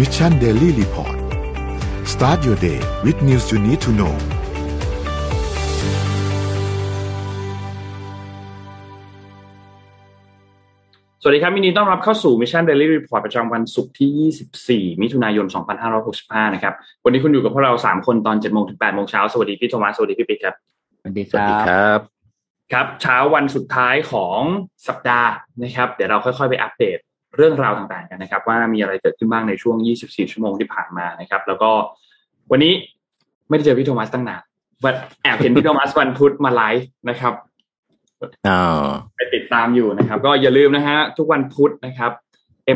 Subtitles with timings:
[0.00, 1.16] Mission Daily Report
[2.14, 4.14] start your day with news you need to know
[11.22, 15.46] สวัสดีครับมินีต้อนรับเข้าสู่ Mission Daily Report ประจำวันศุกร์ที่ 24 มิถุนายน
[16.00, 16.74] 2565 นะครับ
[17.04, 20.54] วันนี้คุณอยู่กับพวกเรา 3 คนตอน7โมงถึง8โมงเช้า สวัสดีพี่โทมัส สวัสดีพี่ปิ๊กครับ
[21.00, 21.98] สวัสดีคสวัสรัดีบครับ
[22.72, 24.40] ครับ เช้าวันสุดท้ายของ
[24.88, 25.30] สัปดาห์
[25.62, 26.98] นะครับ เดี๋ยวเราค่อยๆไปอัปเดต
[27.36, 31.70] เรื่องราวต่างๆกันนะครับ ว่ามีอะไรเกิดขึ้นบ้างในช่วง 24 ชั่วโมงที่ผ่านมานะครับ แล้วก็
[32.50, 32.72] วันนี้
[33.48, 34.42] ไม่ได้เจอพี่โทมัสตั้งนาน
[34.84, 37.34] วันแอบเห็นพี่โทมัสวันพุธมาไลฟ์นะครับ
[38.48, 42.10] อ่าไปติดตามอยู่นะครับ ก็อย่าลืมนะฮะทุกวันพุธนะครับ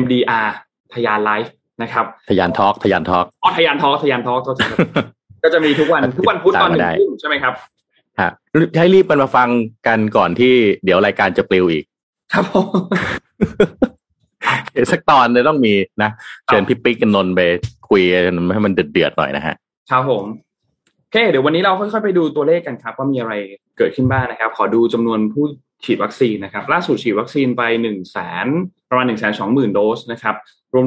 [0.01, 0.47] MDR
[0.93, 4.79] ทยานไลฟ์นะครับทยาน Talk ทยาน Talkอ๋อทยาน Talk ทยาน Talk โทษทีครับ
[5.43, 7.53] ก็จะมีทุกวันทุกวันพุธตอนหนึ่งได้ทุ่มใช่ไหมครับ
[8.19, 8.29] ฮะ
[8.77, 9.49] ให้รีบกันมาฟัง
[9.87, 10.53] กันก่อนที่
[10.85, 11.83] เดี๋ยวรายการจะปลิวอีก
[12.33, 12.67] ครับผม
[13.39, 13.94] เดี๋ยว
[14.91, 15.73] สักตอนเลยต้องมี
[16.03, 16.11] นะ
[16.45, 17.41] เชิญพี่ปิ๊กกันนนท์ไป
[17.89, 19.55] คุยกันให้มันเดือดๆหน่อยนะฮะ
[19.91, 20.25] ครับผม
[21.01, 23.33] โอเคเดี๋ยววันนี้เราค่อยๆไปดูตัวเลขกันครับ ว่ามีอะไร
[23.77, 25.45] เกิดขึ้นบ้างนะครับ ขอดูจำนวนผู้
[25.85, 28.47] ฉีดวัคซีนนะครับ ล่าสุดฉีดวัคซีนไปหนึ่งแสน
[28.89, 30.35] ประมาณหนึ่งแสนสองหมื่นโดสนะครับ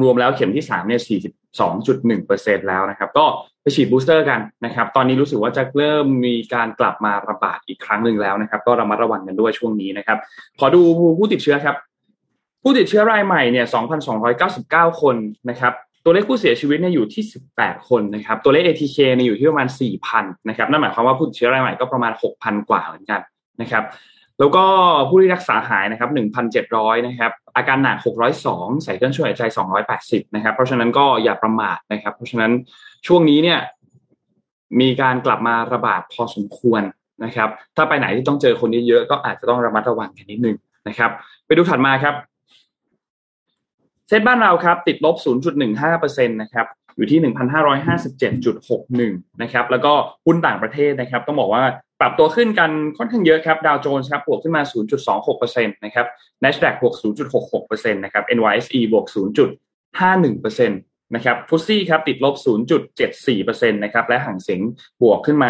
[0.03, 3.25] รวมๆแล้วเข็มที่สามเนี่ยสี่สิบสองจุดหนึ่งเปอร์เซ็นแล้วนะครับ ก็
[3.61, 10.17] ไปฉีดบูสเตอร์กันนะครับ ตอนนี้รู้สึกว่าจะเริ่มมีการกลับมาระบาดอีกครั้งหนึ่งแล้วนะครับ ก็ระมัดระวังกันด้วยช่วงนี้นะครับ
[10.59, 10.81] ขอดู
[11.17, 11.75] ผู้ติดเชื้อครับ
[12.63, 13.65] ผู้ติดเชื้อรายใหม่เนี่ย
[14.33, 15.15] 2,299 คน
[15.49, 17.23] นะครับ ตัวเลขผู้เสียชีวิตเนี่ยอยู่ที่
[17.55, 19.67] 18 คนนะครับ ตัวเลข ATK เนี่ยอยู่ที่ประมาณ
[20.07, 23.21] 4,000 นะครับ นั่นหมายความว่าผู้ติดเชื้อรายใหม่ก็ประมาณ 6,000 กว่าเหมือนกัน
[23.61, 23.83] นะครับ
[24.39, 24.63] แล้วก็
[25.09, 26.09] ผู้ที่รักษาหายนะครับ
[26.57, 27.97] 1,700 นะครับ อาการหนัก
[28.41, 29.43] 602 ใส่เครื่องช่วยหายใจ
[29.89, 32.51] 280 นะครับ เพราะฉะนั้นก็อย่าประมาทนะครับ เพราะฉะนั้น
[33.07, 33.59] ช่วงนี้เนี่ย
[34.81, 36.81] มีการกลับมาระบาดพอสมควร
[37.23, 41.11] นะครับ ถ้าไปไหนที่ต้องเจอคนเยอะๆก็อาจจะต้องระมัดระวังกันนิดนึงนะครับ
[41.45, 42.13] ไปดูถัดมาครับ
[44.09, 45.15] เซ็ตบ้านเราครับติดลบ
[45.77, 47.19] 0.15%นะครับอยู่ที่
[48.29, 49.93] 1,557.61 นะครับแล้วก็
[50.25, 51.63] หุ้นต่างประเทศนะครับต้องบอกว่า
[52.01, 54.61] ปรับตัวขึ้นกันค่อนข้างเยอะครับดาวโจนส์ครับบวกขึ้นมา
[55.23, 56.05] 0.26%นะครับ
[56.43, 56.95] NASDAQ บวก
[57.43, 59.05] 0.66%นะครับ NYSE บวก
[59.95, 62.35] 0.51%นะครับฟุตซี่ครับติดลบ
[63.03, 64.61] 0.74%นะครับและห่างเสง
[65.01, 65.49] บวกขึ้นมา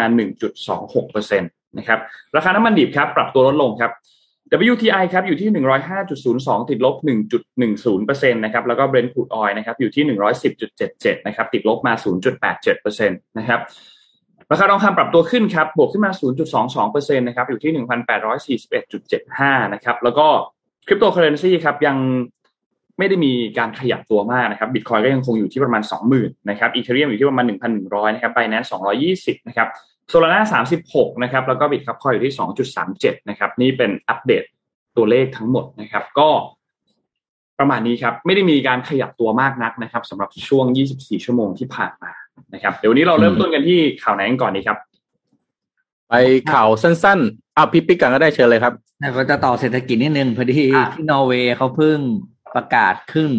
[0.70, 1.98] 1.26%นะครับ
[2.36, 3.92] ราคาน้ำมันดิบครับปรับตัวลดลงครับ
[4.72, 5.50] WTI ครับอยู่ที่
[6.10, 6.96] 105.02 ติดลบ
[7.50, 10.04] 1.10%นะครับแล้วก็ Brent crude oil นะครับอยู่ที่
[10.66, 11.92] 110.77 นะครับติดลบมา
[12.50, 13.60] 0.87%นะครับ
[14.50, 16.12] ราคาทองคำปรับตัวขึ้นครับบวกขึ้นมา
[16.68, 17.72] 0.22%นะครับอยู่ที่
[18.78, 20.26] 1,841.75 นะครับแล้วก็
[20.86, 21.96] คริปโตเคอเรนซีครับยัง
[22.98, 27.44] ไม่ได้มีการขยับตัวมากนะครับบิตคอยน์ก็ยังคงอยู่ที่ประมาณ 20,000 นะครับอีเธอเรียมอยู่ที่ประมาณ
[27.76, 28.70] 1,100 นะครับไบแนนซ์
[29.08, 29.68] 220 นะครับ
[30.10, 32.34] โซลานา36นะครับแล้วก็ Bitkub Coin อยู่ที่
[32.80, 34.44] 2.37นะครับนี่เป็นอัปเดต
[34.96, 36.28] ตัวเลขทั้งหมดนะครับ ก็
[37.58, 40.64] ประมาณนี้ครับ ไม่ได้มีการขยับตัวมากนักนะครับสำหรับช่วง
[40.96, 42.12] 24 ชั่วโมงที่ผ่านมา
[42.54, 44.78] นะครับ เดี๋ยววนนี้เราเริ่มต้นกันที่ข่าวไหนกันก่อนดีครับ
[46.08, 46.14] ไป
[46.52, 48.74] ข่าวสั้นๆอะพี่ปิ๊กกันก็ได้เชิญเลยครับ
[49.14, 51.98] เราจะต่อเศรษฐกิจนิดนึงพอดีอะที่นอร์เวย์เขาเพิ่ง
[52.54, 53.30] ประกาศขึ้น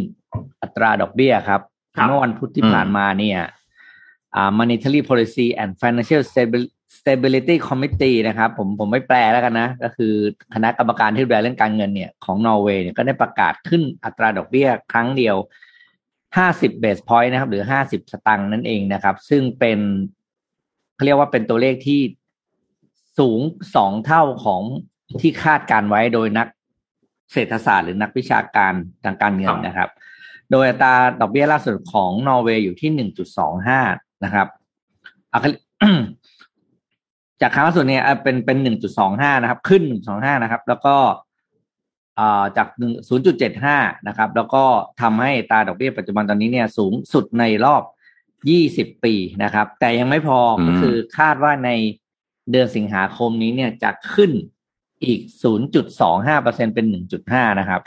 [0.61, 1.61] อัตราดอกเบี้ยครับ
[1.95, 3.47] ครับเมื่อวันพุธที่อืมผ่านมาเนี่ยอ่า
[4.59, 6.21] monetary policy and financial
[6.97, 10.13] stability committee นะครับ ผมผมไม่แปลแล้วกันนะ ก็คือ
[10.53, 15.35] คณะกรรมการที่ดูแลเรื่องการเงินเนี่ยของนอร์เวย์เนี่ยก็ได้ประกาศขึ้นอัตราดอกเบี้ยครั้งเดียว
[16.35, 19.79] 50 base point นะครับ หรือ 50 สตังค์นั่นเองนะครับ ซึ่งเป็น
[20.95, 22.01] เขาเรียกว่าเป็นตัวเลขที่
[23.19, 23.39] สูง
[23.75, 24.61] สองเท่าของ
[25.21, 26.47] ที่คาดการไว้โดยนัก
[27.33, 28.73] เศรษฐศาสตร์หรือนักวิชาการ
[29.05, 29.89] ทางการเงินนะครับ
[30.51, 32.99] โดยอัตราดอกเบี้ยล่าสุดของนอร์เวย์อยู่ที่ห
[34.23, 35.39] นึ่งจุดสองห้านะครับอะ
[37.41, 40.95] จากครั้งล่าสุดเนี่ยอะเป็นเป็นหนึ่งจุดสองห้านะครับ ขึ้นหนึ่งสองห้านะครับ แล้วก็
[42.19, 43.77] อ่าจากหนึ่งศูนย์จุดเจ็ดห้า
[44.07, 44.63] นะครับ แล้วก็
[45.01, 47.83] ทำให้อัตราดอกเบี้ยปัจจุบันตอนนี้เนี่ยสูงสุดในรอบ
[48.49, 51.69] ยี่สิบปีนะครับ แต่ยังไม่พออืมก็คือคาดว่าใน
[52.51, 54.31] เดือนสิงหาคมนี้เนี่ยจะขึ้น
[55.03, 55.19] อีก
[55.97, 56.85] 0.25%เป็น
[57.23, 57.81] 1.5 นะครับ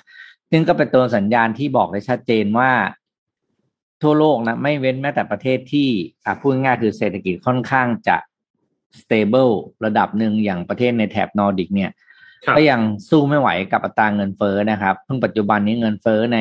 [0.51, 2.71] ซึ่งก็เป็นตัวสัญญาณที่บอกได้ชัดเจนว่า
[4.05, 5.89] ทั่วโลกนะไม่เว้นแม้แต่ประเทศที่
[6.25, 8.17] อะพูดง่ายๆคือเศรษฐกิจค่อนข้างจะ
[9.01, 9.53] stable
[9.85, 11.91] ระดับหนึ่งอย่างประเทศในแถบนอร์ดิกเนี่ย
[12.47, 16.39] ครับก็ยังสู้ไม่ไหวกับอัตราเงินเฟ้อนะครับเพิ่งปัจจุบันนี้เงินเฟ้อใน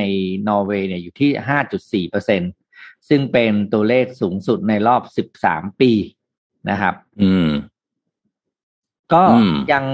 [0.48, 1.32] นอร์เวย์เนี่ยอยู่ที่
[2.06, 2.42] 5.4เปอร์เซ็นต์
[3.10, 5.02] ซึ่งเป็นตัวเลขสูงสุดในรอบ
[5.40, 5.92] 13ปี
[6.70, 7.48] นะครับ อืม
[9.14, 9.86] ก็อืมยัง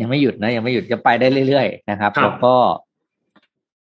[0.00, 2.54] ยังไม่หยุดนะ ยังไม่หยุดจะไปได้เรื่อยๆนะครับครับแล้วก็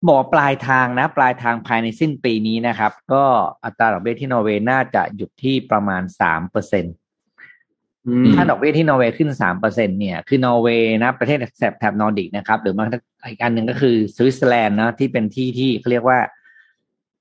[0.05, 3.23] บอกว่าปลายทางนะ ปลายทางภายในสิ้นปีนี้นะครับ ก็
[3.65, 6.89] อัตราดอกเบี้ยที่นอร์เวย์น่าจะหยุดที่ประมาณสามเปอร์เซ็นต
[8.07, 12.85] อืมถ้าดอกเบี้ยที่นอร์เวย์ขึ้นสามเปอร์เซ็นเนี่ย คือนอร์เวย์นะ ประเทศแถบแถบนอร์ดิกนะครับ หรือมา
[13.29, 16.19] อีกอันหนึ่งก็คือสวิตเซอร์แลนด์นะที่เป็นที่ที่เขาเรียกว่า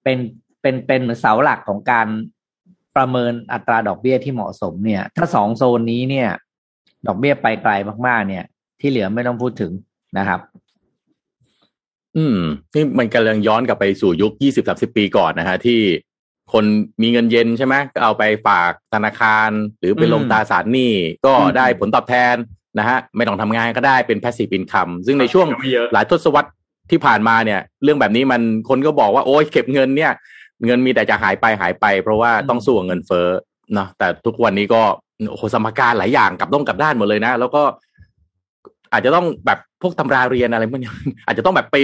[0.02, 0.19] เป็น
[0.61, 2.08] เป็นเป็นเหมือนเสาหลักของการ
[2.96, 6.28] ประเมินอัตราดอกเบี้ยที่เหมาะสมเนี่ย ถ้าสองโซนนี้เนี่ย
[7.06, 7.73] ดอกเบี้ยไปไกล
[8.06, 8.44] มากๆ เนี่ย
[8.81, 9.73] ที่เหลือไม่ต้องพูดถึง
[10.19, 10.40] นะครับ
[12.16, 12.40] อืม
[12.74, 15.80] นี่มันกำลังย้อนกลับไปสู่ยุคยี่สิบสาสิบปีก่อนนะฮะที่
[16.52, 16.64] คน
[17.02, 20.92] มีเงินเย็นใช่ไหมก็เอาไปฝากธนาคาร หรือไปลงตราสารหนี้
[21.26, 22.34] ก็ได้ผลตอบแทน
[22.78, 25.46] นะฮะไม่ต้องทำงานก็ได้เป็น passive income ซึ่งในช่วง
[25.92, 26.50] หลายทศวรรษ
[26.90, 30.12] ที่ผ่านมาเนี่ย เรื่องแบบนี้มันคนก็บอกว่าโอ้ยเก็บเงินเนี่ย
[30.66, 33.28] เงินมีแต่จะหายไปหายไป เพราะว่าต้องสู้กับเงินเฟ้อ
[33.74, 34.82] เนาะแต่ทุกวันนี้ก็
[35.30, 37.62] โอ้โหสมการหลายอย่างกลับต้องกลับด้านหมดเลยนะ แล้วก็
[38.93, 40.91] อาจจะต้องแบบพวกตำราเรียนอะไรพวกนี้
[41.27, 41.77] อาจจะต้องแบบไป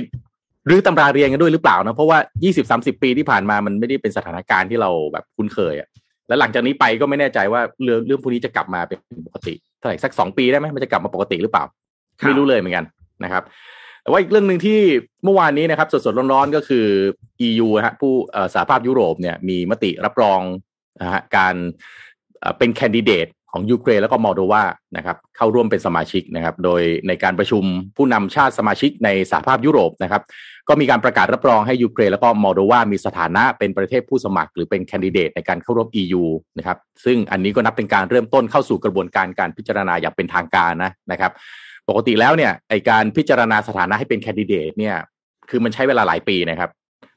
[0.67, 5.89] หรือตำราเรียนกันด้วยหรือเปล่านะเพราะว่ายี่สิบสามสิบปีที่ผ่านมามันไม่ได้เป็นสถานการณ์ที่เราแบบคุ้นเคยอะ
[6.29, 11.65] แล้วหลังจากนี้ไปก็ไม่แน่ใจว่าเรื่องเรื่องพวกนี้จะกลับมาเป็นปกติเท่าไหร่สักสองปีได้ไหมมันจะกลับมาปกติหรือเปล่า
[12.25, 12.85] ไม่รู้เลยเหมือนกัน
[13.25, 13.43] นะครับ
[14.03, 14.79] แต่ว่าอีกเรื่องหนึ่งที่
[15.25, 16.87] เมื่อวานนี้นะครับ สดๆร้อนๆก็คือ
[17.47, 18.13] EU ฮะผู้
[18.55, 20.41] สหภาพยุโรปเนี่ยมีมติรับรอง
[21.01, 21.55] นะฮะการ
[22.59, 24.63] เป็นแคนดิเดต ของยูเครนแล้วก็มอลโดวา
[24.97, 27.65] นะครับเข้าร่วมเป็นสมาชิกนะครับ โดยในการประชุม
[27.97, 30.23] ผู้นำชาติสมาชิกในสหภาพยุโรปนะครับ
[30.69, 36.25] ก็มีการประกาศรับรองให้ยูเครนแล้วก็มอลโดวามีสถานะเป็นประเทศผู้สมัคร หรือเป็นแคนดิเดตในการเข้าร่วม EU
[36.59, 41.33] นะครับ ซึ่งอันนี้ก็นับเป็นการเริ่มต้นเข้าสู่กระบวนการการพิจารณาอย่างเป็นทางการนะนะครับ
[41.89, 44.97] ปกติแล้วเนี่ยไอการพิจารณาสถานะให้เป็นแคนดิเดตเนี่ย
[45.51, 46.71] คือมันใช้เวลาหลายปีนะครับ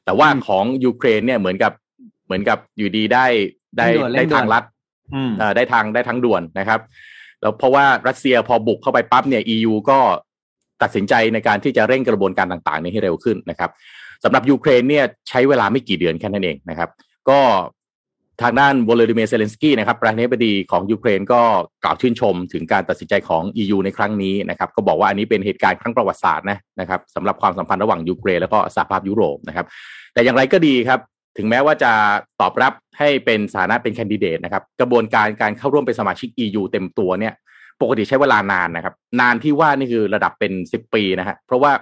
[0.04, 1.72] แต่ว่าของยูเครนเนี่ยเหมือนกับ
[2.26, 3.26] เหมือนกับอยู่ดีได้
[3.76, 3.86] ได้
[4.16, 4.64] ได้ทางลัด
[5.56, 6.80] ได้ทางได้ทางด่วนนะครับ
[7.42, 9.98] แล้วเพราะว่ารัสเซียพอบุกเข้าไปปั๊บเนี่ย EU ก็
[10.82, 13.70] ตัดสินใจในการที่จะเร่งกระบวนการต่างๆ นี้ให้เร็วขึ้นนะครับ
[14.24, 16.90] สำหรับยูเครนเนี่ยใช้เวลาไม่กี่เดือนแค่นั้นเองนะครับ
[17.28, 17.40] ก็
[18.42, 21.40] ทางด้านวลาดิเมียร์เซเลนสกี้นะครับประธานาธิบดีของยูเครนก็
[21.84, 29.66] กล่าวชื่นชมถึงการตัดสินใจของ EU ในครั้งนี้นะครับ ก็บอกว่าอันนี้เป็นเหตุการณ์ครั้งประวัติศาสตร์นะนะครับสำหรับความสัมพันธ์ระหว่างยูเครน แล้วก็สหภาพยุโรปนะครับ
[30.12, 31.00] แต่อย่างไรก็ดีครับ
[31.38, 31.92] ถึงแม้ว่าจะ
[32.40, 37.34] ตอบรับ ให้เป็นสถานะเป็นแคนดิเดตนะครับ กระบวนการการเข้าร่วมเป็นสมาชิก EU เต็มตัวเนี่ย
[37.82, 41.72] ปกติใช้เวลานานนะครับ นานที่ว่านี่คือระดับเป็นสิบปีนะฮะเพราะว่า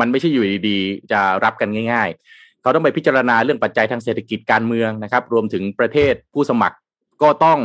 [0.00, 6.76] มันไม่ใช่อยู่ดีๆ จะรับกันง่าย ๆ เขาต้องไปพิจารณาเรื่องปัจจัยทางเศรษฐกิจการเมืองนะครับ รวมถึงประเทศผู้สมัคร
[7.22, 7.58] ก็ต้อง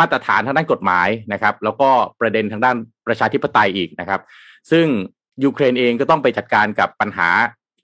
[0.00, 2.76] มาตรฐานทางด้านกฎหมายนะครับ แล้วก็ประเด็นทางด้าน
[3.06, 4.20] ประชาธิปไตยอีกนะครับ
[4.70, 4.86] ซึ่ง
[5.44, 7.28] ยูเครนเองก็ต้องไปจัดการกับปัญหา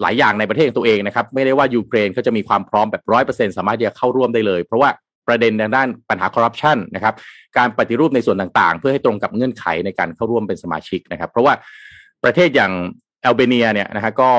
[0.02, 4.90] หลายอย่างในประเทศของตัวเองนะครับ ไม่ได้ว่ายูเครนเขาจะมีความพร้อมแบบร้อยเปอร์เซ็นสามารถจะเข้าร่วมได้เลย เพราะว่า
[5.28, 7.14] ประเด็นทางด้านปัญหาคอร์รัปชันนะครับ
[7.56, 11.54] การปฏิรูปในส่วนต่างๆ เพื่อให้ตรงกับเงื่อนไขในการเข้าร่วมเป็นสมาชิกนะครับ เพราะว่า
[12.24, 12.72] ประเทศอย่าง
[13.22, 14.30] แอลเบเนียเนี่ยนะฮะก็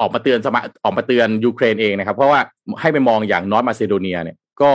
[0.00, 2.40] ออกมาเตือนสมาออกมาเตือนยูเครนเองนะครับ เพราะว่า
[2.80, 4.70] ให้ไปมองอย่างนอร์ทมาซิโดเนียเนี่ยก็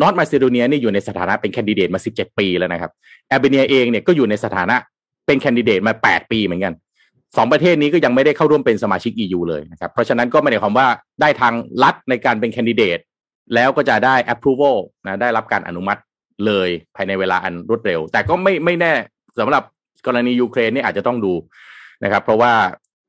[0.00, 2.90] นอร์ทมาซิโดเนียนี่อยู่ในสถานะเป็นแคนดิเดตมา 17 ปีแล้วนะครับ
[3.28, 4.76] แอลเบเนียเองเนี่ยก็อยู่ในสถานะ
[5.26, 6.74] เป็นแคนดิเดตมา 8 ปีเหมือนกัน
[7.36, 10.88] สองประเทศนี้ก็ยังไม่ได้เข้าร่วมเป็นสมาชิก EU เลยนะครับ เพราะฉะนั้นก็ไม่ได้ความว่า
[11.20, 12.98] ได้ทางลัดในการเป็นแคนดิเดต
[13.54, 14.76] แล้วก็จะได้ approval
[15.06, 16.00] นะได้รับการอนุมัติ
[16.46, 18.92] เลยภายในเวลาอันรวดเร็ว แต่ก็ไม่ไม่แน่
[19.40, 19.62] สำหรับ
[20.06, 21.34] กรณียูเครนนี่อาจจะต้องดู
[22.04, 22.52] นะครับ เพราะว่า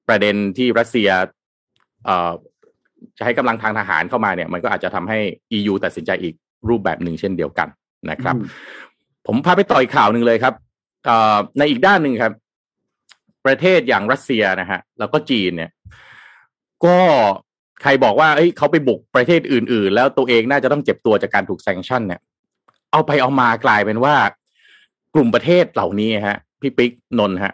[0.07, 1.09] ประเด็นที่รัสเซีย
[2.05, 2.31] เอ่อ
[3.17, 5.19] จะให้กำลังทางทหารเข้ามาเนี่ยมันก็อาจจะทำให้
[5.57, 6.33] EU ตัดสินใจอีก
[6.69, 7.67] รูปแบบหนึ่งเช่นเดียวกัน
[8.11, 8.35] นะครับ
[9.27, 10.53] ผมพาไปต่ออีกข่าวหนึ่งเลยครับ
[11.57, 12.33] ในอีกด้านหนึ่งครับ
[13.45, 15.71] ประเทศอย่างรัสเซียนะฮะแล้วก็จีนเนี่ย
[16.85, 16.97] ก็
[17.81, 22.21] ใครบอกว่าเอ้ยเขาไปบุกประเทศอื่น ๆ แล้วตัวเองน่าจะต้องเจ็บตัวจากการถูกแซงชั่นเนี่ย
[22.91, 24.15] เอาไปเอามากลายเป็นว่า
[25.15, 27.53] กลุ่มประเทศเหล่านี้ฮะ พี่ปิ๊กนนฮะ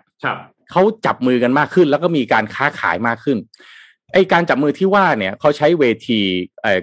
[0.71, 3.37] เขาจับมือกันมากขึ้น แล้วก็มีการค้าขายมากขึ้น
[4.13, 6.19] ไอการจับมือที่ว่าเนี่ยเขาใช้เวที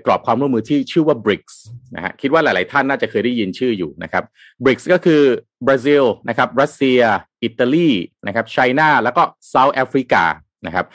[0.04, 1.54] กรอบความร่วมมือที่ชื่อว่า BRICS
[1.94, 4.24] นะฮะคิดว่าหลาย ๆ ท่านน่าจะเคยได้ยินชื่ออยู่นะครับ
[4.64, 5.22] BRICS ก็คือ
[5.66, 7.00] บราซิลนะครับ รัสเซีย
[7.42, 7.90] อิตาลี
[8.26, 10.24] นะครับไชน่าแล้วก็เซาท์แอฟริกา
[10.66, 10.86] นะครับ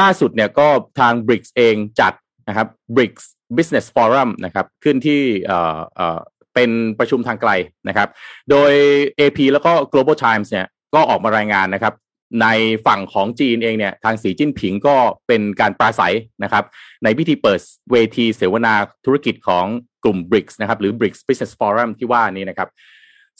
[0.00, 0.68] ล่าสุดเนี่ยก็
[1.00, 2.12] ทาง BRICS เองจัด
[2.48, 3.24] นะครับ BRICS
[3.56, 6.18] Business Forum นะครับขึ้นที่เอ่อเอ่อ
[6.54, 7.50] เป็นประชุมทางไกล
[7.88, 8.08] นะครับ
[8.50, 8.72] โดย
[9.18, 11.94] AP แล้วก็ Global Times เนี่ยก็ออกมารายงานนะครับ
[12.42, 12.48] ใน
[12.86, 14.96] ฝั่งของจีนเองเนี่ยทางสีจิ้นผิงก็
[15.26, 16.64] เป็นการปราศัยนะครับ
[17.04, 17.60] ในพิธีเปิด
[17.92, 19.66] เวทีเสวนาธุรกิจของ
[20.04, 22.68] กลุ่ม BRICS นะครับหรือ BRICS Business Forum ที่ว่านี้นะครับ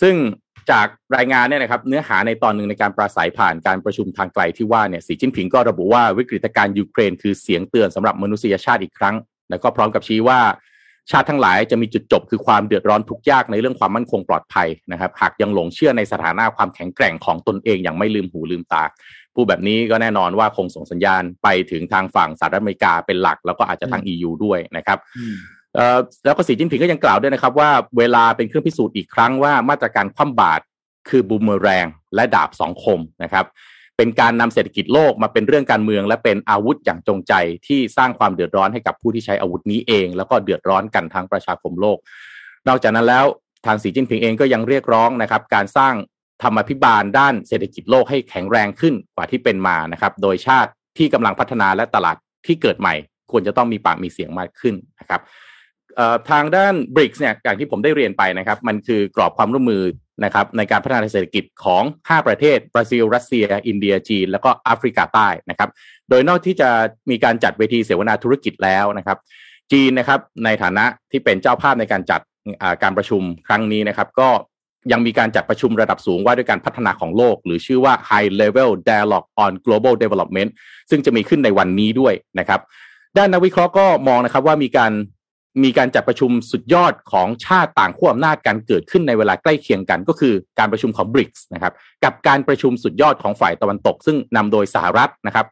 [0.03, 0.15] ซึ่ง
[0.71, 9.17] จากรายงานเนี่ยนะครับเนื้อหาในตอนหนึ่งในการปราศัยผ่านการประชุมทางไกลที่ว่าเนี่ยสีจิ้นผิงก็ระบุว่าวิกฤตการณ์ยูเครน คือเสียงเตือนสำหรับมนุษยชาติอีกครั้ง
[9.51, 10.41] แล้วก็พร้อมกับชี้ว่า
[11.11, 18.85] ชาติทั้งหลายจะมีจุดจบคือความเดือดร้อนทุกยากในเรื่องความมั่นคงปลอดภัยนะครับ หากยังหลงเชื่อในสถานะความแข็งแกร่งของตนเองอย่างไม่ลืมหูลืมตา
[19.35, 24.99] ผู้แบบนี้ก็แน่นอนว่าคงส่งสัญญาณไปถึงทางฝั่งสหรัฐอเมริกาเป็นหลัก แล้วก็อาจจะทาง EU ด้วยนะครับ
[26.25, 30.63] แล้วก็สีจิ้นผิงก็ยังกล่าวด้วยนะครับว่าเวลาเป็นเครื่องพิสูจน์อีกครั้งว่ามาตรการคว่ำบาตร
[31.09, 33.47] คือบูมเมอแรงและดาบสองคมนะครับ
[33.97, 37.33] เป็นการนำเศรษฐกิจโลกมาเป็นเรื่องการเมืองและเป็นอาวุธอย่างจงใจ
[37.67, 41.99] ที่สร้างความเดือดร้อนให้กับผู้ที่ใช้อาวุธนี้เอง แล้วก็เดือดร้อนกันทั้งประชาคมโลก
[42.69, 43.25] นอกจากนั้นแล้ว
[43.67, 45.95] ทางสีจิ้นผิงเองก็ยังเรียกร้องนะครับ การสร้าง
[46.43, 52.95] ธรรมพิบาลด้านเศรษฐกิจโลกให้แข็งแรงขึ้นกว่าที่เป็นมานะครับ โดยชาติที่กำลังพัฒนาและตลาดที่เกิดใหม่
[53.31, 55.21] ควรจะต้องมีปากมีเสียงมากขึ้นนะครับ
[56.31, 59.85] ทางด้าน BRICS เนี่ยอย่างที่ผมได้เรียนไปนะครับ มันคือกรอบความร่วมมือ
[60.25, 65.69] นะครับในการพัฒนาเศรษฐกิจของ 5 ประเทศ บราซิล รัสเซีย อินเดียจีน แล้วก็แอฟริกาใต้นะครับ
[66.11, 66.71] โดยนอกที่จะ
[67.11, 69.19] มีการจัดเวทีเสวนาธุรกิจแล้วนะครับ
[69.73, 72.21] จีนนะครับในฐานะที่เป็นเจ้าภาพในการจัด
[72.83, 74.29] การประชุมครั้งนี้นะครับ ก็
[74.93, 80.51] ยังมีการจัดประชุมระดับสูงว่าด้วยการพัฒนาของโลก หรือชื่อว่า High Level Dialogue on Global Development
[80.91, 82.61] ซึ่งจะมีขึ้นในวันนี้ด้วยนะครับ
[83.17, 84.93] ด้านนักวิเคราะห์ก็มองนะครับว่ามีการ
[85.63, 91.73] มีการจัดประชุมสุดยอดของชาติต่างขั้วอำนาจการเกิดขึ้นในเวลาใกล้เคียงกัน ก็คือการประชุมของ BRICS นะครับ
[92.05, 95.47] กับการประชุมสุดยอดของฝ่ายตะวันตก ซึ่งนำโดยสหรัฐนะครับ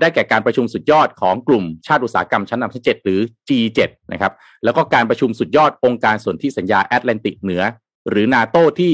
[0.00, 4.32] ได้แก่การประชุมสุดยอดของกลุ่มชาติอุตสาหกรรมชั้นนำชั้นเจ็ดหรือ G7 นะครับ
[4.64, 7.62] แล้วก็การประชุมสุดยอดองค์การส่วนที่สัญญาแอตแลนติกเหนือ
[8.08, 8.92] หรือนาโตที่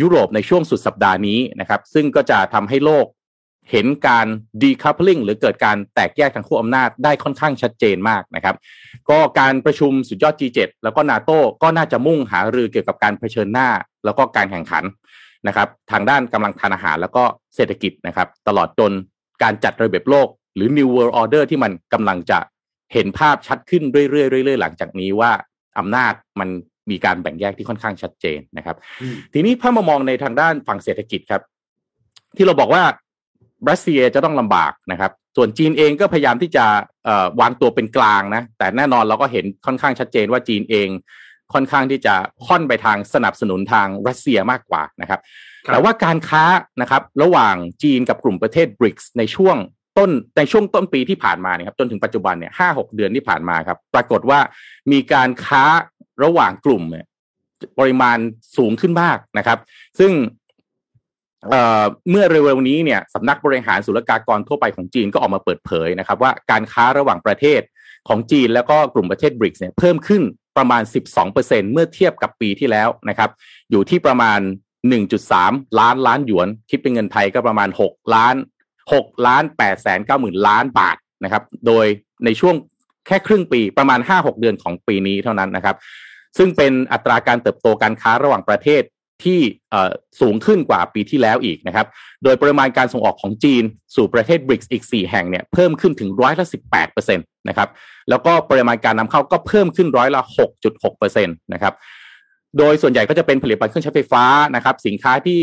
[0.00, 3.06] ยุโรปในช่วงสุดสัปดาห์นี้นะครับซึ่งก็จะทำให้โลก
[3.70, 4.26] เห็นการ
[4.62, 8.56] decoupling หรือเกิดการแตกแยกทางขั้วอำนาจได้ค่อนข้างชัดเจนมากนะครับ
[9.10, 13.68] ก็การประชุมสุดยอด G7 แล้วก็นาโต้ก็น่าจะมุ่งหารือเกี่ยวกับการเผชิญหน้า
[14.04, 14.84] แล้วก็การแข่งขัน
[15.46, 18.92] นะครับทางด้านกำลังทานอาหารแล้วก็เศรษฐกิจนะครับตลอดจน
[19.42, 22.38] การจัดระเบียบโลก หรือ New World Order ที่มันกำลังจะ
[22.92, 25.30] เห็นภาพชัดขึ้นเรื่อยๆเรื่อยๆหลังจากนี้ว่า
[25.78, 26.48] อำนาจมัน
[26.90, 28.76] มีการแบ่งแยกที่ค่อนข้างชัดเจนนะครับ
[29.32, 31.42] ทีนี้ถ้ามามองในทางด้านฝั่งเศรษฐกิจครับ
[32.36, 32.82] ที่เราบอกว่า
[33.68, 36.64] รัสเซียจะต้องลำบากนะครับ ส่วนจีนเองก็พยายามที่จะ
[37.40, 40.88] วางตัวเป็นกลางนะ แต่แน่นอนเราก็เห็นค่อนข้างชัดเจนว่าจีนเอง
[41.52, 42.14] ค่อนข้างที่จะ
[42.46, 45.20] ค่อนไปทางสนับสนุนทางรัสเซียมากกว่านะครับ
[45.72, 46.44] แต่ว่าการค้า
[46.80, 49.56] นะครับระหว่างจีนกับกลุ่มประเทศบริกส์ในช่วง
[49.98, 54.40] ต้นในช่วงต้นปีที่ผ่านมาเนี่ยครับจนถึงปัจจุบันเนี่ยห้าหกเดือนที่ผ่านมาครับ ปรากฏว่า
[54.92, 55.64] มีการค้า
[56.24, 57.06] ระหว่างกลุ่มเนี่ย
[57.78, 58.18] ปริมาณ
[58.56, 59.58] สูงขึ้นมากนะครับ
[59.98, 60.12] ซึ่ง
[62.10, 67.60] เมื่อเร็วๆนี้เนี่ยสำนักบริหารศุลกากรทั่วไปของจีนก็ออกมาเปิดเผยนะครับว่าการค้าระหว่างประเทศ
[68.08, 70.22] ของจีนแล้วก็กลุ่มประเทศบริกส์เนี่ยเพิ่มขึ้น
[70.58, 70.82] ประมาณ
[71.26, 73.30] 12%เมื่อเทียบกับปีที่แล้วนะครับ
[73.70, 74.40] อยู่ที่ประมาณ
[75.08, 78.34] 1.3 ล้านล้านหยวน คิดเป็นเงินไทยก็ประมาณ 6 ล้าน
[78.82, 81.86] 6 ล้าน8แสน9หมื่นล้านบาทนะครับโดย
[82.24, 82.54] ในช่วง
[83.06, 85.76] แค่ครึ่งปีประมาณ 5-6 เดือนของปีนี้เท่านั้นนะครับ
[86.38, 88.82] ซึ่งเป็นอัตราการเติบโตการค้าระหว่างประเทศ
[89.24, 89.40] ที่
[90.20, 91.86] สูงขึ้นกว่าปีที่แล้วอีกนะครับ
[92.24, 93.62] โดยปริมาณการส่งออกของจีน
[93.96, 97.68] สู่ประเทศบริกส์อีก 4 แห่งเนี่ยเพิ่มขึ้นถึงร้อยละ18%นตนะครับ
[98.10, 100.20] แล้วก็ปริมาณการนำเข้าก็เพิ่มขึ้นร้อยละ
[100.68, 101.74] 6.6%นะครับ
[102.58, 104.24] โดยส่วนใหญ่ก็จะเป็นผลิตภัณฑ์เครื่องใช้ไฟฟ้า
[104.56, 105.40] นะครับ สินค้าที่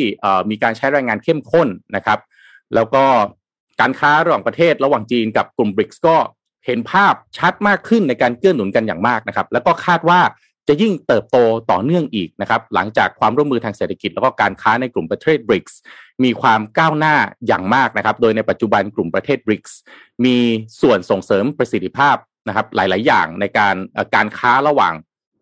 [0.50, 2.20] มีการใช้แรงงานเข้มข้นนะครับ
[2.76, 3.04] แล้วก็
[3.82, 6.16] การค้าระหว่างประเทศระหว่างจีนกับกลุ่มบริกส์ก็
[6.66, 10.20] เห็นภาพชัดมากขึ้นในการเกื้อหนุนกันอย่างมากนะครับ แล้วก็คาดว่า
[10.68, 11.38] จะยิ่งเติบโต
[11.72, 15.80] ต่อเนื่องอีกนะครับหลังจากความร่วมมือทางเศรษฐกิจ แล้วก็การค้าในกลุ่มประเทศบริกส์
[16.24, 17.16] มีความก้าวหน้า
[17.48, 19.78] อย่างมากนะครับ โดยในปัจจุบันกลุ่มประเทศบริกส์
[20.26, 20.38] มี
[20.82, 22.16] ส่วนส่งเสริมประสิทธิภาพ
[22.48, 23.76] นะครับหลาย ๆ อย่างในการ
[24.16, 24.94] การค้าระหว่าง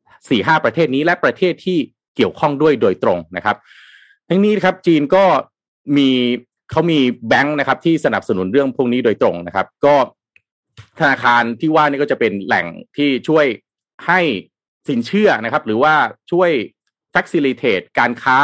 [0.07, 1.77] 4-5 ประเทศนี้และประเทศที่
[2.15, 3.57] เกี่ยวข้องด้วยโดยตรงนะครับ
[4.29, 5.23] ทั้งนี้ครับจีนก็
[5.97, 6.09] มี
[6.71, 9.95] เขามีแบงค์นะครับที่สนับสนุนเรื่องพวกนี้โดยตรงนะครับ ก็
[10.99, 12.65] ธนาคารที่ว่านี่ก็จะเป็นแหล่ง
[12.95, 13.45] ที่ช่วย
[14.07, 14.21] ให้
[14.89, 15.93] สินเชื่อนะครับ หรือว่า
[16.31, 16.49] ช่วย
[17.13, 18.37] facilitate การค้า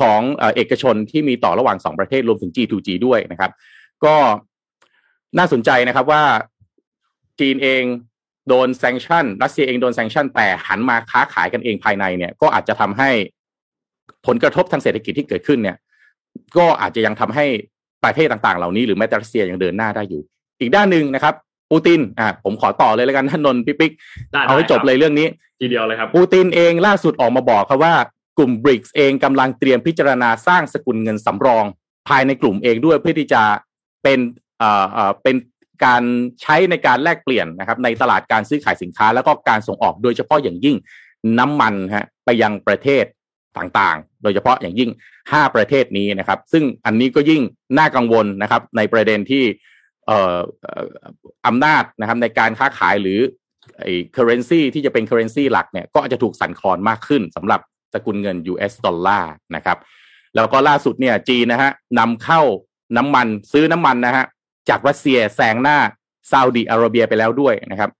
[0.00, 0.20] ของ
[0.56, 3.50] เอกชนที่มีต่อระหว่างสองประเทศรวมถึง G2G ด้วยนะครับ
[4.04, 4.14] ก็
[5.38, 6.22] น่าสนใจนะครับว่า
[7.40, 7.84] จีนเอง
[8.48, 13.10] โดนแซงชั่นรัสเซียเองโดนแซงชั่นแต่หันมาค้าขายกันเองภายในเนี่ย ก็อาจจะทำให้
[14.26, 15.76] ผลกระทบทางเศรษฐกิจที่เกิดขึ้นเนี่ย
[16.56, 17.46] ก็อาจจะยังทำให้
[18.04, 20.22] ประเทศต่างๆ เหล่านี้หรือแม้แต่รัสเซียยังเดินหน้าได้อยู่
[20.60, 21.34] อีกด้านหนึ่งนะครับ
[21.74, 23.92] ปูตินอ่าผมขอต่อเลยแล้วกันท่านนนท์พี่ปิ๊ก
[24.46, 25.26] เอาให้จบเลยเรื่องนี้
[25.60, 27.94] ทีเดียวเลยครับ ปูตินเองล่าสุดออกมาบอกครับว่า
[28.38, 31.64] กลุ่มบริกส์เองกำลังเตรียมพิจารณาสร้างสกุลเงินสำรอง
[32.08, 33.42] ภายในกลุ่มเองด้วยเพื่อที่จะ
[34.02, 34.18] เป็น
[34.58, 35.36] เอ่อเอ่อเป็น
[35.84, 36.02] การ
[36.42, 40.76] ใช้ในการแลกเปลี่ยนนะครับ ในตลาดการซื้อขายสินค้า แล้วก็การส่งออกโดยเฉพาะอย่างยิ่ง
[41.38, 43.04] น้ำมันฮะไปยังประเทศ
[43.58, 44.90] ต่างๆ โดยเฉพาะอย่างยิ่ง
[45.22, 47.42] 5 ประเทศนี้นะครับ ซึ่งอันนี้ก็ยิ่ง
[47.78, 49.44] น่ากังวลนะครับ ในประเด็นที่
[50.06, 50.38] เอ่อ
[51.46, 53.20] อำนาจนะครับในการค้าขายหรือ
[53.80, 57.60] ไอ้ currency ที่จะเป็น currency หลักเนี่ยก็อาจจะถูกสั่นคลอนมากขึ้นสำหรับ
[57.94, 59.78] สกุลเงิน US ดอลลาร์นะครับ
[60.34, 62.40] แล้วก็ล่าสุดเนี่ยจีนนะฮะนำเข้า
[62.96, 64.24] น้ำมันซื้อน้ำมันนะฮะ
[64.68, 65.78] จากรัสเซียแซงหน้า
[66.30, 67.90] ซาอุดีอาระเบียไปแล้วด้วยนะครับ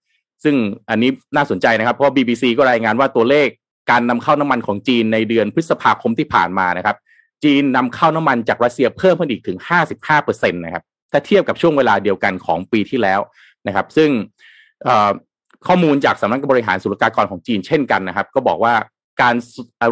[0.44, 0.56] ซึ่ง
[0.90, 3.48] อันนี้น่าสนใจนะครับ เพราะ BBC ก็รายงานว่าตัวเลข
[3.90, 6.96] การนำเข้าน้ำมันของจีนในเดือนพฤษภาคมที่ผ่านมานะครับ
[7.44, 9.58] จีนนำเข้าน้ำมันจากรัสเซียเพิ่มขึ้นอีกถึง
[10.06, 10.84] 55%นะครับ
[11.14, 13.20] ถ้าเทียบกับช่วงเวลาเดียวกันของปีที่แล้ว
[13.66, 14.10] นะครับ ซึ่ง
[15.66, 18.74] ข้อมูลจากสำนักบริหารศุลกากรของจีนเช่นกันนะครับ ก็บอกว่า
[19.22, 19.34] การ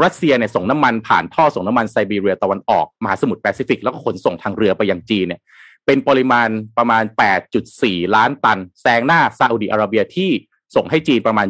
[0.05, 5.41] รัสเซียเนี่ยส่งน้ำมันผ่านท่อส่งน้ำมันไซบีเรียตะวันออกมหาสมุทรแปซิฟิกแล้วก็ขนส่งทางเรือไปยังจีนเนี่ย
[5.87, 6.49] เป็นปริมาณ
[6.79, 7.05] ประมาณ
[7.59, 10.31] 8.4 ล้านตันแซงหน้าซาอุดีอาระเบียที่
[10.77, 11.47] ส่งให้จีนประมาณ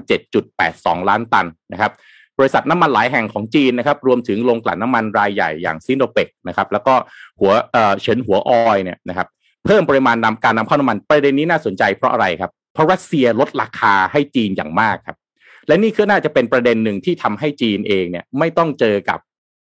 [0.53, 1.93] 7.82 ล้านตันนะครับ
[2.39, 6.95] บริษัทน้ำมันหลายแห่งของจีนนะครับ รวมถึงโรงกลั่นน้ำมันรายใหญ่อย่างซินโดเปกนะครับ แล้วก็
[7.41, 7.53] หัว
[8.01, 9.29] เฉินหัวออยเนี่ยนะครับ
[9.65, 15.17] เพิ่มปริมาณนำการนำเข้าน้ำมันประเด็นนี้น่าสนใจเพราะอะไรครับ เพราะรัสเซียลดราคาให้จีนอย่างมากครับ
[15.69, 19.19] และนี่ก็น่าจะเป็นประเด็นหนึ่งที่ทำให้จีนเองเนี่ยไม่ต้องเจอกับ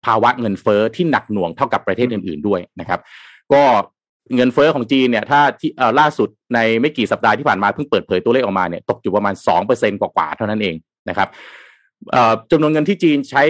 [0.06, 3.00] ภาวะเงินเฟอ้อที่หนักหน่วงเท่ากับประเทศอื่น ๆด้วยนะครับ
[3.54, 3.64] ก็
[4.36, 10.76] เงินเฟอ้อของจีนเนี่ยถ้าที่ล่าสุดในไม่กี่สัปดาห์ที่ผ่านมาเพิ่งเปิดเผยตัวเลขออกมาเนี่ยตกอยู่ประมาณสองเปอร์เซ็นกว่าๆเท่านั้นเอง
[11.10, 11.30] นะครับ
[12.52, 13.44] จำนวนเงินที่จีนใช้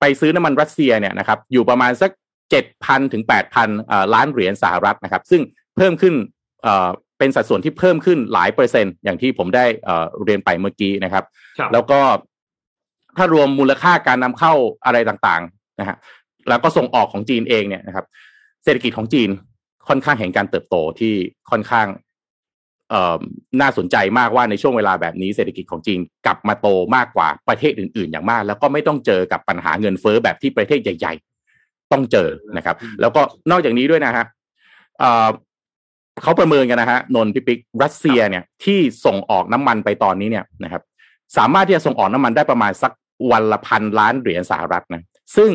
[0.00, 2.10] ไปซื้อน้ำมันรัสเซียเนี่ยนะครับอยู่ประมาณสัก
[2.50, 3.68] เจ็ดพันถึงแปดพัน
[4.14, 5.42] ล้านเหรียญสหรัฐนะครับ ซึ่ง
[5.76, 6.14] เพิ่มขึ้น
[7.18, 9.64] เป็นสัดส่วนที่เพิ่มขึ้นหลายเปอร์เซ็นต์ อย่างที่ผมได้
[10.24, 11.24] เรียนไปเมื่อกี้นะครับ
[11.72, 12.00] แล้วก็
[13.16, 14.52] ถ้ารวมมูลค่าการนำเข้า
[14.84, 15.96] อะไรต่างๆนะฮะ
[16.48, 18.04] แล้วก็ส่งออกของจีนเองเนี่ยนะครับ
[18.64, 19.28] เศรษฐกิจของจีน
[19.88, 21.14] ค่อนข้างเห็นการเติบโตที่
[21.50, 21.86] ค่อนข้าง
[23.60, 31.37] น่าสนใจมากว่าในช่วงเวลาแบบนี้เศรษฐกิจของจีนกลับมาโตมากกว่าประเทศอื่น ๆ อย่างมาก แล้วก็ไม่ต้องเจอกับปัญหาเงินเฟ้อแบบที่ประเทศใหญ่ๆ
[31.92, 34.24] ต้องเจอนะครับ แล้วก็นอกจากนี้ด้วยนะฮะ
[36.22, 40.82] เขาประเมินกันนะฮะนนพิปิกรัสเซียเนี่ยที่ส่งออกน้ำมันไปตอนนี้เนี่ยนะครับ
[41.36, 42.92] สามารถที่จะส่งออกน้ำมันได้ประมาณสัก
[43.30, 45.02] วันละพันล้านเหรียญสหรัฐนะ
[45.36, 45.50] ซึ่ง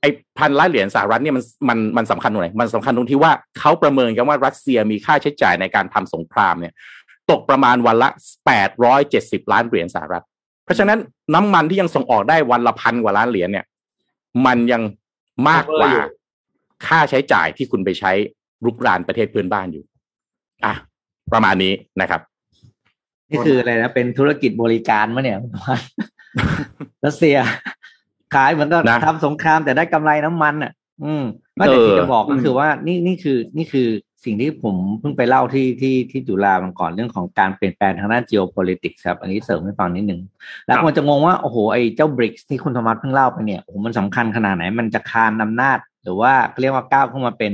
[0.00, 6.72] ไอ้พันล้านเหรียญสหรัฐเนี่ยมันมันมันสำคัญตรงไหนมันสำคัญตรงที่ว่าเขาประเมินกันว่ารัสเซียมีค่าใช้จ่ายในการทำสงครามเนี่ย
[7.30, 8.08] ตกประมาณวันละ
[8.46, 10.24] แปดร้อยเจ็ดสิบล้านเหรียญสหรัฐ
[10.64, 10.98] เพราะฉะนั้น
[11.34, 13.64] น้ำมันที่ยังส่งออกได้วันละพันกว่าล้านเหรียญเนี่ย
[14.46, 14.82] มันยัง
[15.48, 15.92] มากกว่า
[16.86, 18.12] ค่าใช้จ่ายที่คุณไปใช้
[18.64, 19.84] รุกรานประเทศเพื่อนบ้านอยู่
[20.64, 20.74] อะ
[21.32, 22.20] ประมาณนี้นะครับ
[23.30, 25.38] นี่คืออะไรนะเป็นธุรกิจบริการมะเนี่ย
[27.04, 27.36] รัสเซีย
[28.34, 30.72] ขายเหมือนกับทำสงครามแต่ได้กำไรน้ำมันอะ
[31.04, 31.24] อืม
[31.58, 33.88] ก็แต่ที่จะบอกก็คือว่านี่นี่คือนี่คือ
[34.26, 40.20] สิ่งที่ผมเพิ่งไปเล่าที่ที่ที่จุฬามาก่อนเรื่องของการเปลี่ยนแปลงทางด้าน geopolitics ครับ อันนี้เสริมให้ฟังนิดหนึ่ง
[40.66, 47.52] แล้วคนจะงงว่า โอ้โห ไอ้เจ้าบริกที่คุณธรรมะเพิ่งเล่าไปเนี่ยโอ้โหมันสำคัญขนาดไหน มันจะคานอำนาจ หรือว่าเรียกว่าก้าวเข้ามาเป็น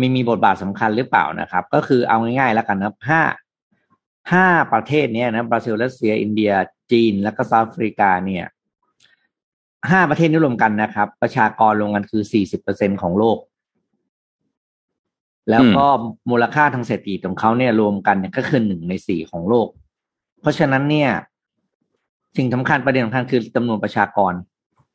[0.00, 3.22] มีมีบทบาทสำคัญหรือเปล่านะครับ ก็คือเอาง่ายๆแล้วกันนะห้า
[4.32, 6.52] ห้าประเทศเนี้ยนะบราซิลรัสเซีย อินเดีย
[6.92, 8.44] จีน แล้วก็เซาท์แอฟริกาเนี่ย
[9.90, 13.38] ห้าประเทศนี้รวมกันนะครับ ประชากรรวมกันคือสี่สิบเปอร์เซ็นของโลก
[15.50, 15.86] แล้วก็
[16.30, 19.68] มูลค่าทางเศรษฐกิจของเขาเนี่ยรวมกันเนี่ยก็คือหนึ่งในสี่ของโลก
[20.40, 21.10] เพราะฉะนั้นเนี่ย
[22.36, 24.32] สิ่งสำคัญประเด็นสำคัญคือจำนวนประชากร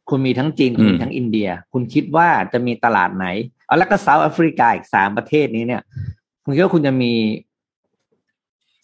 [0.10, 3.26] คุณมีทั้งจีนคุณมีทั้งอินเดีย คุณคิดว่าจะมีตลาดไหน
[3.66, 5.82] เอาแล้วก็เซาท์แอฟริกาอีกสามประเทศนี้เนี่ย
[6.44, 7.14] คุณคิดว่าคุณจะมี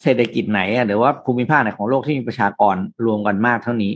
[0.04, 2.76] เศรษฐกิจไหนอะหรือว่าภูมิภาคไหนของโลกที่มีประชากร
[3.06, 3.92] รวมกันมากเท่านี้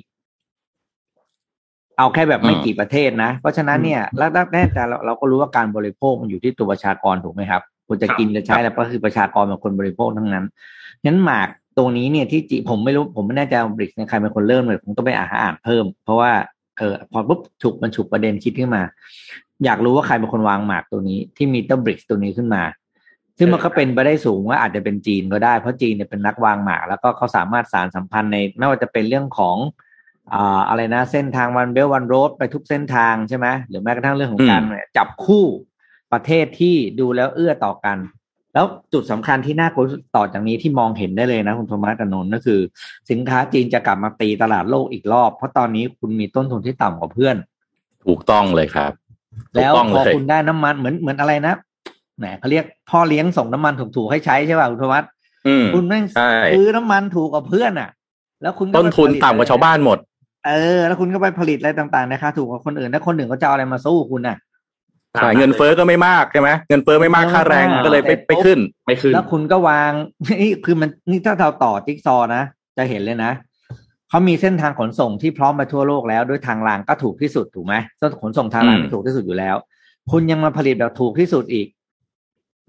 [2.00, 10.46] เอาแค่แบบไม่กี่ประเทศนะ เพราะฉะนั้นเนี่ยแล้วแน่แต่เราเราก็รู้ว่าการบริโภคมันอยู่ที่ตัวประชากรถูกไหมครับคุณจะกินจะใช้แล้วก็คือประชากรเป็นคนบริโภคทั้งนั้น
[11.06, 16.32] งั้นหมากตรงนี้เนี่ยที่จีผมไม่รู้ผมไม่แน่ใจบริกใครเป็นคนเริ่มเลยผมต้องไปอ่านอ่านเพิ่ม เพราะว่า
[16.78, 18.84] เออพอปุ๊บฉุกมันฉุกประเด็นคิดขึ้นมา
[19.66, 22.64] อยากรู้ว่าใครเป็นคนวางหมากตัวนี้ที่มีเตอร์บริกตัวนี้ขึ้นมา
[23.38, 29.56] ซึ่งมันก็เป็นไปได้สูงว่าอาจจะเป็นจีนก็ได้เพราะจีนเนี่ยเป็นนักวางหมาก แล้วก็เขาสามารถสารสัมพันธ์ในไม่ว่าจะเป็นเรื่องของ
[30.34, 34.62] อ่าอะไรนะ เส้นทางวันเบลวันโรดไปทุกเส้นทางใช่ไหมหรือแม้กระทั่งเรื่องของการ
[34.98, 35.46] จับคู่
[36.14, 37.98] ประเทศที่ดูแล้วเอื้อต่อกัน
[38.54, 42.60] แล้วจุดสำคัญที่น่ากลัวต่อจากนี้ที่มองเห็นได้เลยนะ คุณโทมัสกนนก็คือ
[43.10, 47.36] สินค้าจีนจะกลับมาตีตลาดโลกอีกรอบ เพราะตอนนี้คุณมีต้นทุนที่ต่ำกว่าเพื่อน
[48.06, 48.92] ถูกต้องเลยครับ
[49.56, 51.54] แล้วพอคุณได้น้ำมันเหมือนเหมือนอะไรนะ
[52.18, 55.04] แหมเขาเรียกพ่อเลี้ยงส่งน้ำมันถูกๆให้ใช้ใช่ป่ะคุณโทมัส
[55.74, 56.04] คุณแม่ง
[56.54, 57.90] ซื้อน้ำมันถูกกว่าเพื่อนอะ
[58.42, 59.98] แล้วคุณต้นทุนต่ำกว่าชาวบ้านหมด
[60.46, 64.38] เออ แล้วคุณก็ไปผลิตอะไรต่างๆนะคะถูกกว่าคนอื่นแล้วคนอื่นเขาจะเอาอะไรมาสู้คุณน่ะ
[65.16, 69.92] ใช่เงินเฟ้อก็ไม่มากใช่ไหมเงินเฟ้อไม่มากค่าแรงก็เลยไปไปขึ้นไม่ขึ้น แล้วคุณก็วาง
[70.42, 72.44] นี่คือมันนี่ถ้าเราต่อจิ๊กซอนะ
[72.78, 73.32] จะเห็นเลยนะ
[74.10, 77.76] เขามีเส้นทางขนส่งที่พร้อมไปทั่วโลกแล้วด้วยทางรางก็ถูกที่สุดถูกไหม
[78.22, 79.56] ขนส่งทางรางถูกที่สุดอยู่แล้ว
[80.12, 81.68] คุณยังมาผลิตแบบถูกที่สุดอีก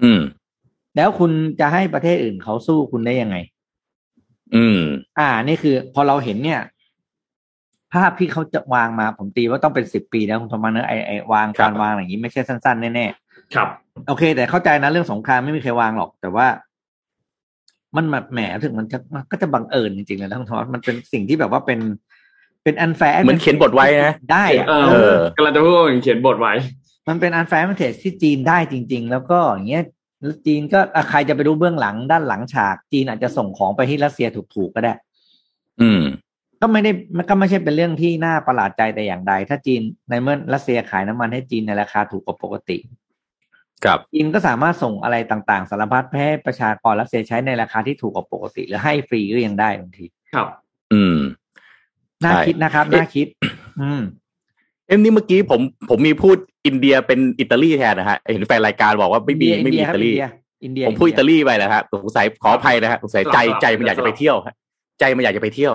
[0.03, 0.21] อืม
[0.97, 1.31] แล้วคุณ
[1.61, 3.37] จะให้ประเทศอื่นเขาสู้คุณได้ยังไง
[4.55, 4.81] อืม
[5.19, 6.61] อ่า นี่คือ พอเราเห็นเนี่ย
[7.95, 13.69] ภาพที่เขาจะวางมาผมตีว่าต้องเป็นสิบปีนะคุณธรรมะเนอะไอไอวางการวางอย่างนี้ไม่ใช่สั้นๆแน่ๆครับ
[14.09, 16.47] โอเค แต่เข้าใจนะเรื่องสงครามไม่มีใครวางหรอก แต่ว่า
[17.97, 21.81] มันแบบแหมถึงมันจะมันก็จะบังเอิญจริงๆเลยนะคุณธรรมมันเป็นสิ่งที่แบบว่าเป็น
[22.65, 26.53] เป็นอันแฟร์เหมือนเขียนบทไว้นะได้อะเอเอออกำลังจะพูดว่าเขียนบทไว้
[27.09, 29.85] มันเป็น unfair มันเทสที่จีนได้จริง ๆ แล้วก็อย่างเงี้ย
[30.21, 34.95] แล้วจีนก็อะใครจะไปรู้เบื้องหลังด้านหลังฉาก จีนอาจจะส่งของไปที่รัสเซียถูกๆก็ได้
[35.81, 36.03] อืม
[36.61, 42.77] ก็ไม่ได้มันก็ไม่ใช่เป็นเรื่องที่น่าประหลาดใจแต่อย่างใด ถ้าจีนในเมื่อรัสเซียขายน้ำมันให้จีนในราคาถูกกว่าปกติ
[43.85, 50.47] ครับจีนก็สามารถส่งอะไรต่างๆ สารพัดไปให้ประชากรรัสเซียใช้ในราคาที่ถูกกว่าปกติ หรือให้ฟรีก็ยังได้บางที ครับ
[50.93, 51.19] อืม
[52.23, 53.27] น่าใช่คิดนะครับเอ๊ะน่าคิด
[53.81, 54.03] อืม
[54.89, 60.13] เอ็มนี่เมื่อกี้ผมผมมีพูดอินเดียเป็นอิตาลีแทนนะฮะเห็นแฟนรายการบอกว่าไม่มีอินไม่มีเดียอิครับตาลี
[60.65, 64.55] อินเดียผมพูดอิตาลีไปแล้วฮะสงสัยขออภัยนะฮะสงสัยใจสลับๆใจมันอยากจะไปเที่ยวฮะ
[65.01, 65.73] ใจมันอยากจะไปเที่ยว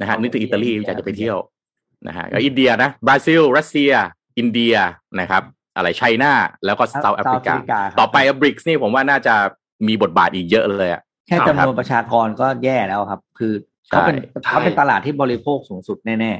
[0.00, 1.38] นะฮะอ๋อนึกถึงอิตาลีอินเดียอยากจะไปเที่ยว
[2.06, 3.92] นะฮะก็อินเดียนะบราซิล รัสเซีย
[4.38, 4.74] อินเดีย
[5.20, 5.42] นะครับ
[5.76, 6.32] อะไร China
[6.64, 7.54] แล้วก็ South Africa
[7.90, 9.34] ครับต่อไปบริกส์นี่ผมว่าน่าจะ
[9.86, 13.52] มีบทบาทอีกเยอะเลยอะแค่ครับจำนวนประชากรก็แย่แล้วครับ คือ
[13.88, 16.32] เขาเป็นใช่เขาเป็นตลาดที่บริโภคสูงสุดแน่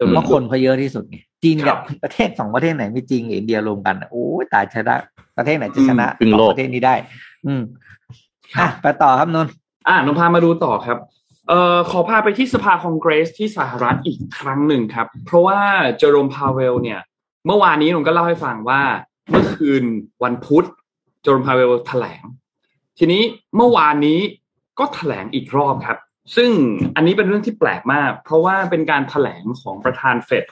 [0.00, 4.96] อืๆมเพราะคนเขาเยอะที่สุดไงจีนครับกับประเทศสองประเทศไหนมีจีนกับอินเดียรวมกันอะโอ้ยตายชนะ
[5.36, 6.94] ประเทศไหนจะชนะอืมครึ่งโลกสอประเทศนี้ได้
[7.46, 7.62] อืม
[8.60, 9.52] อะไปต่อครับนนท์
[9.88, 10.98] อ่านนพามาดูต่อครับ
[11.50, 15.58] เอ่อขอพาไปที่สภาคองเกรสที่สหรัฐอีกครั้งหนึ่งครับ เพราะว่า
[15.98, 17.00] เจอโรมพาเวลเนี่ย
[17.46, 18.82] เมื่อวานนี้นนก็เล่าให้ฟังว่า
[19.30, 19.84] เมื่อคืน
[20.24, 20.66] วันพุธ
[21.22, 22.22] เจอโรมพาเวลแถลง
[22.98, 23.22] ทีนี้
[23.56, 24.18] เมื่อวานนี้
[24.78, 25.98] ก็แถลงอีกรอบครับ
[26.36, 26.50] ซึ่ง
[26.96, 30.44] อันนี้เป็นเรื่องที่แปลกมาก เพราะว่าเป็นการแถลงของประธานเฟด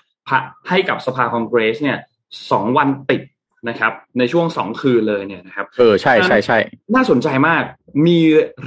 [0.69, 1.99] ให้กับสภาคองเกรสเนี่ย
[2.51, 3.23] สองวันติด
[3.69, 6.59] นะครับ ในช่วงสองคืนเลยเนี่ยนะครับเออใช่ใช่ใช่
[6.95, 7.63] น่าสนใจมาก
[8.07, 8.19] มี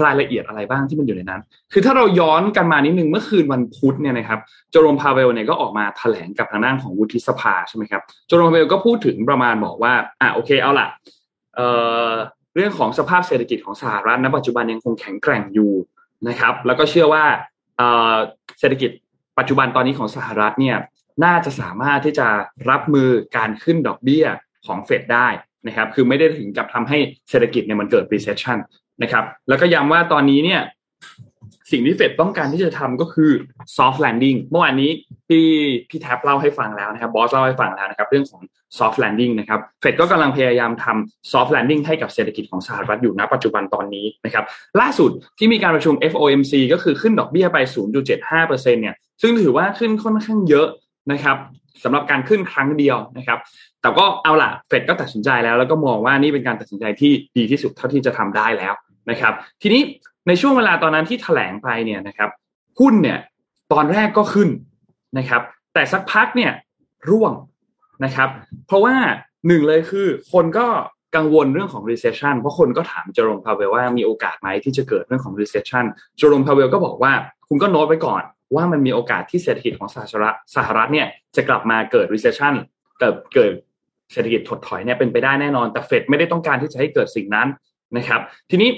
[0.04, 1.42] รายละเอียดอะไรบ้างที่มันอยู่ในนั้น
[1.74, 4.40] คือถ้าเราย้อนกันมานิดนึงเมื่อคืนวันพุธเนี่ยนะครับ
[4.72, 10.88] โจโรมพาเวลเนี่ยก็ออกมาแถลงกับทางด้านของวุฒิสภาใช่ไหมครับโจโรมพาเวลก็พูดถึงประมาณบอกว่าอะโอเคเอาล่ะ
[11.56, 11.68] เอ่
[12.10, 12.12] อ
[12.56, 15.72] เรื่องของสภาพเศรษฐกิจของสหรัฐณปัจจุบันยังคงแข็งแกร่งอยู่
[16.28, 17.26] นะครับ แล้วก็เชื่อว่า
[17.78, 18.16] เอ่อ
[18.60, 18.92] เศรษฐกิจ
[19.40, 20.78] ปัจจุบันตอนนี้ของสหรัฐเนี่ย
[21.26, 22.28] น่าจะสามารถที่จะ
[22.70, 24.26] รับมือการขึ้นดอกเบี้ย
[24.66, 25.28] ของเฟดได้
[25.68, 26.98] นะครับ คือไม่ได้ถึงกับทำให้
[27.30, 28.58] เศรษฐกิจเนี่ยมันเกิด recession
[29.04, 30.62] นะครับ แล้วก็ย้ำว่าตอนนี้เนี่ย
[31.72, 33.32] สิ่งที่เฟดต้องการที่จะทำก็คือ
[33.78, 34.92] soft landing เมื่อวานนี้
[35.28, 35.48] พี่
[35.90, 38.42] พี่แท็บเล่าให้ฟังแล้วนะครับบอสเล่าให้ฟังแล้วนะครับ เรื่องของ
[38.78, 44.44] soft landing นะครับเฟดก็กำลังพยายามทำ soft landing ให้กับเศรษฐกิจของสหรัฐอยู่ณปัจจุบันตอนนี้นะครับ
[44.82, 47.58] ล่าสุดที่มีการประชุม FOMC ก็คือขึ้นดอกเบี้ยไป
[48.16, 50.68] 0.75%เนี่ยซึ่งถือว่าขึ้นค่อนข้างเยอะ
[51.12, 51.38] นะครับ
[51.84, 53.40] สำหรับการขึ้นครั้งเดียวนะครับ
[53.82, 58.74] แต่ก็เอาล่ะเฟดก็ตัดสินใจแล้ว แล้วก็มองว่านี่เป็นการตัดสินใจที่ดีที่สุดเท่าที่จะทำได้แล้ว
[59.10, 59.82] นะครับ ทีนี้
[60.28, 62.30] ในช่วงเวลาตอนนั้นที่แถลงไปเนี่ยนะครับ
[62.80, 63.20] หุ้นเนี่ย
[63.74, 64.50] ตอนแรกก็ขึ้น
[65.18, 65.42] นะครับ
[65.74, 66.52] แต่สักพักเนี่ย
[67.10, 67.34] ร่วง
[68.06, 68.30] นะครับ
[68.68, 68.96] เพราะว่า
[69.48, 70.66] หนึ่งเลยคือคนก็
[71.16, 75.86] กังวลเรื่องของ recession เพราะคนก็ถามเจอโรมพาเวลว่ามีโอกาสไหมที่จะเกิดเรื่องของ recession
[76.18, 77.14] เจอโรมพาเวลก็บอกว่า
[77.48, 78.24] คุณก็โน้ตไว้ก่อน
[78.56, 82.54] ว่ามันมีโอกาสที่เศรษฐกิจของสหรัฐสหรัฐเนี่ยจะกลับมาเกิด recession
[83.00, 83.52] เกิดเกิด
[84.12, 87.48] เศรษฐกิจถดถอยเนี่ยเป็นไปได้แน่นอน แต่เฟดไม่ได้ต้องการที่จะให้เกิดสิ่งนั้น
[87.98, 88.70] นะครับ ทีนี้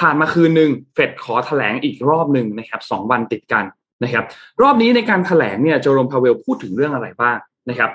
[0.00, 3.64] ผ่านมาคืนหนึ่งเฟดขอแถลงอีกรอบหนึ่งนะครับสองวันติดกัน
[4.04, 4.24] นะครับ
[4.62, 7.38] รอบนี้ในการแถลงเนี่ยโจโรมพาเวลพูดถึงเรื่องอะไรบ้าง
[7.70, 7.90] นะครับ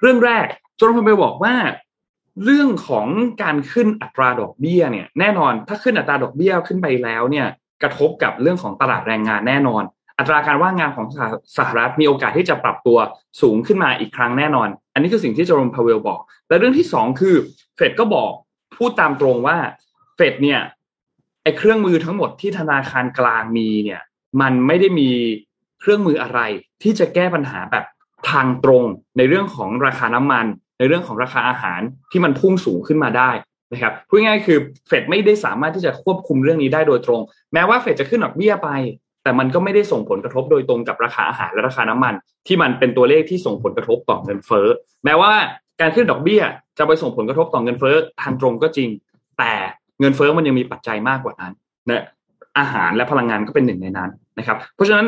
[0.00, 0.46] เรื่องแรก
[0.76, 1.54] โจโรมพาเวลบอกว่า
[2.44, 3.06] เรื่องของ
[3.42, 7.46] การขึ้นอัตราดอกเบี้ยเนี่ยแน่นอนถ้าขึ้นอัตราดอกเบี้ยขึ้นไปแล้วเนี่ย
[7.82, 9.82] กระทบกับเรื่องของตลาดแรงงานแน่นอน
[10.18, 11.06] อัตราการว่างงานของ
[11.58, 12.98] สหรัฐมีโอกาสที่จะปรับตัว
[13.40, 17.34] สูงขึ้นมาอีกครั้งแน่นอน อันนี้คือสิ่งที่โจโรมพาเวลบอก และเรื่องที่สองคือ
[17.76, 18.32] เฟดก็บอก
[18.76, 19.56] พูดตามตรงว่า
[20.16, 20.60] เฟดเนี่ย
[21.42, 24.02] ไอ้เครื่องมือทั้งหมดที่ธนาคารกลางมีเนี่ย
[24.40, 25.10] มันไม่ได้มี
[25.80, 26.40] เครื่องมืออะไร
[26.82, 27.84] ที่จะแก้ปัญหาแบบ
[28.30, 28.84] ทางตรง
[29.18, 30.46] ในเรื่องของราคาน้ำมัน
[30.78, 31.80] ในเรื่องของราคาอาหาร
[32.10, 33.30] ที่มันพุ่งสูงขึ้นมาได้
[33.72, 37.20] นะครับพูดง่ายๆคือเฟดไม่ได้สามารถที่จะควบคุมเรื่องนี้ได้โดยตรง
[37.52, 38.70] แม้ว่าเฟดจะขึ้นดอกเบี้ยไป
[39.24, 42.14] แต่มันก็ไม่ได้ส่งผลกระทบโดยตรงกับราคาอาหารและราคาน้ำมัน
[42.46, 44.66] ที่มันเป็นตัวเลขที่ส่งผลกระทบต่อเงินเฟ้อ
[45.04, 45.32] แม้ว่า
[45.80, 46.42] การขึ้นดอกเบี้ย
[46.78, 48.88] จะไปส่งผลกระทบต่อเงินเฟ้อทางตรงก็จริง
[49.38, 49.52] แต่
[50.00, 51.52] เงินเฟ้อมันยังมีปัจจัยมากกว่านั้น
[51.90, 52.04] นะ
[52.58, 55.06] อาหารและพลังงานก็เป็นหนึ่งในนั้นนะครับ เพราะฉะนั้น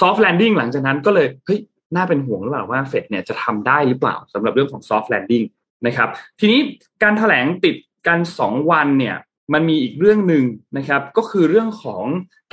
[0.00, 1.60] soft landing หลังจากนั้นก็เลยเฮ้ย
[1.96, 5.42] น่าเป็นห่วงหรือเปล่าว่าเฟดเนี่ยจะทำได้หรือเปล่าสำหรับเรื่องของ soft landing
[5.86, 6.08] นะครับ
[6.40, 6.60] ทีนี้
[7.02, 9.16] การถแถลงติดกันสองวันเนี่ย
[9.52, 10.44] มันมีอีกเรื่องหนึ่ง
[10.76, 12.04] นะครับ ก็คือเรื่องของ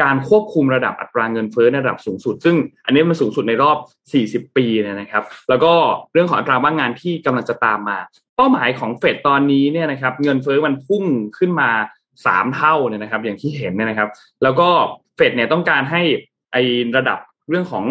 [0.01, 3.77] การควบคุมระดับอัตราเงินเฟ้อในระดับสูงสุด ซึ่งอันนี้มันสูงสุดในรอบ
[4.45, 5.73] 40 ปีเนี่ยนะครับ แล้วก็
[6.13, 7.97] เรื่องของอัตราว่างงานที่กำลังจะตามมา
[8.35, 11.03] เป้าหมายของเฟดตอนนี้เนี่ยนะครับ เงินเฟ้อมันพุ่ง
[11.37, 11.69] ขึ้นมา
[12.25, 14.09] สามเท่าเนี่ยนะครับ อย่างที่เห็นเนี่ยนะครับ
[14.43, 14.69] แล้วก็
[15.15, 16.01] เฟดเนี่ยต้องการให้
[16.51, 16.57] ไอ
[16.97, 17.85] ระดับเรื่องของ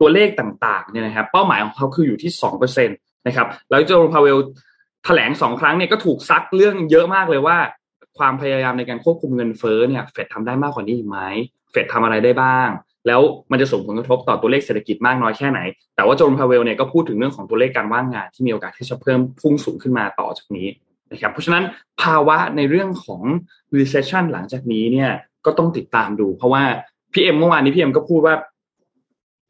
[0.00, 2.94] ตัวเลขต่างๆเนี่ยนะครับ เป้าหมายของเขาคืออยู่ที่สองเปอร์เซ็นต
[3.26, 4.38] นะครับ แล้วโจโรพาเวล
[5.04, 7.58] แถลงสองครั้งเนี่ยก็ถูกซักเรื่องเยอะมากเลยว่า
[8.18, 11.18] ความพยายามในการควบคุมเงินเฟ้อเนี่ยเฟดทำได้มากกว่านี้อีกไหม
[11.72, 12.68] เฟดทำอะไรได้บ้าง
[13.06, 15.60] แล้วมันจะส่งผลกระทบต่อตัวเลขเศรษฐกิจมากน้อยแค่ไหน
[15.96, 20.68] แต่ว่าโจนพาเวลเนี่ยก็พูดถึงเรื่องของตัวเลขการว่างงานที่มีโอกาสที่จะเพิ่มพุ่งสูงขึ้นมาต่อจากนี้
[21.10, 21.64] นะครับเพราะฉะนั้น
[22.02, 23.22] ภาวะในเรื่องของ
[23.76, 25.10] recession หลังจากนี้เนี่ย
[25.46, 26.62] ก็ต้องติดตามดู เพราะว่า
[27.12, 28.34] พี่เอ็มเมื่อวานนี้พี่เอ็มก็พูดว่า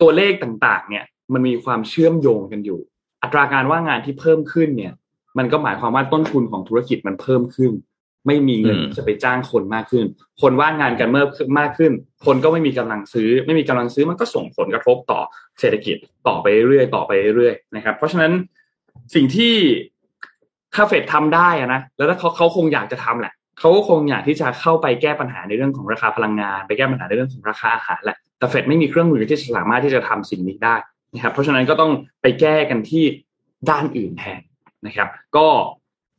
[0.00, 2.80] ตัวเลขต่างๆ เนี่ย มันมีความเชื่อมโยงกันอยู่
[3.22, 4.92] อัตราการว่างงานที่เพิ่มขึ้นเนี่ย
[5.38, 7.72] มันก็หมายความว่าต้นทุนของธุรกิจมันเพิ่มขึ้น
[8.28, 10.04] ไม่มีเงินจะไปจ้างคนมากขึ้น
[10.42, 11.24] คนว่างงานกันเมื่อ
[11.58, 11.92] มากขึ้น
[12.26, 15.20] คนก็ไม่มีกำลังซื้อ ไม่มีกำลังซื้อมันก็ส่งผลกระทบต่อ
[15.60, 15.96] เศรษฐกิจ
[16.28, 18.32] ต่อไปเรื่อยต่อไปเรื่อยนะครับ เพราะฉะนั้น
[19.14, 19.54] สิ่งที่
[20.74, 30.76] ถ้าเฟดทำได้อะนะแล้วถ้าเขาเขาคงอยากจะทำแหละเขาก็คงอยากที่จะเข้าไปแก้ปัญหาในเรื่องของราคาพลังงาน ไปแก้ปัญหาในเรื่องของราคาอาหารแหละแต่เฟดไม่มีเครื่องมือที่จะสามารถที่จะทำสิ่งนี้ได้
[31.14, 33.04] นะครับเพราะฉะนั้นก็ต้องไปแก้กันที่
[33.70, 34.40] ด้านอื่นแทน
[34.86, 35.46] นะครับ ก็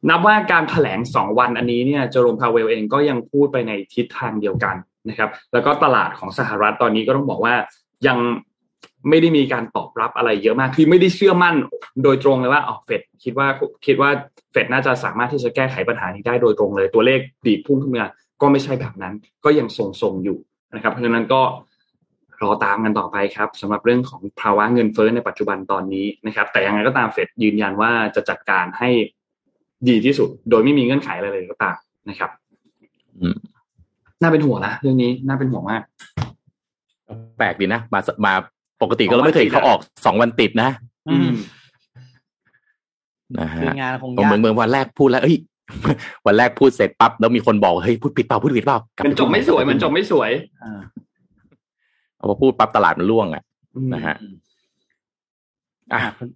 [0.10, 4.76] นับว่าการแถลงสองวันอันนี้เนี่ยเจอร์มพาเวลเองก็ยังพูดไปในทิศทางเดียวกัน
[5.10, 7.54] นะครับ แล้วก็ตลาดของสหรัฐตอนนี้ก็ต้องบอกว่า
[8.08, 8.18] ยัง
[9.10, 11.56] ไม่ได้มีการตอบรับอะไรเยอะมาก คือไม่ได้เชื่อมั่น
[12.04, 13.48] โดยตรงเลยว่าอ๋อเฟดคิดว่า
[13.86, 14.10] คิดว่า
[14.52, 18.08] เฟดน่าจะสามารถที่จะแก้ไขปัญหานี้ได้โดยตรงเลย ตัวเลขดีพุ่งขึ้นมา
[18.42, 19.14] ก็ไม่ใช่แบบนั้น
[19.46, 20.38] ก็ยังทรงๆอยู่
[20.76, 21.42] นะครับ เพราะฉะนั้นก็
[22.42, 28.90] รอตามกันต่อไปครับสำหรับเรื่องของภาวะเงินเฟ้อในปัจจุบันตอนนี้นะครับ แต่ยังไงก็ตามเฟดยืนยันว่าจะจัดการให้
[29.88, 31.76] ดีที่สุด โดยไม่มีเงื่อนไขอะไรเลยก็ตาม
[32.10, 32.30] นะครับ
[33.22, 33.38] อืม
[34.22, 35.82] น่าเป็นห่วงนะเรื่องนี้น่าเป็นห่วงมาก
[37.38, 38.34] แปลกดีนะมามา
[38.82, 40.70] ปกติก็เราไม่เคยเห็นเขาออกสองวันติดนะ
[41.10, 41.32] อืม
[43.40, 45.38] นะคืฮะองานคงผมยาเหมืกอนเมืองวันแรกพูดแล้วเอ้ย
[46.26, 50.32] วันแรกพูดเสร็จปั๊บแล้วมีคนบอกเฮ้ยพูดผิดเปล่าพูดผิดเปล่ากลัมันจบไม่สวยมันจบไม่สวย
[50.64, 50.80] อ่า
[52.16, 53.44] เอาพอพูดปั๊บตลาดมันร่วงอะ
[53.76, 54.36] อืมนะฮะอืม
[55.94, 56.28] อะอะคุณ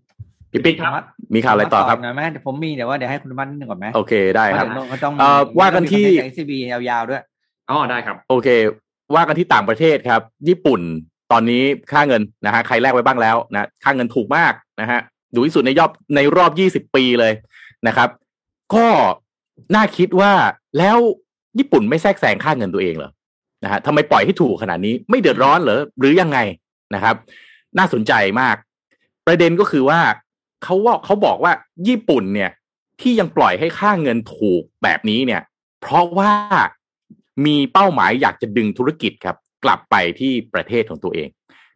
[0.53, 1.03] พี่ปิ๊กครับ
[1.35, 7.21] มีข่าวอะไรต่อครับหน่อยไหมเดี๋ยวผมมีเดี๋ยวว่าเดี๋ยวให้คุณบ้านนิดนึงก่อนไหมโอเคได้ครับเพาะเดี๋ยวเขาต้องเอ่อว่ากันที่เอซีบียาวๆด้วย
[7.69, 8.47] อ๋อได้ครับ โอเค
[9.15, 10.81] ว่ากันที่ต่างประเทศครับ ญี่ปุ่น
[11.31, 14.99] ตอนนี้ค่าเงินนะฮะใครแลกไว้บ้างแล้วนะค่าเงินถูกมากนะฮะ
[15.35, 17.33] ดูที่สุดในยอบในรอบยี่สิบปีเลย
[17.87, 18.09] นะครับ
[18.75, 18.87] ก็
[19.75, 20.33] น่าคิดว่า
[20.77, 20.97] แล้ว
[21.59, 23.11] ญี่ปุ่นไม่แทรกแซงค่าเงินตัวเองเหรอ
[23.63, 26.39] นะฮะทำไมปล่อยให้ถูกขนาดนี้ไม่เดือดร้อนเหรอหรือยังไง
[26.95, 27.15] นะครับ
[27.77, 28.55] น่าสนใจมาก
[29.27, 29.99] ประเด็นก็คือว่า
[30.63, 31.53] เขาว่าเขาบอกว่า
[31.87, 32.51] ญี่ปุ่นเนี่ย
[33.01, 35.41] ที่ยังปล่อยให้ค่าเงินถูกแบบนี้เนี่ย
[35.81, 36.31] เพราะว่า
[37.45, 41.27] มีเป้าหมายอยากจะดึงธุรกิจครับ กลับไปที่ประเทศของตัวเอง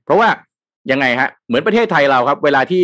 [0.04, 0.28] เพราะว่า
[0.92, 2.84] ยังไงฮะ เหมือนประเทศไทยเราครับ เวลาที่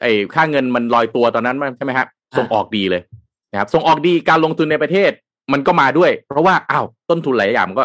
[0.00, 2.06] ไอ้ค่าเงินมันลอยตัวตอนนั้นใช่ไหมฮะ
[2.38, 3.02] ส่งออกดีเลย
[3.52, 5.10] นะครับส่งออกดีการลงทุนในประเทศ
[5.52, 7.84] มันก็มาด้วย เพราะว่าอ้าวต้นทุนหลายอย่างมันก็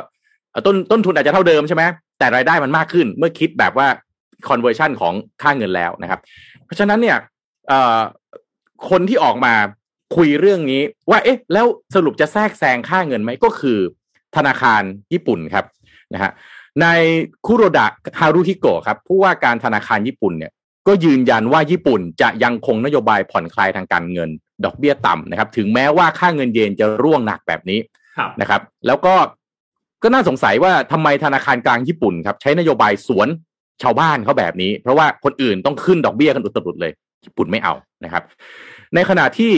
[0.51, 1.83] เอ่อต้นต้นทุนอาจจะเท่าเดิมใช่ไหม
[2.19, 3.87] แต่รายได้มันมากขึ้นเมื่อคิดแบบว่า
[4.49, 6.19] conversion ของค่าเงินแล้วนะครับ
[6.65, 7.35] เพราะฉะนั้นเนี่ยเอ่อ
[8.89, 9.53] คนที่ออกมา
[10.15, 13.79] คุยเรื่องนี้ ว่า เอ๊ะ แล้วสรุปจะแทรกแซงค่าเงินไหมก็คือ
[14.35, 14.81] ธนาคาร
[15.13, 15.65] ญี่ปุ่นครับ
[16.13, 16.31] นะฮะ
[16.81, 16.85] ใน
[17.45, 17.85] คุโรดะ
[18.19, 20.51] ฮารุฮิโกะครับผู้ว่าการธนาคารญี่ปุ่นเนี่ย
[20.87, 24.29] ก็ยืนยันว่าญี่ปุ่นจะยังคงนโยบายผ่อนคลายทางการเงิน
[24.65, 27.79] ดอกเบี้ยต่ำนะครับ ถึงแม้ว่าค่าเงินเยนจะร่วงหนักแบบนี้
[28.17, 29.15] ครับนะครับ แล้วก็
[30.03, 33.27] ก็น่าสงสัยว่าทำไมธนาคารกลางญี่ปุ่นครับ ใช้นโยบายสวน
[33.81, 36.91] ชาวบ้านเขาแบบนี้ เพราะว่าคนอื่นต้องขึ้นดอกเบี้ยกันอุตรุดเลย
[37.25, 38.23] ญี่ปุ่นไม่เอานะครับ
[38.95, 39.51] ในขณะที่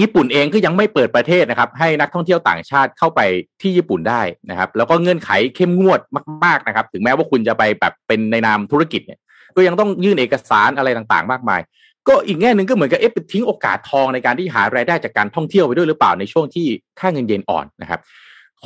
[0.00, 3.20] ญี่ปุ่นเองก็ยังไม่เปิดประเทศนะครับ ให้นักท่องเที่ยวต่างชาติเข้าไป
[3.60, 6.00] ที่ญี่ปุ่นได้นะครับ แล้วก็เงื่อนไขเข้มงวด
[6.44, 9.18] มาก ๆนะครับ ถึงแม้ว่าคุณจะไปแบบเป็นในนามธุรกิจเนี่ย
[9.56, 11.60] ก็ยังต้องยื่นเอกสารอะไรต่างๆ มากมาย
[12.08, 16.66] ก็อีกแง่หนึ่งก็เหมือนกับเอ๊ะไปทิ้งโอกาสทองในการที่หารายได้จากการท่องเที่ยวไปด้วยหรือเปล่าในช่วงที่
[17.00, 18.00] ค่าเงินเยนอ่อนนะครับ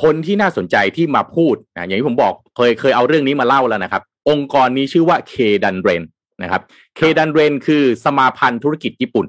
[0.01, 6.03] คนที่น่าสนใจที่มาพูดนะอย่างที่ผมบอกเคยเคยเอาเรื่องนี้มาเล่าแล้วนะครับ องค์กรนี้ชื่อว่าเคดันเรน
[6.41, 6.61] นะครับ
[6.95, 9.25] เคดันเรนคือสมาพันธ์ธุรกิจญี่ปุ่น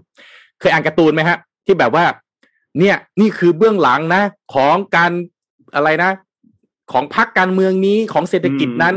[0.61, 2.05] เคยอ่านการ์ตูนไหมฮะ ที่แบบว่า
[2.79, 4.23] เนี่ยนี่คือเบื้องหลังนะ
[4.55, 5.11] ของการ
[5.75, 6.11] อะไรนะ
[6.93, 8.95] ของพรรคการเมืองนี้ของเศรษฐกิจนั้น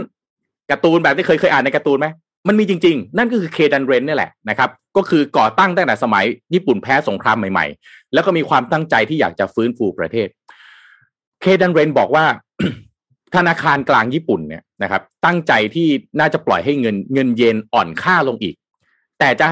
[0.72, 2.08] การ์ตูนแบบที่เคยเคยอ่านในการ์ตูนไหม
[2.48, 10.28] มันมีจริง ๆ นั่นก็คือเคดันเรนนี่แหละนะครับก็คือก่อตั้งตั้งแต่สมัยญี่ปุ่นแพ้สงครามใหม่ๆ แล้วก็มีความตั้งใจที่อยากจะฟื้นฟูประเทศ
[11.42, 12.26] เคดันเรนบอกว่า
[13.36, 15.88] ธนาคารกลางญี่ปุ่นเนี่ยนะครับ ตั้งใจที่
[16.20, 18.56] น่าจะปล่อยให้เงินเงินเยนอ่อนค่าลงอีก
[19.20, 19.48] แต่จะ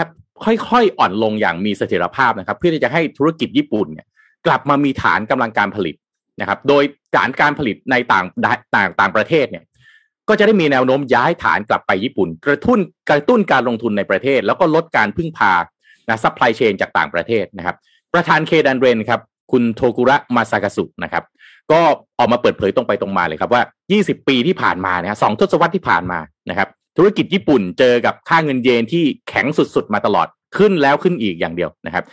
[0.46, 4.06] ค่อยๆอ่อนลงอย่างมีเสถียรภาพนะครับ เพื่อที่จะให้ธุรกิจญี่ปุ่นเนี่ย
[4.46, 5.96] กลับมามีฐานกำลังการผลิต
[6.42, 6.84] นะครับ โดย
[7.16, 8.26] ฐานการผลิตในต่าง
[8.76, 9.64] ต่างต่างประเทศเนี่ย
[10.30, 15.54] ก็จะได้มีแนวโน้มย้ายฐานกลับไปญี่ปุ่น กระตุ้นกระตุ้นการลงทุนในประเทศ แล้วก็ลดการพึ่งพา
[16.10, 17.76] นะ supply chain จากต่างประเทศนะครับ
[18.14, 21.24] ประธานเคดันเรนครับ คุณโทกุระมาซากาสุนะครับ
[21.72, 21.82] ก็
[22.20, 23.62] ออกมาเปิดเผยตรงไปตรงมาเลยครับว่า
[23.96, 32.04] 20 ปีที่ผ่านมาเนี่ยสองทศวรรษที่ผ่านมานะครับ ธุรกิจญี่ปุ่นเจอกับค่าเงินเยนที่แข็งสุดๆ มาตลอดขึ้นแล้วขึ้นอีกอย่างเดียวนะครับ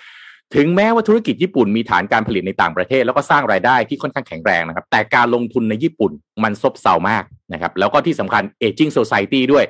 [0.55, 6.12] ถึงแม้ว่าธุรกิจญี่ปุ่นมีฐานการผลิตในต่างประเทศ แล้วก็สร้างรายได้ที่ค่อนข้างแข็งแรงนะครับ แต่การลงทุนในญี่ปุ่น
[6.45, 9.65] มันซบเซามากนะครับ แล้วก็ที่สำคัญ aging society ด้วย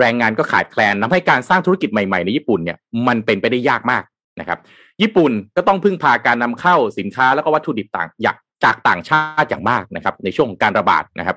[0.00, 4.02] แรงงานก็ขาดแคลนทำให้การสร้างธุรกิจใหม่ๆในญี่ปุ่นเนี่ยมันเป็นไปได้ยากมาก
[4.40, 4.58] นะครับ
[5.02, 8.08] ญี่ปุ่นก็ต้องพึ่งพาการนำเข้าสินค้าแล้วก็วัตถุดิบต่าง
[8.64, 11.36] จากต่างชาติอย่างมากนะครับ ในช่วงการระบาดนะครับ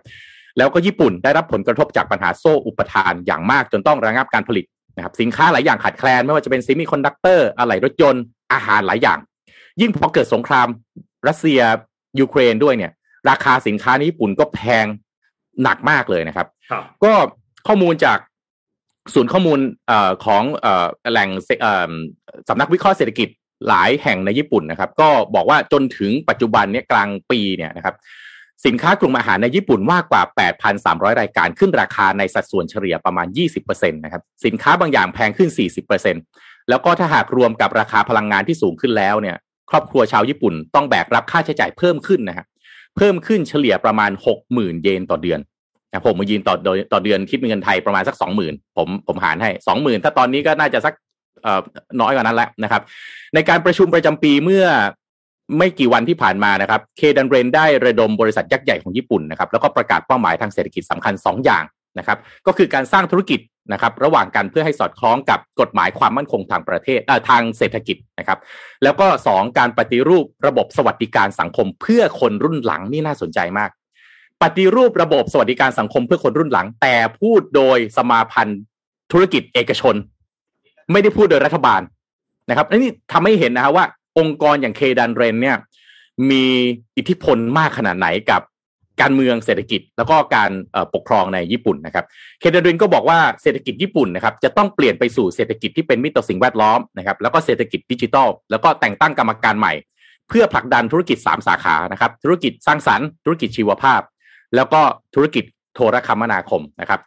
[0.58, 9.20] แล้วก็ญี่ปุ่นได้รับผลกระทบจากปัญหาโซ่อุปทานอย่างมากจนต้องระงับการผลิตนะครับ สินค้าหลายอย่างขาดแคลน ไม่ว่าจะเป็น semiconductor อะไหล่รถยนต์อาหารหลายอย่าง
[9.82, 10.68] ยิ่งพอเกิดสงคราม
[11.28, 11.62] รัสเซีย
[12.20, 12.92] ยูเครนด้วยเนี่ย
[13.30, 14.86] ราคาสินค้าในญี่ปุ่นก็แพง
[15.64, 17.14] หนักมากเลยนะครับครับก็
[17.68, 18.20] ข้อมูลจาก
[19.14, 21.30] ศูนย์ข้อมูลเอ่อของเอ่อแหล่ง
[21.62, 21.92] เอ่อ
[22.50, 23.30] สำนักวิเคราะห์เศรษฐกิจ
[23.68, 27.96] หลายแห่งในญี่ปุ่นนะครับ ก็บอกว่าจนถึงปัจจุบันเนี่ยกลางปีเนี่ยนะครับ
[28.66, 30.22] สินค้ากลุ่มอาหารในญี่ปุ่นมากกว่า
[30.72, 33.28] 8,300 รายการขึ้นราคาในสัดส่วนเฉลี่ยประมาณ
[33.62, 35.50] 20%นะครับสินค้าบางอย่างแพงขึ้น
[36.10, 39.36] 40%แล้วก็ถ้าหากรวมกับราคาพลังงานที่สูงขึ้นแล้วเนี่ย
[39.70, 42.48] ครอบครัวชาวญี่ปุ่นต้องแบกรับค่าใช้จ่ายเพิ่มขึ้นนะครับ
[42.98, 44.12] เพิ่มขึ้นเฉลี่ยประมาณ
[44.48, 45.40] 60,000 เยนต่อเดือน
[45.90, 46.56] นะผมมายืนต่อ
[46.94, 48.16] ต่อเดือนคิดเป็นเงินไทยประมาณสัก
[48.46, 50.94] 20,000 ผมผมหารให้ 20,000 ถ้าตอนนี้ก็น่าจะสัก
[52.02, 52.82] น้อยกว่านั้นแล้วนะครับ
[53.34, 54.66] ในการประชุมประจำปีเมื่อ
[55.58, 61.64] ไม่กี่วันที่ผ่านมานะครับเคดันเรนได้ระดมบริษัทยักษ์ใหญ่ของญี่ปุ่นนะครับแล้วก็ประกาศเป้าหมายทางเศรษฐกิจสำคัญ 2 อย่าง
[62.00, 62.18] นะครับ
[62.48, 63.40] ก็คือการสร้างธุรกิจ
[63.74, 68.40] นะครับ ระหว่างกันเพื่อให้สอดคล้องกับกฎหมายความมั่นคงทางประเทศทางเศรษฐกิจนะครับ
[68.84, 73.70] แล้วก็ 2 การปฏิรูประบบสวัสดิการสังคม เพื่อคนรุ่นหลังนี่น่าสนใจมาก
[74.44, 78.62] ปฏิรูประบบสวัสดิการสังคมเพื่อคนรุ่นหลัง แต่พูดโดยสมาพันธ์
[79.12, 79.96] ธุรกิจเอกชน
[80.92, 81.82] ไม่ได้พูดโดยรัฐบาล
[82.50, 83.86] นะครับนี่ทำให้เห็นนะครับว่า
[84.20, 85.58] องค์กรอย่างเคดันเรนเนี่ย
[86.30, 86.46] มี
[86.98, 88.42] อิทธิพลมากขนาดไหนกับ
[89.02, 90.52] การเมืองเศรษฐกิจแล้วก็การ
[90.94, 92.06] ปกครองในญี่ปุ่นนะครับ
[92.40, 99.74] เคดันเรนก็บอกว่าเศรษฐกิจญี่ปุ่นนะครับจะต้องเปลี่ยนไปสู่เศรษฐกิจที่เป็นมิตรต่อสิ่งแวดล้อมนะครับแล้วก็เศรษฐกิจดิจิทัล แล้วก็แต่งตั้งกรรมการใหม่
[100.30, 104.02] เพื่อผลักดันธุรกิจ 3 สาขานะครับธุรกิจสร้างสรรค์ธุรกิจชีวภาพ
[104.56, 104.82] แล้วก็
[105.16, 105.44] ธุรกิจ
[105.76, 107.00] โทรคมนาคมนะครับ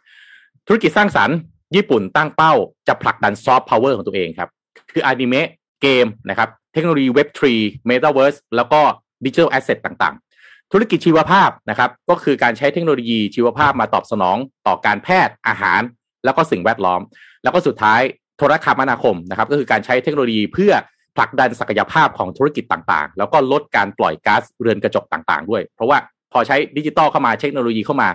[0.67, 1.35] ธุรกิจสร้างสรรค์
[1.75, 2.53] ญี่ปุ่นตั้งเป้า
[2.87, 4.49] จะผลักดัน soft power ของตัวเองครับ
[4.93, 5.47] คืออนิเมะ
[5.81, 8.81] เกมนะครับเทคโนโลยี Web3 Metaverse แล้วก็
[9.25, 15.81] digital asset ต่างๆ ธุรกิจชีวภาพนะครับก็คือการใช้เทคโนโลยีชีวภาพมาตอบสนองต่อการแพทย์อาหาร
[16.25, 17.01] แล้วก็สิ่งแวดล้อม
[17.43, 18.01] แล้วก็สุดท้าย
[18.37, 20.73] โทรคมนาคมนะครับก็คือการใช้เทคโนโลยีเพื่อ
[21.15, 25.97] ผลักดันศักยภาพของธุรกิจต่างๆ แล้วก็ลดการปล่อยก๊าซเรือนกระจกต่างๆ ด้วย เพราะว่า
[26.31, 28.09] พอใช้ดิจิตอลเข้ามาเทคโนโลยีเข้ามา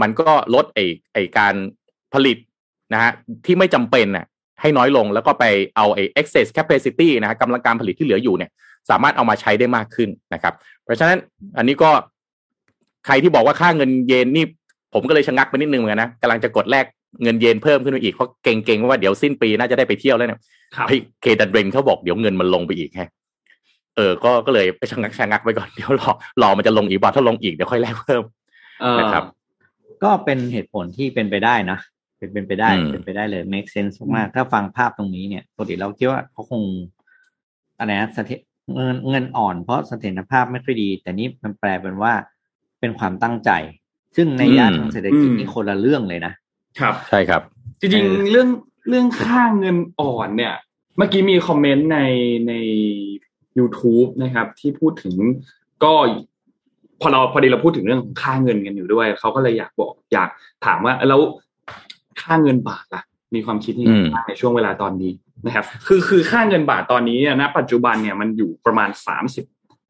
[0.00, 0.78] มันก็ลดไอ
[1.12, 1.54] ไอการ
[2.14, 2.36] ผลิต
[2.92, 3.12] นะฮะ
[3.46, 4.26] ที่ไม่จำเป็นน่ะ
[4.60, 5.44] ให้น้อยลงแล้วก็ไป
[5.76, 8.50] เอาไอ้ excess capacity นะฮะกำลังการผลิตที่เหลืออยู่เนี่ย
[8.90, 11.18] สามารถเอามาใช้ได้มากขึ้นนะครับ เพราะฉะนั้น
[11.58, 11.90] อันนี้ก็
[13.06, 14.44] ใครที่บอกว่าค่าเงินเยนนี่
[14.94, 16.86] ผมก็เลยชะงักไปนิดนึงเหมือนกันนะกำลังจะกดแลก
[17.22, 20.40] เงินเยนเพิ่มขึ้นมาอีกเพราะเก่งๆว่าเดี๋ยวสิ้นปีน่าจะได้ไปเที่ยวแล้วเนี่ย
[21.22, 23.10] เคดันเบรนเขาบอกเดี๋ยวเงินมันลงไปอีกฮะ
[23.96, 26.10] เออ ก็ก็เลยไปชะงักชะงักไปก่อนเดี๋ยวรอ
[26.42, 28.22] รอมันจะลงอีกบาถ้าลงอีกเดี๋ยวค่อยแลกเพิ่ม
[29.00, 29.24] นะครับ
[30.04, 31.78] ก็เป็นเหตุผลที่เป็นไปได้นะ
[32.20, 36.62] เป็นเป็นไปได้เป็นไปได้เลย make sense มากถ้าฟังภาพตรงนี้เนี่ยปกติเราคิดว่าเขาคง
[37.78, 38.08] อะไรนะ
[38.74, 42.12] เงินเงินอ่อนเพราะเสถียรภาพไม่ค่อยดี แต่นี้มันแปลเป็นว่า
[42.80, 43.50] เป็นความตั้งใจ
[44.16, 46.32] ซึ่งในยาทางเศรษฐกิจนี่คนละเรื่องเลยนะ
[46.80, 47.42] ครับใช่ครับ
[47.80, 48.48] จริงๆเรื่อง
[48.88, 50.54] เรื่องค่าเงินอ่อนเนี่ย
[50.96, 51.98] เมื่อกี้มีคอมเมนต์ใน
[52.48, 52.54] ใน
[53.58, 55.14] YouTube นะครับ ที่พูดถึง
[55.84, 55.92] ก็
[57.00, 60.28] พอเราพอดีเราพูดถึงเรื่องของค่าเงินกันอยู่ด้วย เขาก็เลยอยากบอกอยาก
[60.66, 61.20] ถามว่าแล้ว
[62.22, 63.02] ค่าเงินบาทล่ะ
[63.34, 63.94] มีความคิดยังไง
[64.28, 65.12] ในช่วงเวลาตอนนี้
[65.46, 69.44] นะครับ คือคือค่าเงินบาทตอนนี้เนี่ยณปัจจุบันเนี่ยมันอยู่ประมาณสามสิบ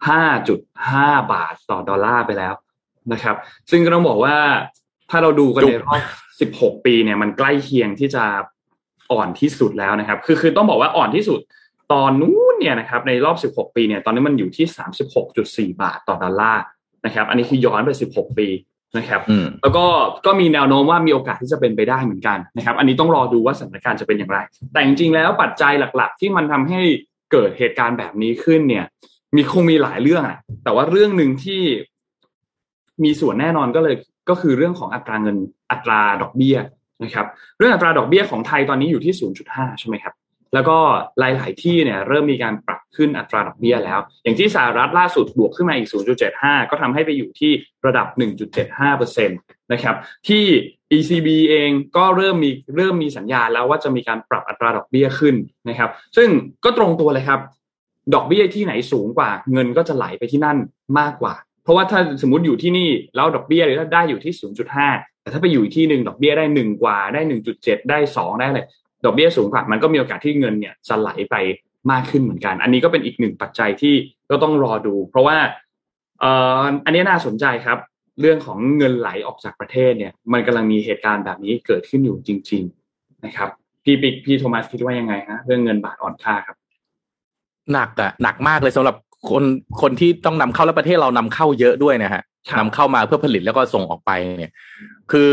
[0.08, 0.58] ห้าจุด
[0.90, 2.54] ห้าบาทต่อดอลลาร์ไปแล้ว
[3.12, 3.36] นะครับ
[3.70, 4.36] ซึ่งก็ต้องบอกว่า
[5.10, 6.02] ถ้าเราดูกันในรอบ
[6.40, 8.24] สิบหกปีเนี่ยมันใกล้เคียงที่จะ
[9.12, 11.40] อ่อนที่สุดแล้วนะครับ คือคือต้องบอกว่าอ่อนที่สุด
[11.92, 16.64] ตอนนู้นเนี่ยนะครับในรอบสิบหกปีเนี่ยตอนนี้มันอยู่ที่สามสิบหกจุดสี่บาทต่อดอลลาร์
[17.06, 18.46] นะครับ อันนี้คือย้อนไปสิบหกปี
[18.98, 19.20] นะครับ
[19.62, 19.84] แล้วก็
[20.26, 24.38] ก็มีแนวโน้มว่ามีโอกาสที่จะเป็นไปได้เหมือนกันนะครับ อันนี้ต้องรอดูว่าสถานการณ์จะเป็นอย่างไร
[24.72, 26.80] แต่จริงๆแล้วปัจจัยหลัก ๆ ที่มันทำให้
[27.32, 28.84] เกิดเหตุการณ์แบบนี้ขึ้นเนี่ย
[29.36, 31.62] มีคงมีหลายเรื่องอะแต่ว่าเรื่องหนึ่งที่
[33.04, 33.94] มีส่วนแน่นอนก็เลย
[34.30, 35.36] ก็คือเรื่องของอัตราเงิน
[35.70, 36.56] อัตราดอกเบี้ย
[37.04, 37.26] นะครับ
[37.58, 39.14] เรื่องอัตราดอกเบี้ยของไทยตอนนี้อยู่ที่
[39.46, 40.14] 0.5 ใช่ไหมครับ
[40.54, 40.78] แล้วก็
[41.18, 45.88] หลาย ๆ ที่เนี่ยเริ่มมีการปรับขึ้นอัตราดอกเบี้ยแล้ว อย่างที่สหรัฐล่าสุดบวกขึ้นมาอีก
[46.30, 47.52] 0.75 ก็ทำให้ไปอยู่ที่
[47.86, 48.06] ระดับ
[48.68, 49.96] 1.75%นะครับ
[50.28, 50.44] ที่
[50.96, 55.34] ECB เองก็เริ่มมีเริ่มมีสัญญาณแล้วว่าจะมีการปรับอัตราดอกเบี้ยขึ้น
[55.68, 56.28] นะครับ ซึ่ง
[56.64, 57.40] ก็ตรงตัวเลยครับ
[58.14, 60.58] ดอกเบี้ยที่ไหนสูงกว่า เงินก็จะไหลไปที่นั่น
[60.98, 61.34] มากกว่า
[61.64, 63.62] เพราะว่าถ้าสมมติอยู่ที่นี่แล้วดอกเบี้ย
[63.94, 64.32] ได้อยู่ที่
[64.78, 67.20] 0.5แต่ถ้าไปอยู่ที่หนึ่งดอกเบี้ยได้หนึ่งกว่าได้
[67.56, 68.66] 1.7ได้2ได้เลย
[69.04, 71.34] ดอกเบี้ยสูงกว่ามันก็มีโอกาสที่เงินเนี่ยจะไหลไป
[71.90, 73.94] มากขึ้นเหมือนกัน อันนี้ก็เป็นอีกหนึ่งปัจจัยที่
[74.30, 75.36] ก็ต้องรอดู เพราะว่า
[76.20, 76.30] เอ่
[76.60, 77.78] ออันนี้น่าสนใจครับ
[78.20, 82.62] เรื่องของเงินไหลออกจากประเทศเนี่ยมันกำลังมีเหตุการณ์แบบนี้เกิดขึ้นอยู่จริง
[82.94, 83.48] ๆนะครับ
[83.84, 86.56] พี่ปิ๊กพี่โทมัสคิดว่ายังไงฮะเรื่องเงินบาทอ่อนค่าครับ
[87.72, 88.96] หนักอะหนักมากเลยสำหรับ
[89.30, 89.44] คน
[89.82, 94.52] คนที่ต้องนำเข้าแล้วประเทศเรานำเข้าเยอะด้วยนะฮะครับนำเข้ามาเพื่อผลิตแล้วก็ส่งออกไปเนี่ย
[95.12, 95.30] คือ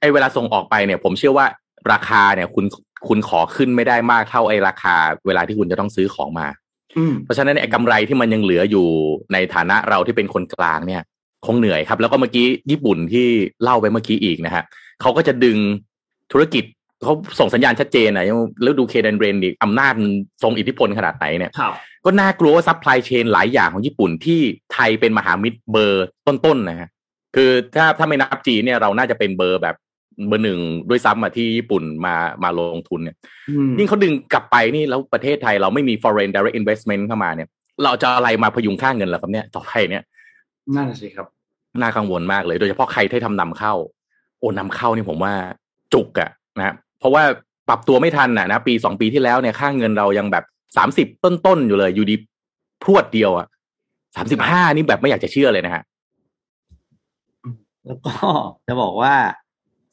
[0.00, 1.46] ไอ้เวลาส่งออกไปเนี่ย ผมเชื่อว่า
[1.92, 2.64] ราคาเนี่ย คุณ
[3.08, 4.94] คุณขอขึ้นไม่ได้มากเท่าไอ้ราคา
[5.26, 6.46] เวลาที่คุณจะต้องซื้อของมา
[6.96, 8.86] อืมเพราะฉะนั้นเนี่ยไอ้กำไรที่มันยังเหลืออยู่
[9.32, 11.02] ในฐานะเราที่เป็นคนกลางเนี่ย
[11.46, 13.26] คงเหนื่อยครับ แล้วก็เมื่อกี้ญี่ปุ่นที่
[13.62, 14.64] เล่าไปเมื่อกี้อีกนะฮะ
[15.00, 15.58] เขาก็จะดึง
[16.32, 16.64] ธุรกิจ
[17.02, 20.10] เขาส่งสัญญาณชัดเจนนะยังแล้วดู Keidanren ดิอำนาจมัน
[20.42, 21.72] ทรงอิทธิพลขนาดไหนเนี่ยครับ
[22.04, 24.40] ก็น่ากลัวว่า supply chain หลายอย่างของญี่ปุ่นที่
[24.72, 26.88] ไทยเป็นมหามิตรเบอร์ต้นๆนะฮะ
[27.36, 29.76] คือถ้าถ้าไม่นับจีนเนี่ยเราน่าจะเป็นเบอร์แบบ
[30.28, 30.58] เบอร์หนึ่ง
[30.90, 33.16] ด้วยซ้ำอะที่ญี่ปุ่นมามาลงทุนเนี่ย
[33.50, 37.48] อืมยิ่งเขาดึงกลับไปนี่แล้วประเทศไทยเราไม่มี foreign direct investment เข้ามาเนี่ย
[37.84, 40.02] เราจะอะไรมาพยุงค่าเงินล่ะครับเนี่ยต่อไปเนี่ย
[40.74, 41.26] นั่นน่ะสิครับ
[41.80, 43.74] น่ากังวลมากเลย โดยเฉพาะใครที่ทำนำเข้า
[44.38, 45.32] โอ้นำเข้านี่ผมว่า
[45.92, 47.22] จุกอะนะฮะเพราะว่า
[47.68, 50.44] ปรับตัวไม่ทันอะนะปีสองปีที่แล้วเนี่ยค่าเงินเรายังแบบ
[50.76, 52.16] สามสิบต้นๆอยู่เลย อยู่ดี
[52.82, 53.46] พรวดเดียวอะ
[54.16, 55.82] สามสิบห้านี่แบบไม่อยากจะเชื่อเลยนะฮะ
[57.86, 58.14] แล้วก็
[58.66, 59.14] จะบอกว่า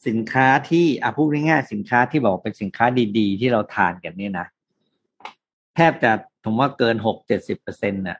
[0.07, 2.85] สินค้าที่อะพูดง่ายๆสินค้าที่บอกเป็นสินค้า
[3.17, 4.47] ดีๆ ที่เราทานกันเนี่ยนะ
[5.75, 6.11] แทบจะ
[6.43, 8.17] ผมว่าเกินหกเจ็ดสิบเปอร์เซ็นต์น่ะ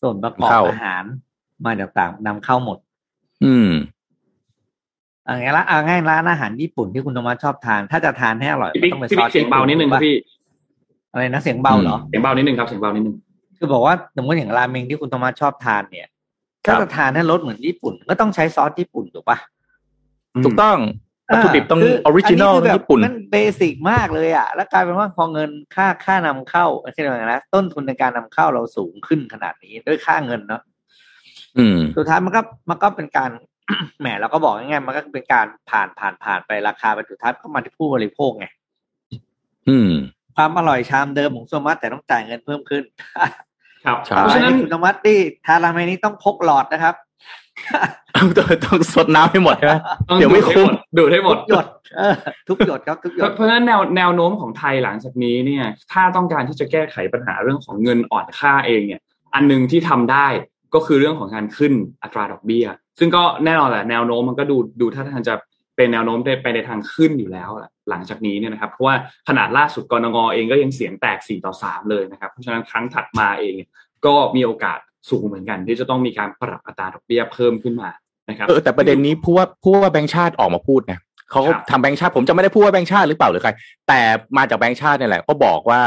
[0.00, 1.04] ส่วนประกอบเข้าอาหาร
[1.64, 2.78] มาจากต่างนำเข้าหมด
[3.44, 3.70] อืม
[5.24, 10.16] เอย่างละเอาง่ายร้านอาหารญี่ปุ่นที่คุณธรรมะชอบทาน ถ้าจะทานให้อร่อยพี่ปิ๊กต้องไปพี่ซอปิ๊สกเสียงเบานิดนึงครับพี่
[11.12, 13.16] อะไรนะเสียงเบาเหรอเสียงเบานิดนึงครับเสียงเบานิดนึง
[13.58, 16.08] คือบอกว่าสมมติอย่างราเมงที่คุณธรรมะชอบทานเนี่ย
[16.66, 19.38] ครัถ้าบจะทานให้รสเหมือนญี่ปุ่น ก็ต้องใช้ซอสญี่ปุ่นถูกปะ
[20.44, 20.78] ถูกต้อง
[21.32, 30.62] วัตถุดิบต้องคือ original คือแบบญี่ปุ่นมัน basic มากเลยอะ แล้วกลายเป็นว่าพอเงินค่าค่านำเข้าใช่ไหมนะต้นทุนในการนำเข้าเราสูงขึ้นขนาดนี้ด้วยค่าเงินเนาะ
[31.58, 33.30] อืมสุดท้ายมันก็มันก็เป็นการ
[34.00, 38.46] แหมเราก็บอกง่ายๆมันก็เป็นการผ่านผ่านผ่านไปราคาไปสุดท้ายก็มาที่ผู้บริโภคไง
[39.68, 39.90] อืม
[40.36, 42.82] ความอร่อยชามเดิมของโธมัสแต่ต้องจ่ายเงินเพิ่มขึ้น
[43.84, 46.94] ครับใช่เพราะฉะนั้นคุณโธมัสที่ทานราเมงนี้ต้องพกหลอดนะครับ
[48.16, 48.28] ต้อง
[48.64, 49.74] ต้องสดน้ำให้หมดใช่ไหม
[50.08, 51.66] ต้องเดี๋ยวไม่ดูให้คุ้มหดดูดให้หมดทุกหยด
[51.98, 52.14] เออ
[52.48, 59.00] ทุกหยดครับทุกหยเพราะดเพราะฉะนั้นแนวแนวโน้มของไทยหลังจากนี้เนี่ย ถ้าต้องการที่จะแก้ไขปัญหาเรื่องของเงินอ่อนค่าเองเนี่ย
[59.34, 60.26] อันหนึงที่ทำได้
[60.74, 62.66] ก็คือเรื่องของการขึ้นอัตราดอกเบี้ย
[62.98, 65.34] ซึ่งก็แน่นอนแหละแนวโน้มมันก็ดูดูท่าทางจะ
[65.76, 68.94] เป็นแนวโน้มไปในทางขึ้นอยู่แล้วแหละหลังจากนี้เนี่ยนะครับ เพราะว่า
[69.28, 73.54] ขนาดล่าสุดกรงเองก็ยังเสียงแตก4ต่อ3เลยนะครับ เพราะฉะนั้นครั้งถัดมาเอง
[74.06, 74.78] ก็มีโอกาส
[75.10, 77.90] สูงเหมือนกัน ที่จะต้องมีการปรับอัตราดอกเบี้ยเพิ่มขึ้นมา
[78.28, 80.98] นะครับเออแต่ประเด็นนี้ผู้ว่าผู้ว่าแบงค์ชาติออกมาพูดนะ
[81.30, 83.50] เขาครับทำแบงค์ชาติผมจะไม่ได้พูดว่าแบงค์ชาติหรือเปล่าหรือใคร
[83.88, 84.00] แต่
[84.36, 85.82] มาจากแบงค์ชาติเนี่ยแหละก็บอกว่า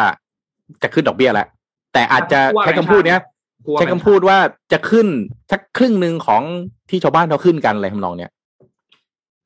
[0.83, 1.47] จะขึ้นดอกเบี้ยแล้ว
[1.93, 3.21] แต่อาจจะใช้คำพูดเนี้ย
[3.65, 4.37] ผู้ว่าใช้คำพูดว่า
[4.71, 5.07] จะขึ้น
[5.51, 6.43] สักครึ่งหนึ่งของ
[6.89, 8.31] ที่ชาวบ้านเขาขึ้นกันอะไรทำนองเนี้ย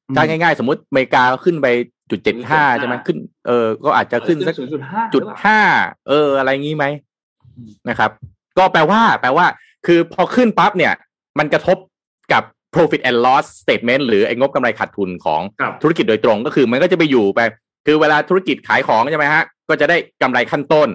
[0.09, 1.67] อืมถ้าง่ายๆ สมมติอเมริกาขึ้นไป
[2.11, 3.17] จุดเจ็ดห้า0.75ใช่ไหมขึ้น
[3.47, 5.59] เออ ก็อาจจะขึ้นสักศูนย์จุดห้าจุดห้า
[6.09, 6.85] เออ อะไรงี้ไหม
[7.89, 8.11] นะครับ
[8.57, 9.45] ก็แปลว่า แปลว่า
[9.85, 10.93] คือพอขึ้นปั๊บเนี่ย
[11.39, 11.77] มันกระทบ
[12.33, 12.43] กับ
[12.75, 17.39] profit and loss statement หรือไอ้งบกำไรขาดทุนของครับธุรกิจโดยตรงก็คือ มันก็จะไปอยู่ไป
[17.85, 20.89] คือเวลาธุรกิจขายของใช่ไหมฮะ ก็จะได้กำไรขั้นต้น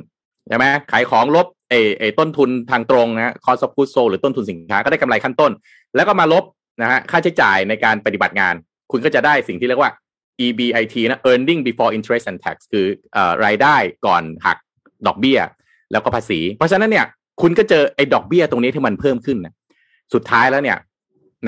[0.48, 5.52] ใช่ไหมขายของลบเอเอต้นทุนทางตรงนะ cost of goods sold หรือต้นทุนสินค้าก็ได้กำไรขั้นต้น
[5.96, 6.44] แล้วก็มาลบ
[6.80, 8.54] นะฮะค่าใช้จ่ายในการปฏิบัติงาน
[8.92, 9.92] คุณก็จะได้สิ่งที่เรียกว่า
[10.46, 13.76] EBIT นะ earning before interest and tax คือเอ่อรายได้
[14.06, 14.58] ก่อนหัก
[15.06, 15.38] ดอกเบี้ย
[15.92, 17.06] แล้วก็ภาษี เพราะฉะนั้นเนี่ย
[17.41, 19.53] คุณก็เจอไอ้ดอกเบี้ยตรงนี้ที่มันเพิ่มขึ้นนะ
[20.13, 20.77] สุดท้ายแล้วเนี่ย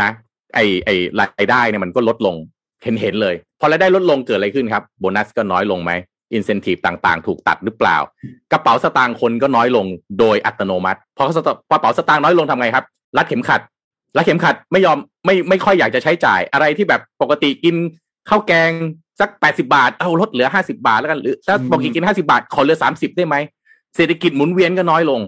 [0.02, 0.10] นะ
[0.56, 2.36] ไอ้ไอ้รายได้เนี่ยมันก็ลดลง
[2.84, 5.92] เห็นเห็นเลย พอรายได้ลดลงเกิดอะไรขึ้นครับ โบนัสก็น้อยลงไหม
[6.34, 7.98] อินเซนティブต่างๆ ถูกตัดหรือเปล่า
[8.52, 9.86] กระเป๋าสตางค์คนก็น้อยลง
[10.20, 11.24] โดยอัตโนมัติพอ
[11.72, 12.86] กระเป๋าสตางค์น้อยลงทำไงครับ
[13.18, 13.62] รัดเข็มขัด
[14.18, 17.76] รัดเข็มขัดไม่ยอมไม่ไม่ค่อยอยากจะใช้จ่ายอะไรที่แบบปกติกิน
[18.30, 18.72] ข้าวแกง
[19.20, 23.36] สักแปดสิบาท เอาลดเหลือห้าสิบาทแล้วกันหรือถ้า อืม ปกติกินห้าสิบาท ขอเหลือสามสิบได้ไหม
[23.96, 25.20] เศรษฐกิจหมุนเวียนก็น้อยลง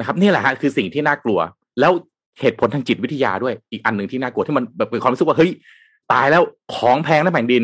[0.00, 1.38] นะครับนี่แหละฮะคือสิ่งที่น่ากลัว
[1.80, 1.92] แล้ว
[2.40, 5.50] เหตุผลทางจิตวิทยาด้วยอีกอันหนึ่งที่น่ากลัวที่มันแบบเป็นความรู้สึกว่าเฮ้ย
[6.12, 6.42] ตายแล้ว
[6.76, 7.62] ของแพงในแผ่นดิน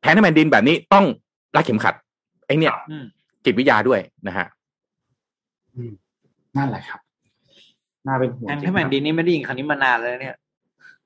[0.00, 1.04] แพงในแผ่นดินแบบนี้ต้อง
[1.56, 1.94] รัดเข็มขัด
[2.46, 3.04] ไอเนี่ยอืม
[3.44, 4.46] จิตวิทยาด้วยนะฮะ
[6.56, 7.00] นั่นแหละครับ
[8.06, 10.36] น่าเป็นห่วงแทนจริที่งแผ่นครับดินนี้ไม่ได้ยินคำนี้มานานแล้วเนี่ย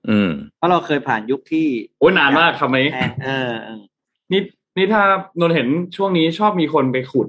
[0.08, 1.66] อืมเพราะเราเคยผ่านยุคที่
[1.98, 3.80] โอ้ยนานมากคำนี้แพงเออเออ
[4.32, 4.40] นี่
[4.76, 5.02] นี่ถ้า
[5.40, 7.28] นนท์เห็นช่วงนี้ชอบมีคนไปขุด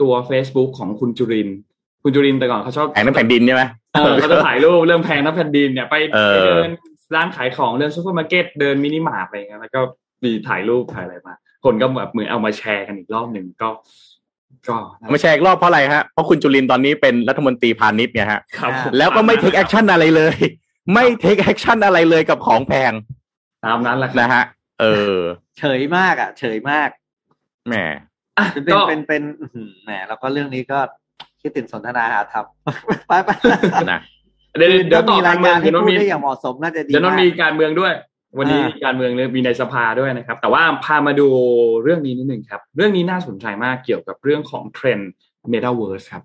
[0.00, 1.58] ตัว Facebook ของคุณจุรินทร์
[2.02, 3.62] คุณจุรินทร์แต่ก่อนเขาชอบแผงน้ำแผ่นดินใช่ไหม
[3.94, 6.72] เออเขาจะถ่ายรูปเรื่องแพงน้ำแผ่นดินเนี่ยไปเออไปเดิน
[7.14, 9.80] ร้านขายของเดินซูเปอร์มาร์เก็ตเดินมินิมาร์ทอะไรเงี้ยแล้วก็
[10.24, 11.34] มีถ่ายรูปถ่ายอะไรมา
[11.64, 13.68] คนก็แบบเหมือนเอามาแชร์กันอีกรอบหนึ่งก็
[14.68, 14.76] ก็
[15.10, 20.36] ไม่แชร์อีกรอบเพราะอะไรฮะเพราะคุณจุลินตอนนี้เป็นรัฐมนตรีพาณิชย์ไงฮะครับผมแล้วก็ไม่เทคแอคชั่นอะไรเลย
[20.92, 22.92] ไม่เทคแอคชั่นอะไรเลยกับของแพง
[23.64, 24.44] ตามนั้นแหละครับนะฮะ
[24.80, 24.84] เอ
[25.14, 25.16] อ
[25.58, 26.88] เฉยมากอะ เฉยมาก
[27.68, 27.74] แหม
[28.38, 30.78] อะเป็นเป็นก็เป็นเป็นอื้อหือแหมแล้วก็เรื่องนี้ก็
[31.48, 32.44] คิดถึงสนทนาหาธรรม
[33.08, 33.30] ไปไป
[33.92, 34.00] นะ
[34.58, 37.92] เดี๋ยวเดี๋ยวต่อมีการรายเมืองงานให้เดี๋ยวพูนนดมีได้อย่างเหมาะสมน่าจะดีเดี๋ยวนนมากมีการเมืองด้วย
[38.38, 41.28] วันนี้อ่ามีการเมืองเลยมีในสภาด้วยนะครับ แต่ว่าพามาดู
[41.82, 45.12] เรื่องนี้นิดหนึ่งครับ เรื่องนี้น่าสนใจมากเกี่ยวกับเรื่องของเทรนด์
[45.52, 46.24] Metaverse ครับ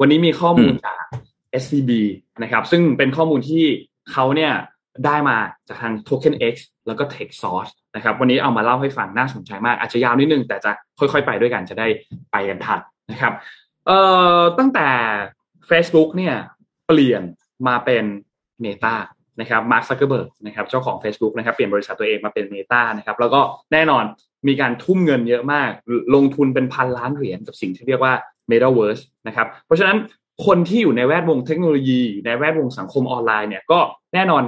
[0.00, 1.02] วันนี้มีข้อมูลจาก
[1.62, 1.90] SCB
[2.42, 3.64] นะครับ ซึ่งเป็นข้อมูลที่
[4.12, 4.52] เขาเนี่ย
[5.06, 5.36] ได้มา
[5.68, 6.54] จากทาง Token X
[6.86, 11.86] แล้วก็ Tech Source นะครับ วันนี้เอามาเล่าให้ฟังน่าสนใจมากอาจจะยาวนิดนึง แต่จะค่อยๆ ไปด้วยกันจะได้
[12.32, 13.32] ไปกันทันนะครับ
[13.86, 13.98] เอ่
[14.38, 14.88] อตั้งแต่
[15.70, 16.34] Facebook เนี่ย
[16.86, 17.22] เปลี่ยน
[17.68, 18.04] มาเป็น
[18.64, 18.94] Meta
[19.40, 23.40] นะครับมาร์คซักเกอร์เบิร์กนะครับเจ้าของ Facebook นะครับเปลี่ยนบริษัทตัวเองมาเป็น Meta นะครับแล้วก็
[23.72, 24.04] แน่นอน
[24.48, 25.70] มีการทุ่มเงินเยอะมาก
[26.14, 28.14] ลงทุนเป็นพันล้านเหรียญกับสิ่งที่เรียกว่า
[28.50, 29.98] Metaverse นะครับเพราะฉะนั้น
[30.46, 33.80] คนที่อยู่ในแวดวงเทคโนโลยี ในแวดวงสังคมออนไลน์เนี่ยก็
[34.14, 34.42] แน่นอน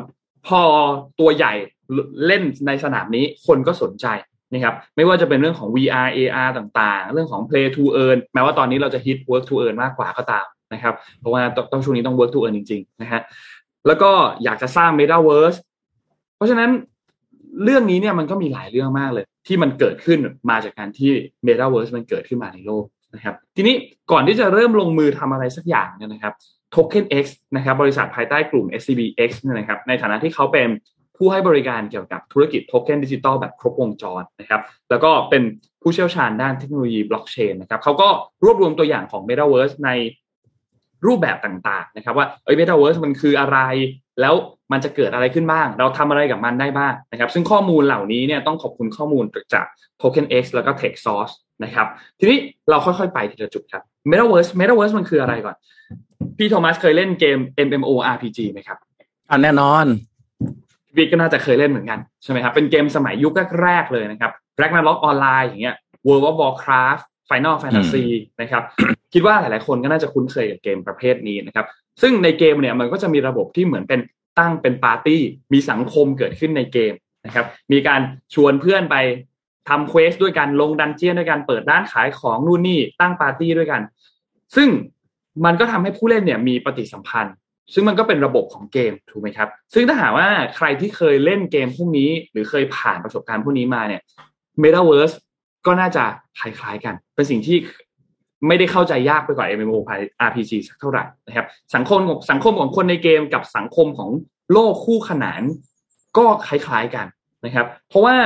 [0.46, 0.62] พอ
[1.20, 1.52] ตัวใหญ่
[2.26, 4.06] เล่นในสนามนี้คนก็สนใจ
[4.54, 12.42] นะครับไม่ว่าจะเป็นเรื่องของ VR AR ต่างๆ เรื่องของ Play to Earn แม้ว่าตอนนี้เราจะฮิต Work to Earn มากกว่าก็ตามนะครับเพราะว่าต้องต้องช่วงนี้ต้อง Work to
[12.44, 13.20] Earn จริงๆนะฮะ
[13.86, 14.10] แล้วก็
[14.44, 15.58] อยากจะสร้าง Metaverse
[16.36, 16.70] เพราะฉะนั้น
[17.64, 20.18] เรื่องนี้เนี่ยมันก็มีหลายเรื่องมากเลย ที่มันเกิดขึ้น
[20.50, 21.10] มาจากการที่
[21.46, 22.84] Metaverse มันเกิดขึ้นมาในโลก
[23.14, 23.74] นะครับทีนี้
[24.12, 26.34] ก่อนที่จะเริ่มลงมือทำอะไรสักอย่างเนี่ยนะครับ
[26.74, 27.24] Token X
[27.56, 30.68] นะครับบริษัทภายใต้กลุ่ม SCBX เนี่ยนะครับในฐานะที่เขาเป็น
[31.16, 34.60] ผู้ให้บริการเกี่ยวกับธุรกิจโทเค็นดิจิตอลแบบครบวงจรนะครับ
[34.90, 35.42] แล้วก็เป็น
[35.82, 38.08] ผู้เชี่ยวชาญด้านเทคโนโลยีบล็อกเชนนะครับเขาก็
[38.44, 39.90] รวบรวมตัวอย่างของ Metaverse ใน
[41.06, 43.58] รูปแบบต่างๆนะครับ ว่าเอ้ย Metaverse มันคืออะไร
[44.20, 44.34] แล้ว
[44.72, 49.66] มันจะเกิดอะไรขึ้นบ้าง เราทำอะไรกับมันได้บ้างนะครับ ซึ่งข้อมูลเหล่านี้เนี่ยต้องขอบคุณข้อมูลจาก
[50.00, 51.34] Token X แล้วก็ Tech Source
[51.64, 51.86] นะครับ
[52.18, 52.38] ทีนี้
[52.70, 55.56] เราค่อยๆไปทีละจุดครับ Metaverse Metaverse มันคืออะไรก่อน
[56.38, 58.78] พี่โทมัสเคยเล่นเกม MMORPG ไหมครับ
[59.30, 59.86] อันแน่นอน
[60.96, 63.32] พี่ก็น่าจะเคยเล่นเหมือนกันใช่ไหมครับเป็นเกมสมัยยุค
[63.62, 65.76] แรกๆเลยนะครับ Ragnarok ออนไลน์อย่างเงี้ย
[66.06, 68.04] World of Warcraft Final Fantasy
[68.40, 68.62] นะครับ
[69.12, 71.66] คิดว่าหลายๆคนก็น่าจะคุ้นเคยกับเกมประเภทนี้นะครับ
[72.02, 74.00] ซึ่งในเกมเนี่ยมันก็จะมีระบบที่เหมือนเป็น
[74.38, 75.22] ตั้งเป็นปาร์ตี้
[75.52, 76.92] มีสังคมเกิดขึ้นในเกม
[77.26, 78.00] นะครับมีการ
[78.34, 78.96] ชวนเพื่อนไป
[79.68, 83.82] ทำ quest ด้วยกันลง dungeon ด้วยกันเปิดร้านขายของนู่นนี่ตั้งปาร์ตี้ด้วยกัน
[84.56, 84.68] ซึ่ง
[85.44, 87.34] มันก็ทำให้ผู้เล่นเนี่ยมีปฏิสัมพันธ์
[87.72, 94.02] ซึ่งมันก็เป็นระบบของเกมถูกไหมครับ ซึ่งถ้าหากว่าใครที่เคยเล่นเกมพวกนี้ หรือเคยผ่านประสบการณ์พวกนี้มาเนี่ย
[94.62, 95.14] Metaverse
[95.66, 96.04] ก็น่าจะ
[96.40, 97.58] คล้ายๆกัน เป็นสิ่งที่
[98.46, 102.00] ไม่ได้เข้าใจยากไปกว่า MMORPG สักเท่าไหร่นะครับ สังคม
[102.30, 104.10] สังคมของคนในเกมกับสังคมของ
[104.52, 105.42] โลกคู่ขนาน
[106.18, 107.06] ก็คล้ายๆกัน
[107.44, 108.16] นะครับ เพราะว่า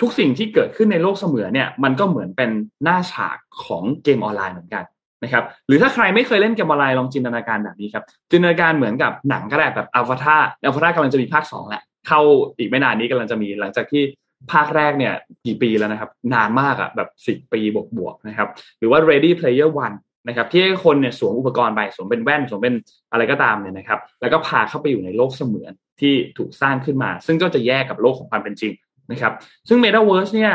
[0.00, 2.50] ทุกสิ่งที่เกิดขึ้นในโลกเสมือนเนี่ย มันก็เหมือนเป็น
[2.84, 4.84] หน้าฉากของเกมออนไลน์เหมือนกัน
[5.22, 12.20] นะครับหรือถ้าใครไม่เคยเล่นเกมออนไลน์ลองจินตนาการแบบนี้ครับจินตนาการเหมือนกับหนังก็ได้แบบอัลฟาธาอัลฟาธากำลังจะมีภาคสองแหละเข้า
[12.58, 14.02] อีกไม่นานนี้กำลังจะมีหลังจากที่
[14.52, 15.14] ภาคแรกเนี่ย
[15.44, 17.60] กี่ปีแล้วนะครับ นานมากอะแบบสิบปี
[17.96, 18.48] บวกๆนะครับ
[18.78, 19.96] หรือว่า Ready Player One
[20.28, 22.74] นะครับที่ให้คนเนี่ยสวมอุปกรณ์ไปสวมเป็นแว่นสวมเป็น
[23.12, 28.72] อะไรก็ตามเนี่ยนะครับแล้วก็พาเข้าไปอยู่ในโลกเสมือนที่ถูกสร้างขึ้นมา ซึ่งก็จะแยกกับโลกของความเป็นจริง
[29.12, 29.32] นะครับ
[29.68, 30.52] ซึ่ง Metaverse เนี่ย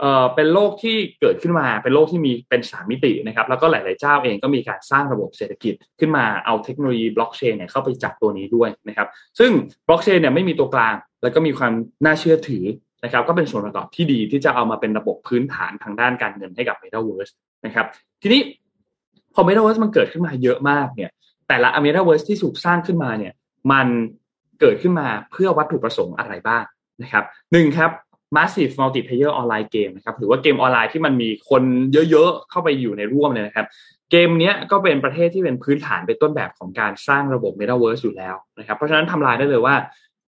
[0.00, 9.50] เอ่อเป็นโลกที่เกิดขึ้นมาเป็นโลกที่มีเป็นสามมิตินะครับแล้วก็หลาย ๆ เจ้าเองก็มีการสร้างระบบเศรษฐกิจขึ้นมาเอาเทคโนโลยีบล็อกเชนเนี่ยเข้าไปจับตัวนี้ด้วยนะครับซึ่ง
[9.88, 11.72] บล็อกเชนเนี่ยไม่มีตัวกลาง แล้วก็มีความ
[12.04, 12.64] น่าเชื่อถือ
[13.04, 17.32] นะครับก็เป็นส่วนประกอบที่ดีที่จะเอามาเป็นระบบพื้นฐานทางด้านการเงินให้กับ Metaverse
[17.66, 17.86] นะครับ
[18.22, 18.40] ทีนี้
[19.34, 21.10] พอ Metaverse มันเกิดขึ้นมาเยอะมากเนี่ย
[21.48, 23.32] แต่ละ Metaverse ที่ถูกสร้างขึ้นมาเนี่ย
[23.72, 23.86] มัน
[24.60, 26.64] เกิดขึ้นมาเพื่อวัตถุประสงค์อะไรบ้าง
[27.02, 27.90] นะครับหนึ่งครับ
[28.36, 31.62] massive multiplayer online game นะครับหรือว่าเกมออนไลน์ที่มันมีคน
[32.10, 33.66] เยอะๆ เข้าไปอยู่ในร่วมเลยนะครับ
[34.10, 39.74] เกมนี้ก็เป็นประเทศที่เป็นพื้นฐานเป็นต้นแบบของการสร้างระบบ Metaverse อยู่แล้วนะครับเพราะฉะนั้นทำลายได้เลยว่า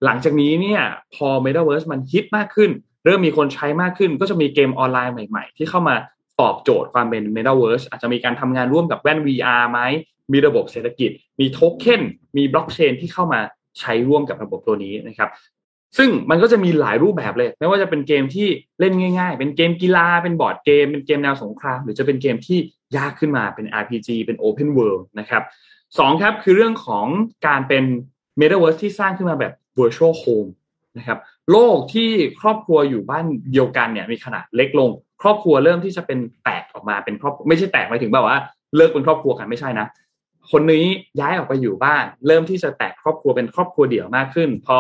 [0.05, 0.81] หลังจากนี้เนี่ย
[1.15, 2.71] พอ Metaverse มันฮิตมากขึ้น
[3.05, 5.95] เริ่มมีคนใช้มากขึ้น ก็จะมีเกมออนไลน์ใหม่ๆ ที่เข้ามา
[6.41, 9.81] ตอบโจทย์ความเป็น Metaverse อาจจะมีการทำงานร่วมกับแว่น VR ไหม
[10.33, 12.03] มีระบบเศรษฐกิจ มีโทเค็น
[12.37, 13.41] มีบล็อกเชนที่เข้ามา
[13.79, 15.29] ใช้ร่วมกับระบบตัวนี้นะครับ
[15.97, 18.49] ซึ่งมันก็จะมีหลายรูปแบบเลย ไม่ว่าจะเป็นเกมที่
[18.81, 22.59] เล่นง่าย ๆ เป็นเกมกีฬา เป็นบอร์ดเกม เป็นเกมแนวสงคราม หรือจะเป็นเกมที่
[22.97, 25.43] ยากขึ้นมาเป็น RPG เป็น Open World นะครับ
[25.99, 27.07] สองครับคือเรื่องของ
[27.47, 27.85] การเป็น
[28.41, 30.51] Metaverse ที่สร้างขึ้นมาแบบ Virtual Home
[30.99, 31.19] นะครับ
[31.51, 32.11] โลกที่
[32.41, 34.91] ครอบครัวอยู่บ้านเดียวกันเนี่ยมีขนาดเล็กลง
[35.23, 38.39] ครอบครัวเริ่มที่จะเป็นแตกออกมาเป็นครอบไม่ใช่แตกหมายถึงแบบว่า
[38.77, 39.87] เลิกเป็นครอบครัวกันไม่ใช่นะ
[40.51, 40.87] คนนี้
[41.21, 44.79] ย้ายออกไปอยู่บ้าน เริ่มที่จะแตกครอบครัวเป็นครอบครัวเดี่ยวมากขึ้น พอ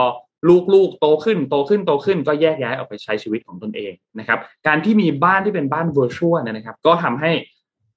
[0.75, 7.33] ลูกๆ โตขึ้นโตขึ้นโตขึ้น ก็แยกย้ายออกไปใช้ชีวิตของตนเองนะครับ การที่มีบ้านที่เป็นบ้าน virtual เนี่ยนะครับ ก็ทำให้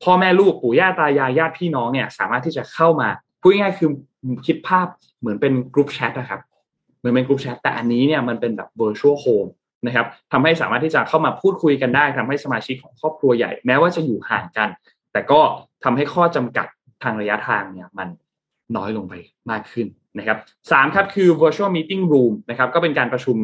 [0.04, 3.10] พ่อแม่ลูกปู่ย่าตายายญาติพี่น้องเนี่ย สามารถที่จะเข้ามา
[3.42, 3.90] พูดง่ายคือ
[4.46, 4.88] คิดภาพ
[5.20, 6.42] เหมือนเป็นกลุ่มแชทนะครับ
[7.00, 9.50] เหมือนเป็นกลุ่มแชทแต่อันนี้เนี่ยมันเป็นแบบ virtual home
[9.86, 14.70] นะครับทำให้สามารถที่จะเข้ามาพูดคุยกันได้ทำให้สมาชิกของครอบครัวใหญ่แม้ว่าจะอยู่ห่างกัน
[15.12, 15.40] แต่ก็
[15.84, 16.68] ทำให้ข้อจำกัด
[17.04, 18.08] ทางระยะทางเนี่ยมัน
[18.76, 19.14] น้อยลงไป
[19.52, 19.88] มากขึ้น
[20.18, 20.38] นะครับ
[20.72, 23.38] สามครับคือ virtual meeting room นะครับก็เป็นการประชุม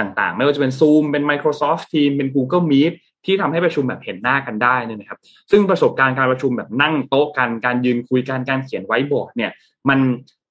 [0.00, 2.92] ต่างๆ ไม่ว่าจะเป็น Zoom เป็น Microsoft Teams เป็น Google Meet
[3.26, 5.18] ที่ทำให้ประชุมแบบเห็นหน้ากันได้นี่นะครับ
[5.50, 9.50] ซึ่งประสบการณ์การประชุมแบบนั่งโต๊ะกันการยืนคุยกันการเขียนไว้บอร์ดเนี่ย
[9.88, 9.98] มัน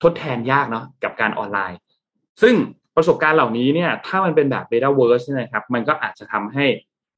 [0.04, 1.80] ทดแทนยากเนาะกับการออนไลน์
[2.42, 2.56] ซึ่ง
[2.96, 6.66] ประสบการณ์เหล่านี้เนี่ย ถ้ามันเป็นแบบ Metaverse เนี่ยนะครับ มันก็อาจจะทำให้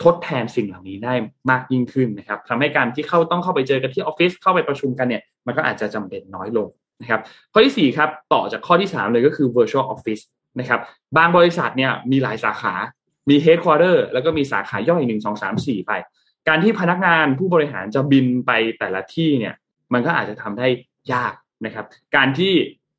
[0.04, 1.14] ทดแทนสิ่งเหล่านี้ได้
[1.50, 6.68] มากยิ่งขึ้นนะครับทำให้การที่เข้าต้องเข้าไปเจอกันที่ออฟฟิศเข้าไปประชุมกันเนี่ย มันก็อาจจะจำเป็นน้อยลง
[7.02, 7.22] นะครับ
[7.54, 10.24] ข้อที่ 4 ครับ ต่อจากข้อที่ 3 เลยก็คือ virtual office
[10.60, 10.80] นะครับ
[11.18, 12.74] บางบริษัทเนี่ยมีหลายสาขา
[13.30, 15.92] มีเฮดค q อเ t อร์แล้วก็มีสาขาย่อยหนึ่งสองสามสี่ไป
[16.48, 19.54] การที่พนักงานผู้บริหารจะบินไปแต่ละที่เนี่ย
[19.94, 20.68] มันก็อาจจะทำได้
[21.14, 21.34] ยาก
[21.66, 21.86] นะครับ
[22.16, 22.54] การที่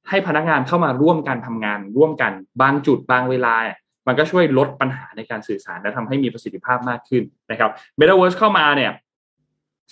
[0.08, 2.32] ให้พนักงานเข้ามาร่วมกันทำงาน ร่วมกัน
[2.62, 3.54] บางจุดบางเวลา
[4.06, 8.92] มันก็ช่วยลดปัญหาในการสื่อสาร และทำให้มีประสิทธิภาพมากขึ้นนะครับ Metaverse เข้ามาเนี่ย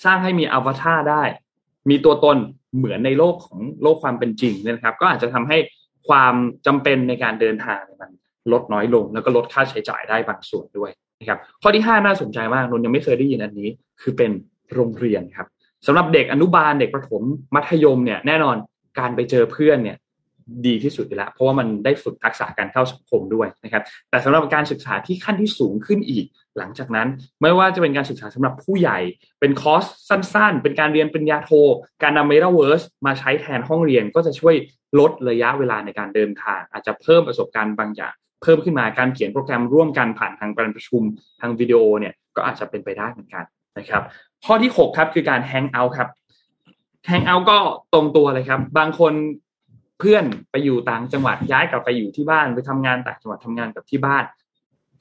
[0.04, 1.22] สร้างให้มีอวตารได้
[1.90, 2.36] มีตัวตน
[2.76, 5.58] เหมือนในโลกของโลกความเป็นจริงนะครับ ก็อาจจะทำให้
[6.08, 6.34] ความ
[6.66, 8.10] จำเป็นในการเดินทางมัน
[8.52, 13.68] ลดน้อยลง แล้วก็ลดค่าใช้จ่ายได้บางส่วนด้วยนะครับ ข้อที่ 5 น่าสนใจมากนนยังไม่เคยได้ยินอันนี้
[14.00, 14.30] คือเป็น
[14.74, 15.46] โรงเรียนครับ
[15.86, 17.22] สำหรับเด็กอนุบาลเด็กประถม
[17.54, 18.56] มัธยมเนี่ยแน่นอน
[18.98, 19.96] การไปเจอเพื่อนเนี่ย
[20.66, 26.24] ดีที่สุดอยู่แล้ว เพราะว่ามันได้ฝึกทักษะการเข้าสังคมด้วยนะครับ แต่สำหรับการศึกษาที่ขั้นที่สูงขึ้นอีก
[26.58, 27.08] หลังจากนั้น
[27.42, 28.98] ไม่ว่าจะเป็นการศึกษาสำหรับผู้ใหญ่
[29.40, 31.50] เป็นคอร์สสั้น ๆ เป็นการเรียนปริญญาโท
[32.02, 34.54] การนำเมตาเวิร์สมาใช้แทนห้องเรียนก็จะช่วย
[34.98, 41.02] ลดระยะเวลาในการเดินทาง อาจจะเพิ่มประสบการณ์บางอย่าง เพิ่มขึ้นมาการเขียนโปรแกรมร่วมกันผ่านทางการประชุม
[41.40, 43.44] ทางวิดีโอเนี่ยก็อาจจะเป็นไปได้เหมือนกัน
[43.78, 44.02] นะครับ
[44.44, 46.08] ข้อที่ 6 ครับคือการ hangout ครับ
[47.06, 47.58] hangout ก็
[47.92, 49.12] ตรงตัวเลยครับ บางคน
[49.98, 54.24] เพื่อนไปอยู่ต่างจังหวัดย้ายกลับไปอยู่ที่บ้านไปทำงานต่างจังหวัดทำงานกับที่บ้าน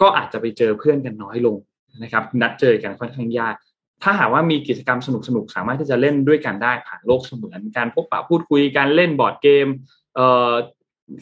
[0.02, 1.58] ก็อาจจะไปเจอเพื่อนกันน้อยลง
[2.04, 3.56] นะครับ นัดเจอกันค่อนข้างยาก
[4.04, 9.68] ถ้าหากว่ามีกิจกรรมสนุกสนุกสามารถที่จะเล่นด้วยกันได้ผ่านโลกเสมือน การพบปะพูดคุยการเล่นบอร์ดเกม
[10.16, 10.52] เอ่อ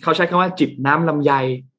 [0.03, 1.33] เขาใช้คำว่าจิบน้ำลำไย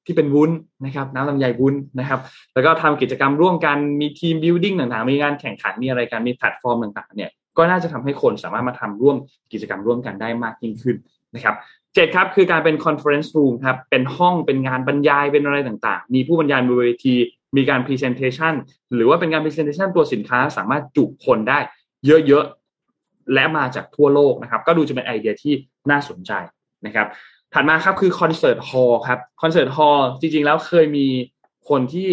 [0.06, 0.50] ที่เป็นวุ้น
[0.84, 2.20] นะครับ น้ำลำไยวุ้นนะครับ
[2.54, 9.16] แล้วก็ทำกิจกรรมร่วมกันมี team building ต่างๆ มีงานแข่งขันมีอะไรกันมีแพลตฟอร์มต่างๆเนี่ยก็น่าจะทำให้คนสามารถมาทำร่วม
[9.52, 10.96] กิจกรรมร่วมกันได้มากยิ่งขึ้น
[11.34, 11.54] นะครับ
[11.94, 17.14] เจ็ดครับคือการเป็น conference room ครับเป็นห้องเป็นงานบรรยายเป็นอะไรต่างๆ มีผู้บรรยายบนเวที
[17.56, 18.54] มีการ presentation
[18.94, 21.58] หรือว่าเป็นการ presentation ตัวสินค้าสามารถจุคนได้
[22.06, 25.54] เยอะๆ และมาจากทั่วโลกนะครับ ก็ดูจะเป็นไอเดียที่
[25.90, 26.32] น่าสนใจ
[26.86, 27.06] นะครับ
[27.52, 31.06] ถัดมาครับคือคอนเสิร์ตฮอลล์ครับคอนเสิร์ตฮอลล์จริงๆ แล้วเคยมี
[31.68, 32.10] คนที่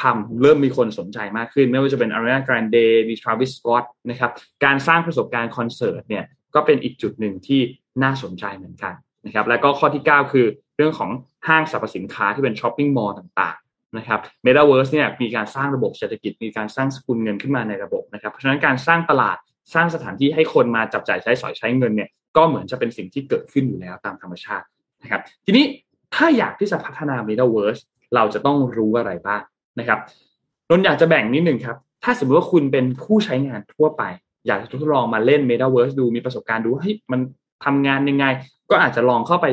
[0.00, 4.30] ทำเริ่มมีคนสนใจมากขึ้น ไม่ว่าจะเป็น Ariana Grande มี Travis Scott นะครับ
[4.64, 6.24] การสร้างประสบการณ์คอนเสิร์ตเนี่ย
[6.54, 7.60] ก็เป็นอีกจุดหนึ่งที่
[8.02, 8.94] น่าสนใจเหมือนกัน
[9.28, 11.10] นะครับแล้วก็ข้อที่ 9 คือเรื่องของ
[11.48, 19.36] ห้างสรรพสินค้าที่เป็น shopping mall ต่างๆนะครับเมตาเวิร์สเนี่ยมีการสร้างระบบเศรษฐกิจมีการสร้างสกุลเงินขึ้นมาในระบบนะครับเพราะฉะนั้นการสร้างตลาด
[19.74, 24.66] สร้างสถานที่ให้คนมาจับจ่ายใช้สอยใช้เงินเนี่ยก็เหมือนจะเป็นสิ่งที่เกิดขึ้นอยู่แล้วตามธรรมชาติ
[25.02, 25.64] นะครับทีนี้
[26.14, 27.80] ถ้าอยากที่จะพัฒนา Metaverse
[28.14, 29.42] เราจะต้องรู้อะไรบ้าง
[29.78, 29.98] นะครับ
[30.70, 34.02] นนท์อยากจะแบ่งนิดหนึ่งครับ ถ้าสมมติว่าคุณเป็นผู้ใช้งานทั่วไป
[34.46, 37.20] อยากจะทดลองมาเล่น Metaverse ดูมีประสบการณ์ดูว่าเฮ้ยมัน
[37.64, 38.26] ทำงานยังไง
[38.70, 39.46] ก็อาจจะลองเข้าไป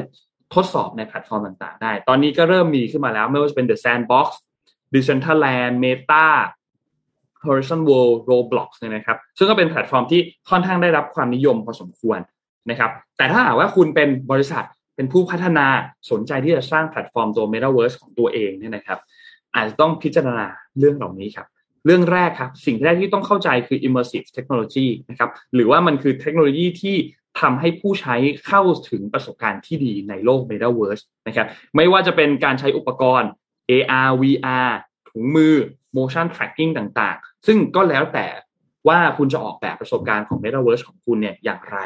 [0.55, 4.27] ทดสอบในแพลตฟอร์มต่างๆ ได้ ตอนนี้ก็เริ่มมีขึ้นมาแล้ว ไม่ว่าจะเป็น The Sandbox
[4.93, 6.27] Decentraland Meta
[7.45, 12.19] Horizon World Roblox เนี่ยนะครับ ซึ่งก็เป็นแพลตฟอร์มที่ค่อนข้างได้รับความนิยมพอสมควร
[12.69, 15.67] นะครับ แต่ถ้าหากว่าคุณเป็นบริษัทเป็นผู้พัฒนา
[16.11, 18.99] สนใจที่จะสร้างแพลตฟอร์มตัว Metaverse ของตัวเองเนี่ยนะครับ
[19.55, 20.47] อาจจะต้องพิจารณา
[20.79, 21.47] เรื่องเหล่านี้ครับ
[21.85, 26.95] เรื่องแรกครับ สิ่งแรกที่ต้องเข้าใจคือ immersive technology นะครับ หรือว่ามันคือเทคโนโลยีที่
[27.41, 28.15] ทำให้ผู้ใช้
[28.47, 33.29] เข้าถึงประสบการณ์ที่ดีในโลก Metaverse นะครับไม่ว่าจะเป็นการใช้อุปกรณ์
[33.69, 34.71] AR VR
[35.09, 35.55] ถุงมือ
[35.97, 38.27] motion tracking ต่างๆ ซึ่งก็แล้วแต่
[38.87, 41.77] ว่าคุณจะออกแบบประสบการณ์ของ Metaverse ของคุณเนี่ยอย่างไร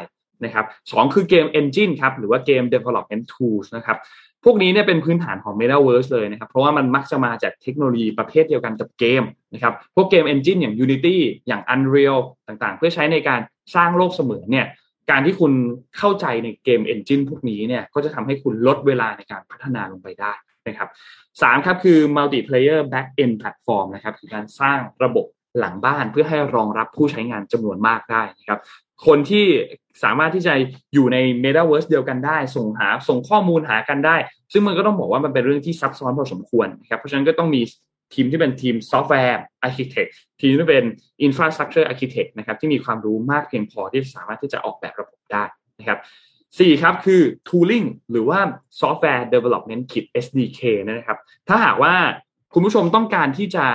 [0.44, 3.98] นะครับสองคือเกม Engine ครับหรือว่าเกม Development Tools นะครับ
[4.44, 9.22] พวกนี้เนี่ยเป็นพื้นฐานของ Metaverse เลยนะครับ เพราะว่ามันมักจะมาจากเทคโนโลยีประเภทเดียวกันกับเกม
[9.54, 13.40] นะครับพวกเกม Engine อย่าง Unity อย่าง Unreal ต่างๆ เพื่อใช้ในการ
[13.74, 14.66] สร้างโลกเสมือนเนี่ย
[15.10, 15.52] การที่คุณ
[15.98, 20.32] เข้าใจในเกมเอนจินพวกนี้เนี่ยก็จะทำให้คุณลดเวลาในการพัฒนาลงไปได้
[20.68, 20.88] นะครับ
[21.42, 25.26] สามครับคือ multiplayer back end platform นะครับคือการสร้างระบบ
[25.58, 28.60] หลังบ้านเพื่อให้รองรับผู้ใช้งานจำนวนมากได้นะครับ
[29.06, 29.46] คนที่
[30.02, 30.54] สามารถที่จะ
[30.94, 34.16] อยู่ใน Metaverse เดียวกันได้ ส่งหาส่งข้อมูลหากันได้
[34.52, 37.62] ซึ่งมันก็ต้องบอกว่ามันเป็นเรื่องที่ซับซ้อนพอสมควรนะครับเพราะฉะนั้นก็ต้องมี
[38.14, 40.06] ทีมที่เป็นทีม software architect
[40.40, 40.84] ทีมที่เป็น
[41.22, 45.44] infrastructure architect นะครับที่มีความรู้มากเพียงพอที่สามารถที่จะออกแบบระบบได้
[45.78, 45.98] นะครับ
[46.58, 48.40] สี่ครับคือ tooling หรือว่า
[48.80, 51.94] software development kit SDK นะครับ ถ้าหากว่า
[52.52, 53.66] คุณผู้ชมต้องการที่จะ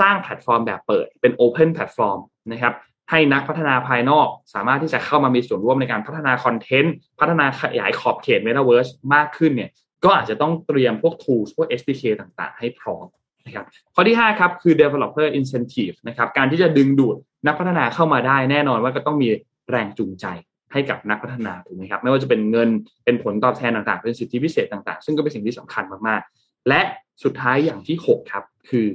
[0.00, 2.20] สร้างแพลตฟอร์มแบบเปิดเป็น open platform
[2.52, 2.74] นะครับ
[3.10, 9.70] ให้นักพัฒนาภายนอกสามารถที่จะเข้ามามีส่วนร่วมในการพัฒนาคอนเทนต์ พัฒนาขยายขอบเขต Metaverse มากขึ้นเนี่ย
[10.04, 13.06] ก็อาจจะต้องเตรียมพวก tools พวก SDK ต่างๆ ให้พร้อม
[13.50, 19.28] นะครับข้อที่5ครับคือ developer incentive นะครับการที่จะดึงดูดนักพัฒนาเข้ามาได้แน่นอนว่าก็ต้องมี
[19.70, 20.26] แรงจูงใจ
[20.72, 22.68] ให้กับนักพัฒนาถูกไหมครับไม่ว่าจะเป็นเงิน
[23.04, 26.80] เป็นผลตอบแทนต่างๆ เป็นสิทธิพิเศษต่างๆ ซึ่งก็เป็นสิ่งที่สำคัญมากๆ และ
[27.24, 28.86] สุดท้ายอย่างที่ 6 ครับ คือ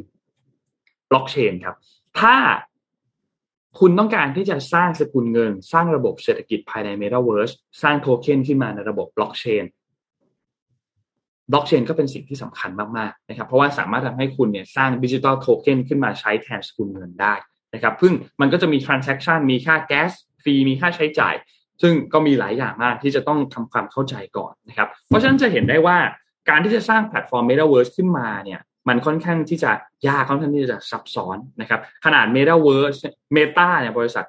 [1.10, 1.76] บล็อกเชนครับ
[2.20, 2.36] ถ้า
[3.80, 9.64] คุณต้องการที่จะสร้างสกุลเงิน สร้างระบบเศรษฐกิจภายใน Metaverse สร้างโทเค็นขึ้นมาในระบบบล็อกเชน
[11.52, 17.34] บล็อกเชนก็เป็นสิ่งที่สำคัญมากๆนะครับเพราะว่าสามารถทำให้คุณเนี่ยสร้างดิจิทัลโทเค็นขึ้นมาใช้แทนสกุลเงินได้
[17.74, 20.12] นะครับพึ่งมันก็จะมีทราน s ั c t ชันมีค่าแก๊ส
[20.44, 21.36] ฟรีมีค่าใช้จ่าย
[21.82, 25.98] ซึ่งก็มีหลายอย่างมากที่จะต้องทำความเข้าใจก่อนนะครับเพราะฉะนั้นจะเห็นได้ว่า
[26.50, 29.72] การที่จะสร้างแพลตฟอร์ม Metaverse ขึ้นมาเนี่ยมันค่อนข้างที่จะ
[30.08, 33.00] ยากค่อนข้างที่จะซับซ้อนนะครับขนาด Metaverse
[33.36, 34.26] Meta เนี่ยบริษัท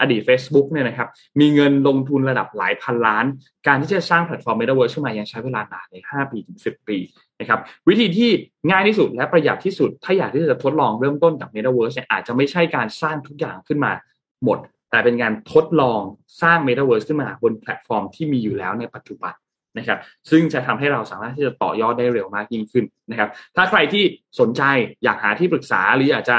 [0.00, 1.08] อดีต Facebook เนี่ยนะครับ
[1.40, 3.24] มีเงินลงทุนระดับหลายพันล้าน
[3.66, 6.98] การที่จะสร้างแพลตฟอร์ม Metaverse ขึ้นมายังใช้เวลานานเลย5ปีถึง 10 ปี
[7.40, 8.30] นะครับวิธีที่
[8.70, 13.92] ง่ายที่สุดและประหยัดที่สุด ถ้าอยากที่จะทดลองเริ่มต้นกับ Metaverse เนี่ยอาจจะไม่ใช่การสร้างทุกอย่างขึ้นมา
[14.44, 14.58] หมด
[14.90, 16.00] แต่เป็นการทดลอง
[16.42, 19.34] สร้าง Metaverse ขึ้นมาบนแพลตฟอร์มที่มีอยู่แล้วในปัจจุบัน
[19.78, 19.98] นะครับ
[20.30, 24.04] ซึ่งจะทำให้เราสามารถที่จะต่อยอดได้เร็วมากยิ่งขึ้นนะครับ ถ้าใครที่
[24.40, 24.62] สนใจ
[25.04, 26.36] อยากหาที่ปรึกษาหรืออยากจะ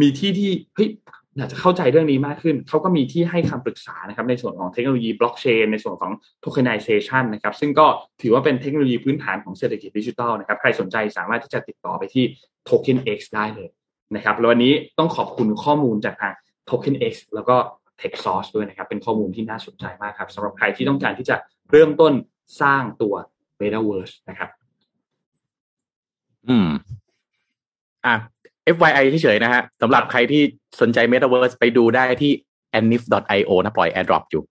[0.00, 0.88] มีที่ที่เฮ้ย
[1.36, 7.86] อยากจะเข้าใจเรื่องนี้มากขึ้น เขาก็มีที่ให้คำปรึกษานะครับในส่วนของเทคโนโลยีบล็อกเชนในส่วนของโทเคนไนเซชันนะครับซึ่งก็
[8.22, 12.24] ถือว่าเป็นเทคโนโลยีพื้นฐานของเศรษฐกิจดิจิทัลนะครับใครสนใจสามารถที่จะติดต่อไปที่
[12.68, 13.70] Token X ได้เลย
[14.16, 16.34] นะครับแล้ววันนี้ต้องขอบคุณข้อมูลจากทาง
[16.68, 17.56] Token X แล้วก็
[18.00, 21.36] Tech Source ด้วยนะครับ เป็นข้อมูลที่น่าสนใจมากครับสำหรับใครที่ต้องการที่จะ
[21.70, 22.12] เริ่มต้น
[22.60, 23.14] สร้างตัว
[23.60, 24.50] Metaverse นะครับ
[26.48, 26.68] อืม
[28.06, 28.14] อะ
[28.76, 30.42] FYI เฉยๆนะฮะสำหรับใครที่
[30.80, 32.32] สนใจ Metaverse ไปดูได้ที่
[32.78, 34.42] anif.io นะปล่อย airdrop อยู่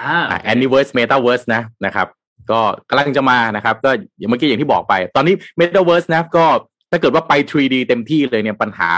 [0.00, 2.08] อ่า Aniverse Metaverse นะนะครับ
[2.50, 3.90] ก็กำลังจะมานะครับ ก็
[4.28, 6.46] เมื่อกี้อย่างที่บอกไป ตอนนี้ Metaverse นะก็
[6.90, 8.88] ถ้าเกิดว่าไป 3D เต็มที่เลยเนี่ยปัญหา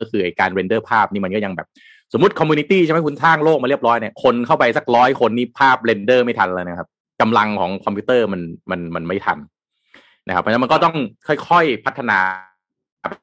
[0.00, 1.68] ก็คือการเรนเดอร์ภาพนี่มันก็ยังแบบ
[2.12, 6.88] สมมติ community ใช่ไหมคุณสร้างโลกมาเรียบร้อยเนี่ยคนเข้าไปสักร้อยคนนี่ภาพ render ไม่ทันเลยนะครับ
[7.20, 9.38] กำลังของคอมพิวเตอร์มันมันมันไม่ทัน
[10.26, 10.96] นะครับเพราะฉะนั้นมันก็ต้อง
[11.48, 12.18] ค่อยๆพัฒนา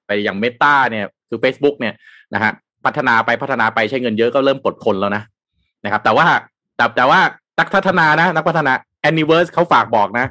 [0.07, 1.93] ไปอย่าง Meta เนี่ยคือ Facebook เนี่ย
[2.33, 2.51] นะฮะ
[2.85, 5.23] พัฒนาไปพัฒนาไปใช้เงินเยอะก็เริ่มปลดคนแล้วนะ
[5.83, 6.25] นะครับ แต่ว่า
[6.75, 7.19] แต่แต่ว่า
[7.59, 8.73] นักพัฒนานะ นักพัฒนา
[9.09, 10.25] Anyverse เขาฝากบอกนะ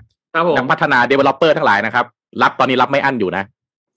[0.57, 2.07] นักพัฒนา Developer ทั้งหลายนะครับ
[2.42, 3.44] รับตอนนี้รับไม่อั้นอยู่นะ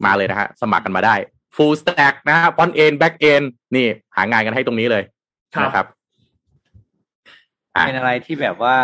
[0.05, 1.15] มาเลยนะฮะสมัครกันมาได้
[1.55, 3.45] Full Stack นะฮะ Front End Back End
[3.75, 3.85] นี่
[4.15, 5.03] หางานกันให้ตรงนี้เลย
[5.63, 5.85] นะครับ
[7.87, 8.75] เป็นอะไรที่แบบว่า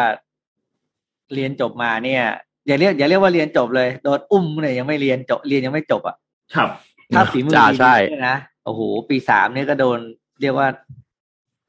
[1.34, 2.24] เรียนจบมาเนี่ย
[2.68, 6.16] อย่าเรียกอย่าเรียกว่าเรียนจบเลยโดนอุ้มเนี่ยยังไม่เรียนจบเรียนยังไม่จบอะ
[6.56, 6.70] ครับ
[7.16, 7.76] ถ้าฝีมือดี
[8.10, 10.00] เนี่ยนะโอ้โหปีสามเนี่ยก็โดน
[10.42, 10.68] เรียกว่า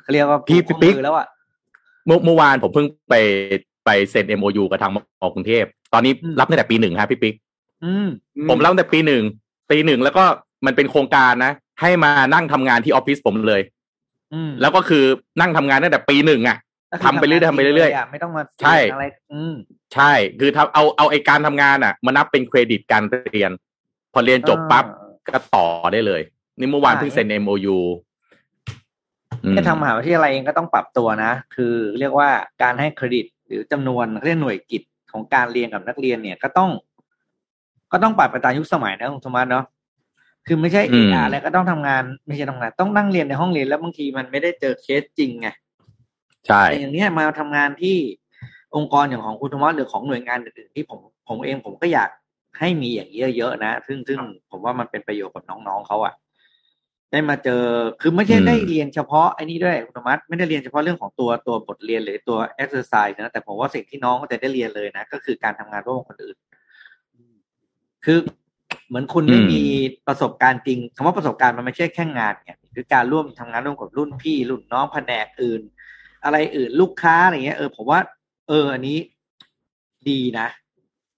[0.03, 1.27] เขาเรียกว่าพี่ปิ๊กแล้วอะ
[2.07, 3.15] เมื่อเมื่อวานผมเพิ่งไป
[3.85, 7.35] ไปเซ็นเอ็มโอยูกับทางมอกรุงเทพ ตอนนี้รับตั้งแต่ปีหนึ่งครับพี่ปิ๊ก
[8.51, 9.23] ผมรับตั้งแต่ปีหนึ่ง
[9.71, 10.25] ปีหนึ่งแล้วก็
[10.67, 13.63] มันเป็นโครงการนะ ให้มานั่งทำงานที่ออฟฟิศผมเลย
[14.61, 15.05] แล้วก็คือ
[15.41, 16.59] นั่งทำงานตั้งแต่ปีหนึ่งอะ
[17.05, 19.05] ทำไปเรื่อยๆทำไปเรื่อยๆไม่ต้องมาใช่อะไร
[19.95, 23.51] ใช่ คือทำเอาเอาไอการทำงานอะ มานับเป็นเครดิตการเรียน
[24.13, 24.85] พอเรียนจบปั๊บ
[25.29, 26.23] ก็ต่อได้เลย
[26.59, 27.79] นี่เมื่อวานเพิ่งเซ็น MOU
[29.53, 32.31] ที่ทำมหาวิทยาลัยเองก็ต้องปรับตัวนะ คือเรียกว่า
[32.63, 34.83] การให้เครดิต หรือจำนวนเรียกหน่วยกิจ
[35.13, 36.71] ของการเรียนกับนักเรียนเนี่ยก็ต้อง
[37.93, 39.65] ก็ต้องปรับไปตามยุคสมัยนะคุณธรรมะเนาะ
[40.47, 45.49] คือไม่ใช่เออะไรก็ต้องทำงาน ไม่ใช่ทำงาน ต้องนั่งเรียนในห้องเรียนแล้วบางทีมันไม่ได้เจอเคสจริงไง
[46.47, 47.97] ใช่อย่างนี้มาทำงานที่
[48.77, 50.99] องค์กรอย่างของคุณธรรมะหรือของหน่วยงานอื่นๆที่ผม
[51.29, 52.11] ผมเองผมก็อยาก
[52.59, 56.15] ให้มีอย่างนี้เยอะๆนะ ซึ่งซึ่งผมว่ามันเป็นประโยชน์กับน้องๆเขาอะ
[57.13, 57.63] ได้มาเจอ
[58.01, 66.37] คือไม่ใช่ได้เรียนเฉพาะไอ้นี้ด้วยคุณธรรมะไม่ได้เรียนเฉพาะเรื่องของตัวตัวบทเรียนหรือตัวเอ็กซ์ไซส์นะ แต่ผมว่าสิ่งที่น้องก็จะได้เรียนเลยนะ ก็คือการทำงานร่วมกับคนอื่น
[68.05, 68.19] คือ
[68.89, 69.63] เหมือนคุณไม่มี
[70.07, 75.63] ประสบการณ์จริงคำว่าประสบการณ์มันไม่ใช่แค่งานเนี่ยคือการร่วมทำงานร่วมกับรุ่นพี่ รุ่นน้องแผนกอื่น
[76.25, 78.01] อะไรอื่นลูกค้าอะไรเงี้ยเออผมว่า
[78.49, 78.99] เออ อันนี้
[80.09, 80.49] ดีนะ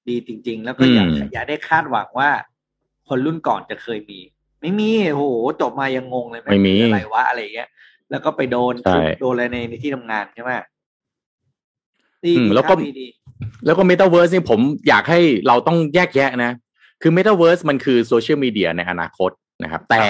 [0.08, 2.30] ดีจริง ๆ แล้วก็อย่าอย่าได้คาดหวังว่า
[3.08, 4.20] คนรุ่นก่อนจะเคยมี
[4.60, 5.22] ไม่มีโห
[5.60, 7.68] จบมายังงงเลยไม่มีอะไรวะอะไรเงี้ย
[8.10, 8.74] แล้วก็ไปโดน
[9.20, 10.50] โดนอะไรในในที่ทำงานใช่ไหม
[12.26, 12.74] ดีแล้วก็
[13.66, 16.52] แล้วก็เมตาเวิร์สนี่ผมอยากให้เราต้องแยกแยะนะ
[17.02, 19.30] คือ Metaverse มันคือโซเชียลมีเดียในอนาคต
[19.62, 20.04] นะครับ แต่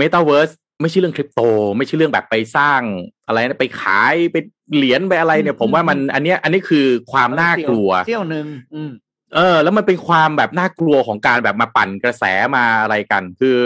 [0.00, 1.40] Metaverse ไม่ใช่เรื่องคริปโต
[1.76, 2.80] ไม่ใช่เรื่องแบบไปสร้าง
[3.26, 4.36] อะไรนะไปขายไป
[4.76, 8.90] เหรียญไปอะไรเนี่ย ผมว่ามันอันเนี้ยอันนี้คือความน่ากลัวเที่ยวหนึ่งอืม
[9.34, 12.24] เออ แล้วมันเป็นความแบบน่ากลัวของการแบบมาปั่นกระแส
[12.56, 13.56] มาอะไรกัน คือ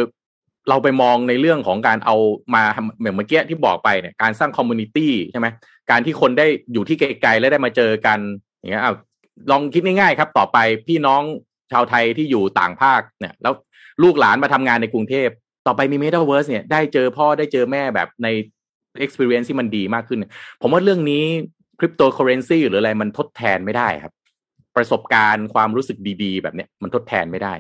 [0.68, 2.16] เราไปมองในเรื่องของการเอา
[2.54, 2.62] มา
[2.98, 5.46] เหมือนเมื่อกี้ที่บอกไปเนี่ยการสร้างคอมมูนิตี้ใช่ไหม
[5.90, 8.18] การที่คนได้อยู่ที่ไกลๆแล้วได้มาเจอกัน
[8.58, 8.92] อย่างเงี้ยเอา
[9.50, 11.22] ลองคิดง่ายๆครับ ต่อไปพี่น้อง
[11.72, 13.54] ชาวไทยที่อยู่ต่างภาคเนี่ย แล้ว
[14.02, 15.28] ลูกหลานมาทำงานในกรุงเทพ
[15.68, 18.28] ต่อไปมี Metaverse เนี่ยได้เจอพ่อได้เจอแม่แบบใน
[19.04, 20.24] experience ที่มันดีมากขึ้น
[20.62, 21.24] ผมว่าเรื่องนี้
[21.78, 24.12] คริปโตเคอเรนซีหรืออะไรมันทดแทนไม่ได้ครับ
[24.76, 27.54] ประสบการณ์ความรู้สึกดีๆ แบบเนี้ยมันทดแทนไม่ได้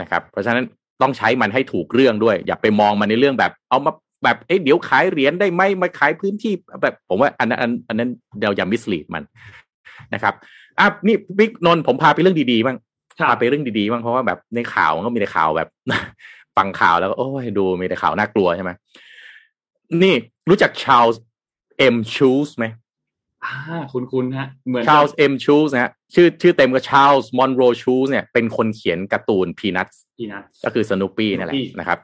[0.00, 0.64] นะครับ เพราะฉะนั้น
[1.02, 3.92] ต้องใช้มันให้ถูกเรื่องด้วย อย่าไปมองมันในเรื่องแบบ เอามา
[4.24, 9.22] แบบเอ๊ะเดี๋ยวขายเหรียญได้ไหมมาขายพื้นที่แบบ ผมว่าอันนั้นอันอันนั้นเดี๋ยวอย่ามิสลีดมัน
[10.14, 10.34] นะครับ
[10.78, 12.76] อะนี่บิ๊กนนท์ผมพาไปเรื่องดีๆบ้าง
[13.18, 15.68] ครับพาไปเรื่องดีๆบ้างเพราะว่าแบบในข่าวมันก็มีแต่ข่าวแบบ
[16.56, 18.70] ฟังข่าวแล้วก็โอ้ยดูมีแต่ข่าวน่ากลัวใช่ไหม
[20.02, 20.14] นี่
[20.48, 21.22] รู้จักชาลส์
[21.78, 22.66] เอ็มชูสไหม
[23.44, 23.54] อ่า
[23.92, 29.88] คุณคุณฮะ เหมือนชาลส์เอ็มชูสนะฮะชื่อชื่อเต็มก็ชาลส์มอนโรชูสเนี่ยเป็นคนเขียนการ์ตูนพีนัท
[30.18, 31.98] พี่นะก็คือสนุปปี้นี่นแหละ Snoopy นะครับ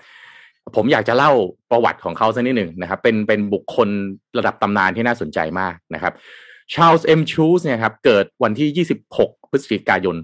[0.76, 1.32] ผมอยากจะเล่า
[1.70, 3.88] ประวัติของเขาสักนิดหนึ่งนะครับ เป็นเป็นบุคคล
[4.38, 6.12] ระดับตำนานที่น่าสนใจมากนะครับ
[6.74, 8.86] ชาลส์เอ็มชูสเนี่ยครับ เกิดวันที่
[9.16, 10.16] 26 พฤศจิกายน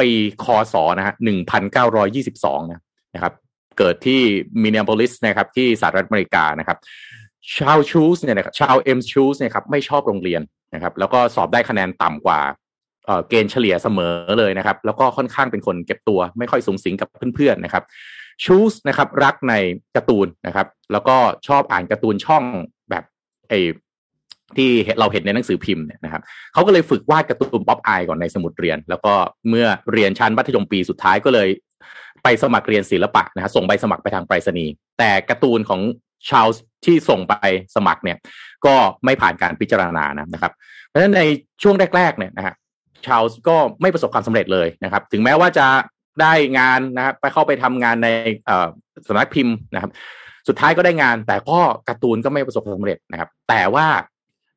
[0.00, 0.08] ปี
[0.44, 1.14] คศ นะฮะ
[1.94, 3.32] 1922 นะครับ
[3.78, 4.20] เกิดที่
[4.62, 6.78] มินนิแอโพลิสนะครับที่สหรัฐอเมริกานะครับ
[7.56, 10.42] ชาลส์ชูสเนี่ยนะครับชาลส์เอ็มชูสเนี่ยครับไม่ชอบโรงเรียน
[10.74, 12.40] นะครับ แล้วก็สอบได้คะแนนต่ำกว่า
[13.06, 17.84] เอ่อเกณฑ์เฉลี่ยเสมอเลยนะครับ แล้วก็ค่อนข้างเป็นคนเก็บตัวไม่ค่อยสุงสิงกับเพื่อนๆนะครับ
[18.44, 19.54] ชูสนะครับรักใน
[19.96, 21.16] การ์ตูนนะครับ แล้วก็
[21.48, 22.44] ชอบอ่านการ์ตูนช่อง
[22.90, 23.04] แบบ
[23.48, 23.52] ไอ
[24.56, 24.70] ที่
[25.00, 26.22] เราเห็นในหนังสือพิมพ์เนี่ยนะครับ
[26.52, 29.14] เขาก็เลยฝึกวาดการ์ตูนป๊อปอายก่อนในสมุดเรียน แล้วก็
[29.48, 31.48] เมื่อเรียนชั้นมัธยมปีสุดท้ายก็เลย
[32.22, 35.80] ไปสมัครเรียนศิลปะนะฮะส่งใบสมัครไปทางไปรษณีย์แต่การ์ตูนของ
[36.30, 36.46] ชาว
[36.84, 37.34] ที่ส่งไป
[37.76, 38.18] สมัครเนี่ย
[38.66, 40.52] ก็ไม่ผ่านการพิจารณานะครับ
[40.86, 41.22] เพราะฉะนั้นใน
[41.62, 42.54] ช่วงแรกๆเนี่ยนะฮะ
[43.06, 45.66] ชาวก็ไม่ประสบความสำเร็จเลยนะครับ ถึงแม้ว่าจะ
[46.20, 48.08] ได้งานนะครับไปเข้าไปทำงานใน
[49.06, 49.90] สำนักพิมพ์นะครับ
[50.48, 53.86] สุดท้ายก็ได้งาน แต่ก็การ์ตูนก็ไม่ประสบความสำเร็จนะครับ แต่ว่า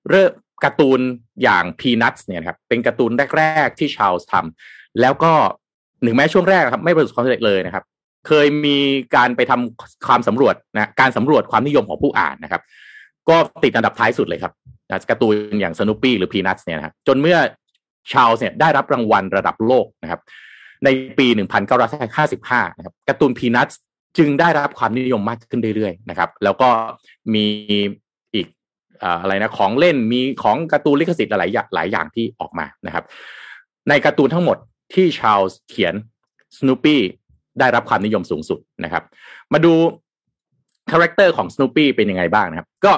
[0.09, 0.31] เริ่ม
[0.63, 0.99] การ์ตูน
[1.43, 5.33] อย่างพีนัทเนี่ยครับเป็นการ์ตูนแรก ๆ ที่ชาวทำแล้วก็
[6.03, 7.83] หนึ่งแม้ช่วงแรกนะครับไม่ประสบความสำเร็จเลยนะครับ
[8.27, 8.77] เคยมี
[9.15, 12.61] การไปทำความสำรวจนะการสำรวจความนิยมของผู้อ่านนะครับ
[13.29, 14.53] ก็ติดอันดับท้ายสุดเลยครับ
[15.09, 17.37] การ์ตูนอย่างสนุปปี้หรือพีนัทเนี่ยนะครับจนเมื่อ
[18.11, 20.19] ชาลส์เนี่ยได้รับรางวัลระดับโลกนะครับ
[20.85, 21.27] ในปี
[22.03, 23.69] 1955 นะครับการ์ตูนพีนัท
[24.17, 26.69] จึงได้รับความนิยมมากขึ้นเรื่อยๆนะครับ แล้วก็
[27.33, 27.45] มี
[28.33, 28.47] อีก
[28.99, 33.03] เอ่ออะไรนะของเล่นมีของการ์ตูนลิขสิทธิ์หลายอย่างหลายอย่างที่ออกมานะครับ
[33.89, 34.57] ในการ์ตูนทั้งหมด
[34.93, 35.93] ที่ชาลส์เขียน
[36.59, 37.01] สนุปปี้
[37.59, 39.03] ได้รับความนิยมสูงสุดนะครับ
[39.53, 39.73] มาดู
[40.91, 42.91] character ของสนุปปี้เป็นยังไงบ้างนะครับ ก็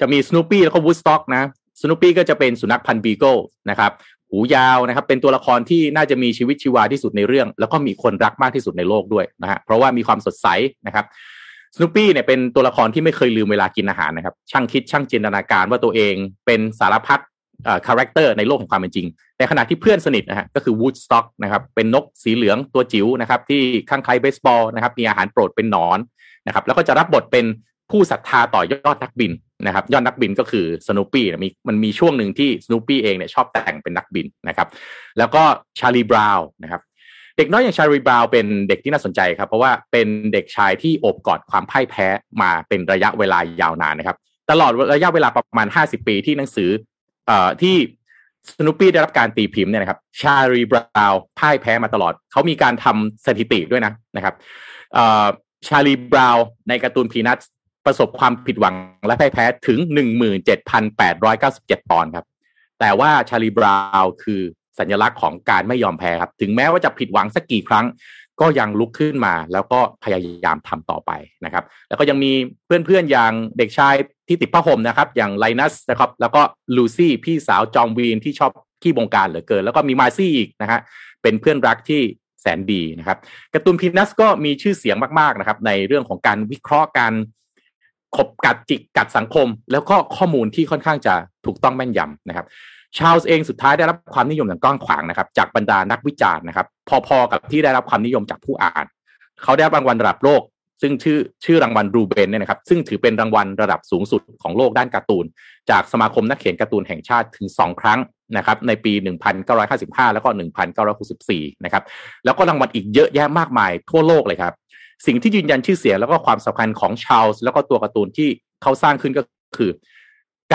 [0.00, 1.42] จะมีสนุปปี้แล้วก็วูดสต็อกนะ
[1.82, 3.36] สนุปปี้ก็จะเป็นสุนัขพันธุ์บีเกิล
[3.70, 3.92] นะครับ
[4.30, 10.46] หูยาวนะครับ เป็นตัวละครที่น่าจะมีชีวิตชีวาที่สุดในเรื่อง แล้วก็มีคนรักมากที่สุดในโลกด้วยนะฮะเพราะว่ามีความสดใส
[10.86, 11.04] นะครับ
[11.74, 16.14] สโนปี้เนี่ยเป็นตัวละครที่ไม่เคยลืมเวลากินอาหารนะครับ ช่างคิดช่างจินตนาการว่าตัวเอง
[16.46, 17.20] เป็นสารพัด
[17.86, 19.06] character ในโลกแห่งความเป็นจริง
[19.38, 25.98] ในขณะที่เพื่อนสนิทนะฮะก็คือวูดสต็อกนะครับเป็นนกสีเหลืองตัวจิ๋วนะครับที่คลั่งไคล้เบสบอลนะครับมีอาหารโปรดเป็นหนอน
[26.46, 27.44] นะครับแล้วก็จะรับบทเป็น
[27.90, 29.32] ผู้ศรัทธาต่อยอดนักบิน
[29.66, 34.68] นะครับยอดนักบินก็คือสโนปี้มีมันมีช่วงหนึ่งที่สโนปี้เองเนี่ยชอบแต่งเป็นนักบินนะครับ
[35.18, 35.42] แล้วก็
[35.78, 36.80] ชาลีบราวน์นะครับ
[37.36, 42.06] เด็กน้อยอย่างชาลีบราวน์เป็นเด็กที่น่าสนใจครับเพราะว่าเป็นเด็กชายที่อบกอดความพ่ายแพ้
[42.42, 44.16] มาเป็นระยะเวลายาวนานนะครับ
[44.50, 46.70] ตลอดระยะเวลาประมาณ 50 ปีที่หนังสือ
[47.62, 47.76] ที่
[48.58, 54.34] สนุปปี้ได้รับการตีพิมพ์เนี่ยนะครับ ชาลีบราวพ่ายแพ้มาตลอด เขามีการทำสถิติด้วยนะนะครับ
[54.94, 55.26] เอ่อ
[55.68, 56.36] ชาลีบราว
[56.68, 57.38] ในการ์ตูนพีนัท
[57.86, 58.74] ประสบความผิดหวัง
[59.06, 59.78] และพ่ายแพ้ถึง
[60.64, 62.26] 17,897 ตอนครับ
[62.80, 64.40] แต่ว่าชาลีบราวคือ
[64.78, 67.86] สัญลักษณ์ของการไม่ยอมแพ้ครับ ถึงแม้ว่าจะผิดหวังสักกี่ครั้ง
[68.40, 71.10] ก็ยังลุกขึ้นมาแล้วก็พยายามทำต่อไป
[71.44, 72.32] นะครับ แล้วก็ยังมี
[72.66, 73.94] เพื่อนๆอย่างเด็กชาย
[74.28, 76.42] ที่ติดผ้าห่มนะครับ อย่างไลนัสนะครับ แล้วก็
[76.76, 78.50] ลูซี่พี่สาวจอมวีนที่ชอบ
[78.82, 80.80] ขี้บงการเหลือเกิน แล้วก็มีมาซี่อีกนะฮะ
[81.22, 82.00] เป็นเพื่อนรักที่
[82.40, 83.18] แสนดีนะครับ
[83.54, 87.14] การ์ตูนพีนัสก็มีชื่อเสียงมากๆนะครับ ในเรื่องของการวิเคราะห์การ
[88.16, 91.14] ขบกัดจิกกัดสังคม แล้วก็ข้อมูลที่ค่อนข้างจะ
[91.46, 92.46] ถูกต้องแม่นยำนะครับ
[92.98, 96.66] ชาลส์เองสุดท้ายได้รับความนิยมอย่างกว้างขวางนะครับ จากบรรดานักวิจารณ์นะครับ
[97.06, 98.86] พอๆกับที่ได้รับความนิยมจากผู้อ่าน
[99.42, 100.42] เขาได้รับรางวัลระดับโลก
[100.82, 105.24] ซึ่งชื่อชื่อรางวัลรูเบนเนี่ยนะครับ ซึ่งถือเป็นรางวัลระดับสูงสุดของโลกด้านการ์ตูน
[105.70, 108.00] จากสมาคมนักเขียนการ์ตูนแห่งชาติถึงสองครั้ง
[108.36, 108.92] นะครับ ในปี
[109.54, 110.28] 1955 แล้วก็
[110.96, 111.82] 1964 นะครับ
[112.24, 114.52] แล้วก็รางวัลอีกเยอะแยะมากมายทั่วโลกเลยครับ
[115.06, 118.28] สิ่งที่ยืนยันชื่อเสียงแล้วก็ความสำคัญของชาลส์แล้วก็ตัวการ์ตูนที่
[118.62, 119.22] เขาสร้างขึ้นก็
[119.56, 119.70] คือ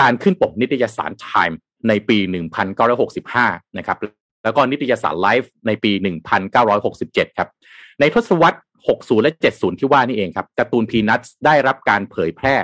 [0.00, 1.54] การขึ้นปกนิตยสาร Time
[1.88, 2.18] ในปี
[2.96, 3.98] 1965 นะครับ
[4.44, 5.92] แล้วก็นิตยสาร Life ในปี
[6.64, 7.48] 1967 ครับ
[8.00, 8.58] ในทศวรรษ
[8.88, 12.56] 60 และ 70 ที่ว่านี่เองครับการ์ตูนพีนัทได้รับการเผยแพร่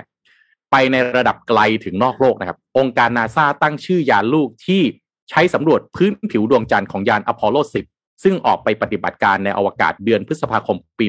[0.70, 4.82] ไปในระดับไกลถึงนอกโลกนะครับ องค์การนาซาตั้งชื่อยานลูกที่
[5.30, 7.56] ใช้สำรวจพื้นผิวดวงจันทร์ของยานอพอลโล
[7.90, 11.06] 10 ซึ่งออกไปปฏิบัติการในอวกาศเดือนพฤษภาคมปี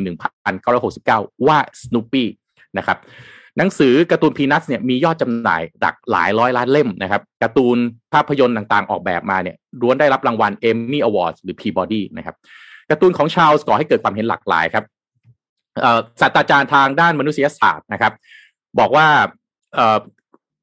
[0.71, 2.23] 1969 ว่า Snoopy
[2.77, 2.97] นะครับ
[3.57, 7.77] หนังสือการ์ตูนพีนัทเนี่ยมียอดจำหน่ายหลักหลายร้อยล้านเล่มนะครับการ์ตูน
[8.13, 12.35] ภาพยนตร์ต่างๆ ออกแบบมาเนี่ยล้วนได้รับรางวัลเอมมี่อวอร์ดหรือ Peabody นะครับ
[12.89, 14.83] การ์ตูนของชาลส์ก่อให้เกิดความเห็นหลากหลายครับ
[16.21, 18.13] ศาสตราจารย์ทางด้านมนุษยศาสตร์นะครับ
[18.79, 19.07] บอกว่า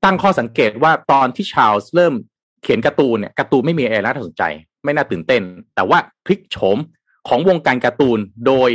[0.05, 2.15] ตั้งข้อสังเกตว่าตอนที่ชาลส์เริ่ม
[2.63, 4.43] เขียนการ์ตูนเนี่ยการ์ตูนไม่มีอะไรน่าสนใจ
[4.85, 5.43] ไม่น่าตื่นเต้น
[5.75, 6.79] แต่ว่าพลิกโฉม
[7.29, 8.71] ของวงการการ์ตูนโดย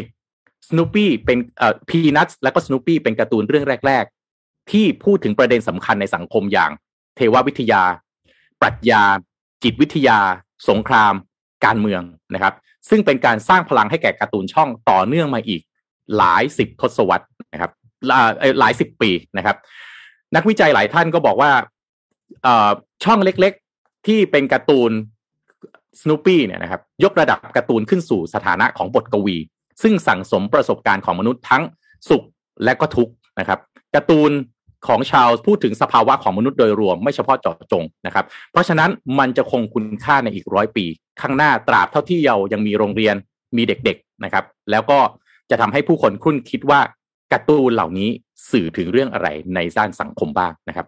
[0.67, 4.05] สโนปี้เป็นเอ่อพีนัทและก็สโนปี้เป็นการ์ตูนเรื่องแรก
[4.37, 6.71] ๆ ที่พูดถึงประเด็นสำคัญในสังคมอย่าง
[7.15, 7.83] เทววิทยา
[8.61, 9.03] ปรัชญา
[9.63, 10.19] จิตวิทยา
[10.69, 11.13] สงคราม
[11.65, 12.01] การเมือง
[12.33, 12.53] นะครับ
[12.89, 15.61] ซึ่งเป็นการสร้างพลังให้แก่การ์ตูนช่องต่อเนื่องมาอีก
[16.17, 17.71] หลายสิบทศวรรษนะครับ
[18.59, 19.57] หลายสิบปีนะครับ
[20.35, 21.51] นักวิจัยหลายท่านก็บอกว่า
[23.03, 24.91] ช่องเล็กๆ ที่เป็นการ์ตูน
[26.01, 29.37] สโนปี้เนี่ยนะครับ ยกระดับการ์ตูนขึ้นสู่สถานะของบทกวี
[29.83, 31.63] ซึ่งสั่งสมประสบการณ์ของมนุษย์ทั้ง
[32.09, 32.23] สุข
[32.63, 33.59] และก็ทุกข์นะครับ
[33.95, 34.31] การ์ตูน
[34.87, 40.85] ของชาวพูดถึงสภาวะของมนุษย์โดยรวมไม่เฉพาะเจาะจงนะครับ เพราะฉะนั้นมันจะคงคุณค่าในอีกร้อยปี
[41.21, 43.15] ข้างหน้าตราบเท่าที่เรายังมีโรงเรียน
[43.57, 44.99] มีเด็กๆนะครับ แล้วก็
[45.49, 46.81] จะทำให้ผู้คนคุ้นคิดว่า
[47.33, 48.09] การ์ตูนเหล่านี้
[48.51, 50.85] สื่อถึงเรื่องอะไรในด้านสังคมบ้างนะครับ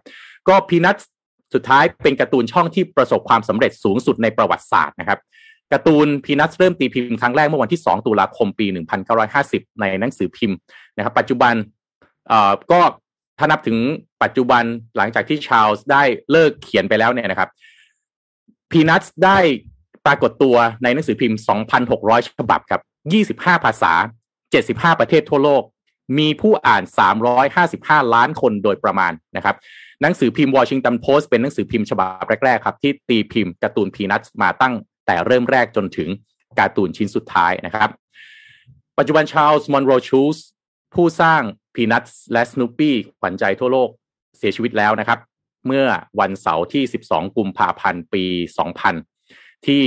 [0.48, 0.96] ก็พีนัท
[1.54, 5.18] สุดท้ายเป็นการ์ตูนช่องที่ประสบความสำเร็จสูงสุดในประวัติศาสตร์นะครับ
[5.72, 8.66] การ์ตูนพีนัทเริ่มตีพิมพ์ครั้งแรกเมื่อวันที่ 2 ตุลาคมปี
[9.22, 10.56] 1950 ในหนังสือพิมพ์
[10.96, 11.54] นะครับ ปัจจุบัน
[12.28, 12.80] เอ่อก็
[13.38, 13.78] ถ้านับถึง
[14.22, 14.64] ปัจจุบัน
[14.96, 17.48] หลังจากที่ชาลส์ได้เลิกเขียนไปแล้วเนี่ยนะครับ
[18.70, 19.38] พีนัทได้
[20.06, 21.38] ปรากฏตัวในหนังสือพิมพ์
[21.84, 22.80] 2,600 ฉบับครับ
[23.24, 23.92] 25 ภาษา
[24.46, 25.62] 75 ประเทศทั่วโลก
[26.18, 26.82] มีผู้อ่าน
[27.48, 29.56] 355 ล้านคนโดยประมาณนะครับ
[30.02, 34.74] หนังสือพิมพ์วอชิงตันโพสต์เป็นหนังสือพิมพ์ฉบับแรกๆครับ ที่ตีพิมพ์การ์ตูนพีนัทมาตั้ง
[35.06, 36.08] แต่เริ่มแรกจนถึง
[36.58, 37.90] การ์ตูนชิ้นสุดท้ายนะครับ
[38.98, 40.38] ปัจจุบันชาลส์มอนโรชูส
[40.94, 41.42] ผู้สร้าง
[41.74, 43.88] พีนัทและสโนปี้ขวัญใจทั่วโลก
[44.38, 45.18] เสียชีวิตแล้วนะครับ
[45.66, 45.84] เมื่อ
[46.20, 48.24] วันเสาร์ที่ 12 กุมภาพันธ์ปี
[48.94, 49.84] 2000 ที่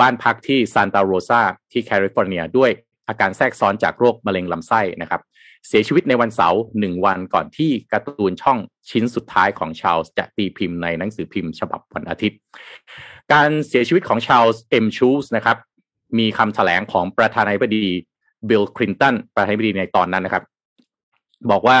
[0.00, 1.40] บ้านพักที่ซานตาโรซา
[1.72, 2.70] ที่แคลิฟอร์เนียด้วย
[3.08, 5.20] อาการแทรกซ้อนจากโรคมะเร็งลำไส้นะครับ
[5.68, 8.58] เสียชีวิตในวันเสาร์หนึ่งวันก่อนที่การ์ตูนช่อง
[8.90, 12.38] ชิ้นสุดท้ายของชาลส์จะตีพิมพ์ในหนังสือพิมพ์ฉบับวันอาทิตย์
[13.32, 15.56] การเสียชีวิตของชาลส์เอ็มชูสนะครับ
[16.18, 17.86] มีคำแถลงของประธานาธิบดี
[18.48, 20.44] บิลคลินตันประธานาธิบดีในตอนนั้นนะครับ
[21.50, 21.78] บอกว่า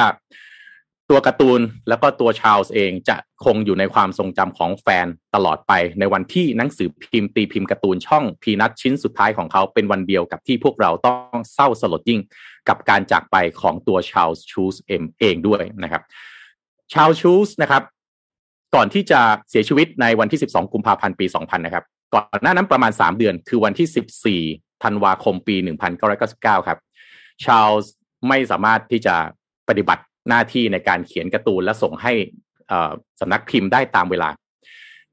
[1.10, 12.20] ตัวการ์ตูนแล้วก็ตัวชาลส์เองจะคงอยู่ในความทรงจำของแฟนตลอดไป ในวันที่หนังสือพิมพ์ตีพิมพ์การ์ตูนช่องพีนัทชิ้นสุดท้ายของเขาเป็นวันเดียวกับที่พวกเราต้องเศร้าสลดยิ่ง
[12.68, 16.02] กับการจากไปของตัวชาลส์ชูสเอ็มเองด้วยนะครับ
[16.92, 17.82] ชาลชูสนะครับ
[18.74, 25.56] ก่อนที่จะเสียชีวิตในวันที่ 12 กุมภาพันธ์ปี 2000 นะครับ ก่อนหน้านั้นประมาณ 3 เดือน คือวันที่ 14 ธันวาคมปี
[26.12, 26.78] 1999 ครับ
[27.44, 27.92] ชาลส์
[28.28, 29.14] ไม่สามารถที่จะ
[29.68, 32.12] ปฏิบัติหน้าที่ในการเขียนการ์ตูนและส่งให้
[33.20, 34.28] สำนักพิมพ์ได้ตามเวลา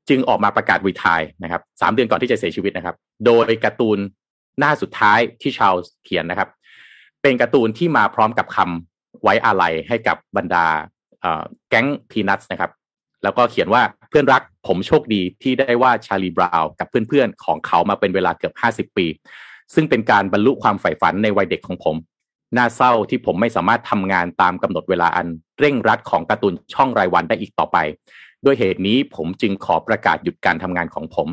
[0.10, 2.95] จึงออกมาประกาศวีทายนะครับสามเดือนก่อนที่จะเสียชีวิตนะครับ
[3.26, 3.97] โดยการ์ตูน
[4.60, 6.49] หน้าสุดท้ายที่ชาลส์เขียนนะครับ
[7.22, 10.66] เป็นการ์ตูนที่มาพร้อมกับคำไว้อาลัยให้กับบรรดา
[11.70, 12.72] แก๊งพีนัทนะครับ
[13.24, 19.05] แล้วก็เขียนว่าเพื่อนรักผมโชคดีที่ได้ว่าชาลีบราวกับเพื่อนๆ ของเขามาเป็นเวลาเกือบ 50 ปี
[19.74, 21.95] ซึ่งเป็นการบรรลุความใฝ่ฝันในวัยเด็กของผม
[22.57, 25.28] น่าเศร้าที่ผมไม่สามารถทำงานตามกำหนดเวลาอัน
[25.59, 27.78] เร่งรัดของการ์ตูนช่องรายวันได้อีกต่อไป
[28.45, 31.28] ด้วยเหตุนี้ผมจึงขอประกาศหยุดการทำงานของผม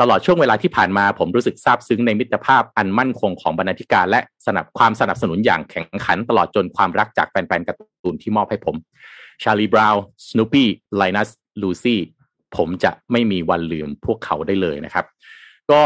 [0.00, 8.76] ตลอดช่วงเวลาที่ผ่านมาผมรู้สึกซาบซึ้งในมิตรภาพอันมั่นคงของบรรณาธิการและสนับความสนับสนุนอย่างแข็งขันตลอดจนความรักจากแฟนๆการ์ตูนที่มอบให้ผม
[9.42, 11.28] ชาลีบราวน์สโนปี้ไลนัส
[11.62, 12.00] ลูซี่
[12.56, 15.04] ผมจะไม่มีวันลืมพวกเขาได้เลยนะครับ
[15.70, 15.80] ก็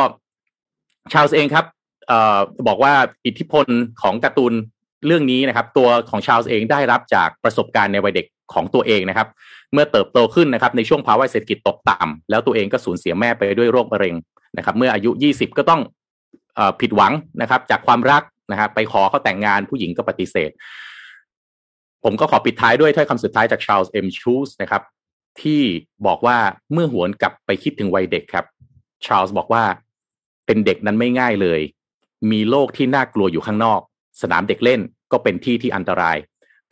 [1.13, 1.65] ชาลส์เองครับ
[2.11, 2.13] อ
[2.67, 2.95] บอกว่า
[3.27, 3.67] อิทธิพล
[4.03, 4.53] ของการ์ตูน
[5.07, 9.29] เรื่องนี้นะครับ ตัวของชาลส์เองได้รับจากประสบการณ์ในวัยเด็กของตัวเองนะครับ
[9.73, 14.15] เมื่อเติบโตขึ้นนะครับในช่วงภาวะเศรษฐกิจตกต่ำแล้วตัวเองก็สูญเสียแม่ไปด้วยโรคมะเร็ง
[14.57, 15.81] นะครับ เมื่ออายุ 20 ก็ต้อง
[16.59, 18.23] อผิดหวังนะครับ จากความรัก
[18.53, 20.51] นะครับ ไปขอเขาแต่งงานผู้หญิงก็ปฏิเสธ
[22.11, 24.83] ผมก็ขอปิดท้ายด้วยถ้อยคำสุดท้ายจากชาร์ลส์เอ็มชูสนะครับ
[25.43, 25.63] ที่
[26.07, 26.39] บอกว่า
[26.73, 28.45] เมื่อหวนกลับไปคิดถึงวัยเด็กครับ
[29.07, 29.65] ชาร์ลส์บอกว่า
[30.47, 31.61] เป็นเด็กนั้นไม่ง่ายเลย
[32.31, 33.81] มีโลกที่น่ากลัวอยู่ข้างนอก
[34.23, 34.81] สนามเด็กเล่น
[35.13, 36.17] ก็เป็นที่ที่อันตราย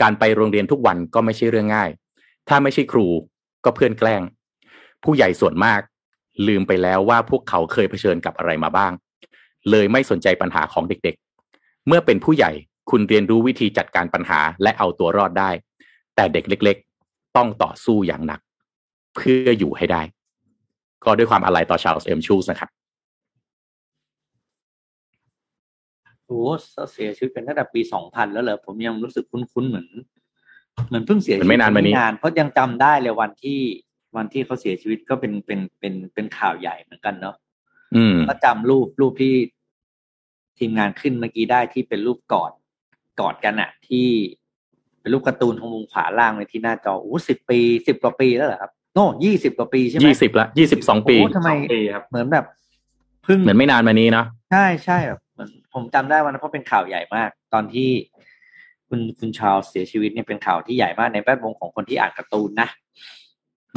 [0.03, 1.91] การไปโรงเรียนทุกวันก็ไม่ใช่เรื่องง่าย
[2.49, 3.07] ถ้าไม่ใช่ครู
[3.64, 4.22] ก็เพื่อนแกล้ง
[5.05, 5.80] ผู้ใหญ่ส่วนมาก
[6.47, 8.93] ลืมไปแล้วว่าพวกเขาเคยเผชิญกับอะไรมาบ้าง
[9.70, 12.53] เลยไม่สนใจปัญหาของเด็กๆ เมื่อเป็นผู้ใหญ่
[12.91, 15.51] คุณเรียนรู้วิธีจัดการปัญหาและเอาตัวรอดได้
[16.16, 16.76] แต่เด็กเล็ก
[17.07, 18.41] ๆ ต้องต่อสู้อย่างหนัก
[19.14, 20.03] เพื่ออยู่ให้ได้
[21.05, 22.70] ก็ด้วยความอะไรต่อชาลส์เอ็มชูสนะครับ
[26.26, 26.41] โอ้
[26.93, 29.87] เสียชีวิตเป็นตั้งแต่ปีสองพันแล้วเหรอผมยังรู้สึกคุ้นๆเหมือน
[30.89, 33.61] เหมือนเพิ่งเสียชีวิตไม่นานมานี้เพราะยังจำได้เลยวันที่
[34.16, 37.37] วันที่เขาเสียชีวิตก็เป็นเป็นเป็นเป็นข่าวใหญ่เหมือนกันเนาะ
[37.97, 39.34] อืมก็จำรูปรูปที่
[40.59, 42.53] ทีมงานขึ้นเมื่อกี้ได้ที่เป็นรูปกอด
[43.21, 44.09] กอดกันอะที่
[45.01, 52.45] เป็นรูปการ์ตูนของมุมขวาล่างในที่หน้าจอโอ้สิบปีสิบกว่าปีแล้วเหรอครับโน่ยี่สิบกว่าปีใช่ไหมยี่สิบละยี่สิบสองปีโอ้ทำไมสองปีครับเหมือนแบบ
[53.25, 57.89] เพิ่งเหมือนไม่นานมานี้เนาะใช่ใช่แบบเหมือนผมจำได้วันนั้นเพราะเป็นข่าวใหญ่มาก ตอนที่
[58.89, 62.69] คุณคุณชาลส์เสียชีวิตเนี่ยเป็นข่าวที่ใหญ่มากในแวดวงของคนที่อ่านการ์ตูนนะ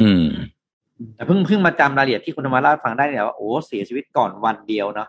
[0.02, 0.26] อืม
[1.14, 5.08] แต่เพิ่งเพิ่งมาจำรายละเอียดที่คุณธรรมาเล่าให้ฟังได้เนี่ยว่าโอ้เสียชีวิตก่อนวันเดียวเนาะ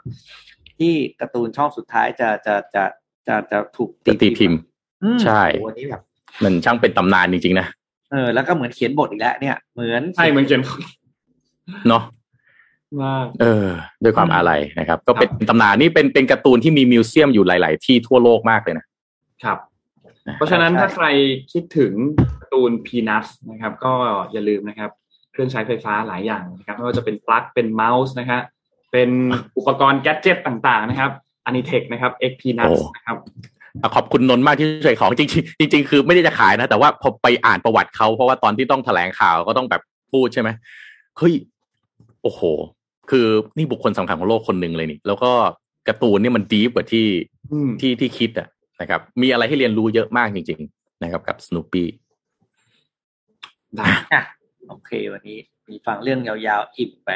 [0.79, 2.83] ที่การ์ตูนช่องสุดท้ายจะจะจะ
[3.27, 4.59] จะจะถูกจะตีพิมพ์
[5.03, 6.01] อืมใช่โอ้อันนี้แบบ
[6.43, 7.67] มันช่างเป็นตำนานจริงๆนะ
[8.11, 10.61] เออแล้วก็เหมือนเขียนบทอีกแล้วเนี่ย เหมือนใช่เหมือนเขียน
[11.87, 12.03] เนาะ
[13.03, 13.67] มากเออ
[14.03, 18.85] ด้วยความอาลัยนะครับ ก็เป็นตำนานนี่เป็นเป็นการ์ตูนที่มีมิวเซียมอยู่หลาย ๆ ที่ทั่วโลกมากเลยนะ
[19.43, 19.57] ครับ
[20.37, 21.05] เพราะฉะนั้นถ้าใคร
[21.53, 21.93] คิดถึง
[22.41, 23.93] การ์ตูนพีนัทนะครับ ก็
[24.31, 24.91] อย่าลืมนะครับ
[25.31, 28.41] เครื่องใช้ไฟฟ้าหลายอย่างนะครับไม่ว่าจะเป็นปลั๊กเป็นเมาส์นะครับ
[28.91, 29.09] เป็น
[29.57, 31.11] อุปกรณ์แกดเจิตต่างๆนะครับ
[31.45, 33.17] อัน i เทคนะครับ x p n u t นะครับ
[33.81, 39.81] อะขอบคุณนนท์มากที่ช่วยของจริงๆจริงๆคือไม่ได้จะขายนะ แต่ว่าพอไปอ่านประวัติเขาเพราะว่าตอนที่ต้องแถลงข่าวก็ต้องแบบ
[40.11, 40.49] พูดใช่ไหม
[41.17, 41.33] เฮ้ย
[42.23, 42.41] โอ้โห
[43.09, 43.27] คือ
[43.57, 45.31] นี่บุคคลสำคัญของโลกคนหนึ่งเลยนี่ แล้วก็
[45.87, 47.05] การ์ตูนนี่มันดีกว่าที่
[47.51, 48.47] อืมที่ที่คิดอะ
[48.81, 51.87] นะครับ มีอะไรให้เรียนรู้เยอะมากจริง ๆ นะครับ กับสโนปี้
[53.75, 54.23] ได้อะ
[54.69, 55.39] โอเค วันนี้
[55.69, 57.11] มีฟังเรื่องยาวๆอิ่มไป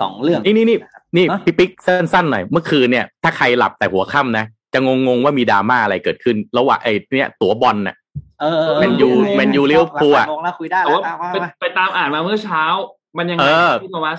[0.00, 0.78] สองเรื่องนี่นี่นี่
[1.16, 7.96] นี่ฮะพี่ปิ๊กสั้นๆหน่อยเมื่อคืนเนี่ยถ้าใครหลับแต่หัวค่ำนะจะงงๆว่ามีดราม่าอะไรเกิดขึ้น ระหว่างไอ้เนี่ยตั๋วบอลน่ะ
[8.40, 12.62] เออเออแมนยูแมนยูลิเวอร์พูลอะงแล้วคุยได้แต่แล้วว่าอะว่าไปมาไปตามอ่านมาเมื่อเช้า
[13.18, 14.18] มันยังไงเออพี่โทมัส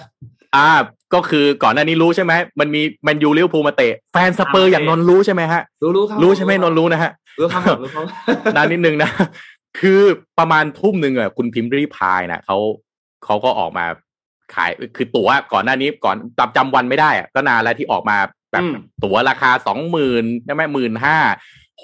[0.55, 0.69] อ่า
[1.13, 8.03] ก็คือก่อนหน้านี้รู้ใช่ไหมมันมีแมนยูลิเวอร์พูลมาเตะแฟนสเปอร์อ่าอย่างนนท์รู้ใช่ไหมฮะ รู้รู้ครับรู้ใช่ไหมนนท์รู้นะฮะรู้ครับผมรู้ครับ
[8.55, 9.09] นานนิดนึงนะ
[9.79, 10.01] คือ
[10.39, 12.57] ประมาณทุ่มหนึ่งอะคุณพิมพ์รีพายนะเขา
[13.25, 13.85] เขาก็ออกมา
[14.53, 18.17] ขายคือตั๋วก่อนหน้านี้ก่อนจำจำวันไม่ได้อะก็นานแล้วที่ออกมา
[18.51, 21.17] แบบอืมตั๋วราคาสองหมื่นใช่ไหมหมื่นห้า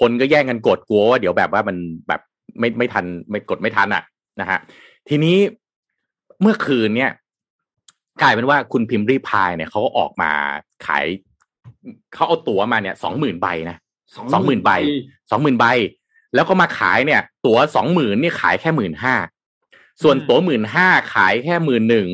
[0.00, 1.76] คนก็แย่งกันกดกลัวว่าเดี๋ยวแบบว่ามัน
[2.08, 2.20] แบบ
[2.58, 4.02] ไม่ไม่ทันไม่กดไม่ทันอะ
[4.40, 4.58] นะฮะ
[5.08, 5.36] ทีนี้
[6.40, 7.10] เมื่อคืนเนี่ย
[8.22, 10.30] กลายเป็นว่าคุณพิมพ์รีพายเนี่ยเขาก็ออกมา
[10.86, 11.04] ขาย
[12.14, 13.76] เขาเอาตั๋วมาเนี่ยสองหมื่นใบนะ
[14.32, 14.70] สองหมื่นใบ
[15.30, 15.66] สองหมื่นใบ
[16.34, 19.14] แล้วก็มาขายเนี่ย ตั๋วสองหมื่นนี่ขายแค่หมื่นห้า
[20.02, 22.06] ส่วนตั๋วหมื่นห้าขายแค่หมื่นหนึ่ง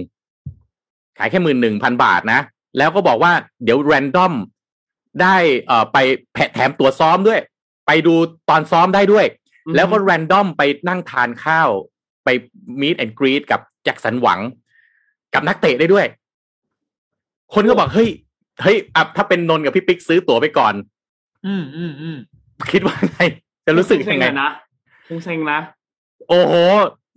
[1.19, 2.41] ขายแค่หมื่นหนึ่งพันบาทนะ
[2.79, 3.33] แล้วก็บอกว่า
[3.65, 4.33] เดี๋ยวแรนดอม
[5.23, 5.97] ได้เอ่อไป
[6.33, 7.41] แผแถมตั๋วซ้อมด้วย
[7.87, 8.15] ไปดู
[8.51, 9.27] ตอนซ้อมได้ด้วย
[9.67, 11.69] อืมแล้วก็แรนดอมไปนั่งทานข้าว
[12.25, 12.29] ไป
[12.81, 14.41] มีดแอนกรีดกับแจ็คสันหวัง
[15.35, 16.07] กับนักเตะได้ด้วย
[17.55, 18.09] คนก็บอกเฮ้ย
[18.63, 20.75] เฮ้ยอะถ้าเป็นนนท์กับพี่ปิ๊กซื้อตั๋วไปก่อน
[21.47, 22.17] อืมอืมอืม
[22.73, 23.21] คิดว่าไง
[23.67, 24.51] จะรู้สึกยังไงเซ็นะ
[25.09, 25.59] คงเซ็งนะ
[26.29, 26.55] โอ้โห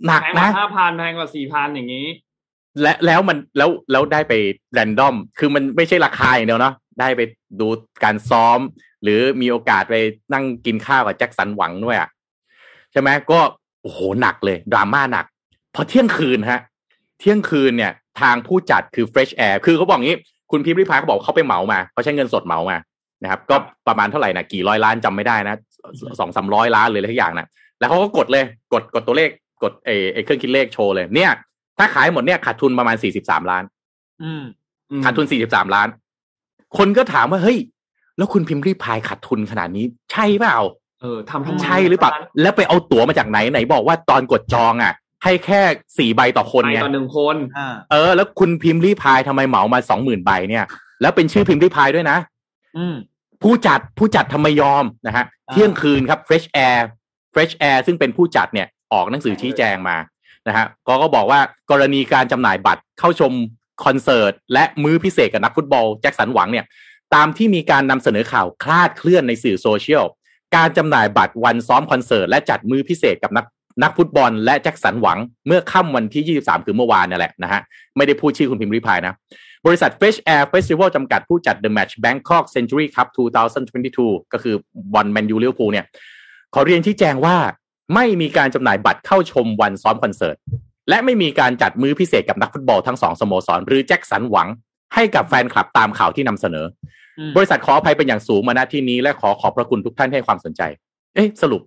[0.06, 2.08] หนักแพงกว่านะห้าพันแพงกว่าสี่พันอย่างนี้
[2.82, 4.34] และแล้วมันแล้วแล้วได้ไป
[4.74, 7.22] แรนดอม คือมันไม่ใช่ราคาอย่างเดียวเนาะได้ไป
[7.60, 7.68] ดู
[8.04, 8.60] การซ้อม
[9.04, 9.96] หรือมีโอกาสไป
[10.34, 12.10] นั่งกินข้าวกับแจ็คสันหวังด้วยอะ
[12.92, 13.40] ใช่ไหมก็
[13.82, 15.26] โอ้โหหนักเลย ดราม่าหนัก
[15.76, 16.62] พอเที่ยงคืนฮะ
[17.20, 17.92] เที่ยงคืนเนี่ย
[18.22, 20.18] ทางผู้จัดคือ Fresh Air คือเขาบอกงี้
[20.52, 22.78] คุณพิมพ์ริพายเขาบอกเขาไปเหมามาเขาใช้เงินสดเหมามา
[23.24, 23.56] นะครับ ก็
[23.88, 25.56] ประมาณเท่าไหร่นะกี่ร้อยล้านจำไม่ได้นะ
[26.20, 27.48] สองสามร้อยล้านเลยอะไรทุกอย่างนะ
[27.80, 29.30] แล้วเขาก็กดเลย กดกดตัวเลข
[29.64, 31.32] กดเอไอเครื่องคิดเลขโชว์เลยเนี่ย
[31.82, 33.64] ถ้าขายหมดเนี่ยขาดทุนประมาณสี่สิบสามล้าน
[34.24, 34.44] อืม
[35.04, 35.88] ขาดทุนสี่สิบสามล้าน
[36.78, 37.58] คนก็ถามว่าเฮ้ย
[38.18, 40.58] แล้วคุณพิมพ์รีพายขาดทุนขนาดนี้ ใช่เปล่า
[41.02, 44.94] เออทำทำไมใช่หรือเปล่าแล้วไปเอาตั๋วมาจากไหนไหนบอกว่าตอนกดจองอะ
[45.24, 45.62] ให้แค่
[45.98, 50.66] สี่ใบต่อคนไปไงต่อหนึ่งคนอ่าเออ แล้วคุณพิมพ์รีพายทำไมเหมามาสองหมื่นใบเนี่ย
[51.02, 52.18] แล้วเป็นชื่อพิมพ์รีพายด้วยนะ
[52.78, 52.96] อืม
[53.44, 56.80] ผู้จัดผู้จัดทำไมยอมนะฮะอ่าเที่ยงคืนครับ Fresh Air
[57.34, 59.98] Fresh Air ซึ่งเป็นผู้จัดเนี่ยออกหนังสือชี้แจงมา
[60.48, 61.40] นะฮะก็ก็บอกว่า
[61.72, 63.32] กรณีการจำหน่ายบัตรเข้าชม
[63.86, 66.66] คอนเสิร์ต และมื้อพิเศษกับนักฟุตบอลแจ็คสันหวังเนี่ย
[67.16, 70.06] ตามที่มีการนำเสนอข่าวคลาดเคลื่อนในสื่อโซเชียล
[70.56, 73.46] การจำหน่ายบัตรวันซ้อมคอนเสิร์ตและจัดมื้อพิเศษกับนัก
[73.84, 77.62] นักฟุตบอลและแจ็คสันหวังเมื่อค่ำวันที่ 23 คือเมื่อวานนี่แหละนะฮะ
[77.98, 79.16] ไม่ได้พูดชื่อคุณพิมพ์ริพายนะ
[79.66, 83.08] บริษัท Fresh Air Festival จำกัดผู้จัด The Match Bangkok Century Cup
[83.70, 84.56] 2022 ก็คือ
[84.94, 85.86] บอลแมนยูลิเวอร์พูลเนี่ย
[86.54, 87.36] ขอเรียนชี้แจงว่า
[87.96, 90.38] ไม่มีการจำหน่ายบัตรเข้าชมวันซ้อมคอนเสิร์ต
[90.90, 94.48] และไม่มีการจัดมื้อพิเศษกับนักฟุตบอลทั้งสองสโมสร หรือแจ็คสันหวัง
[94.94, 96.66] ให้กับแฟนคลับตามข่าวที่นำเสนอ
[97.20, 100.62] อืมบริษัทขออภัยเป็นอย่างสูงมาณที่นี้ และขอขอบพระคุณทุกท่านที่ให้ความสนใจ
[101.16, 101.62] เอ๊ะ สรุป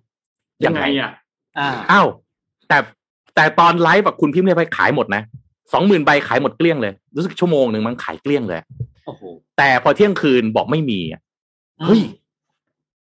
[0.64, 1.10] ยังไงอะ
[1.58, 2.08] อ่าอ้าว
[2.68, 2.78] แต่
[3.34, 5.22] แต่ตอนไลฟ์แบบคุณพิมพ์เลยไปขายหมดนะ
[5.72, 8.60] สองหมื่นใบขายหมดเกลี้ยงเลย รู้สึกชั่วโมงหนึ่งมันขายเกลี้ยงเลย
[9.06, 9.22] โอ้โห
[9.58, 11.20] แต่พอเที่ยงคืนบอกไม่มีอะ
[11.84, 12.02] เฮ้ย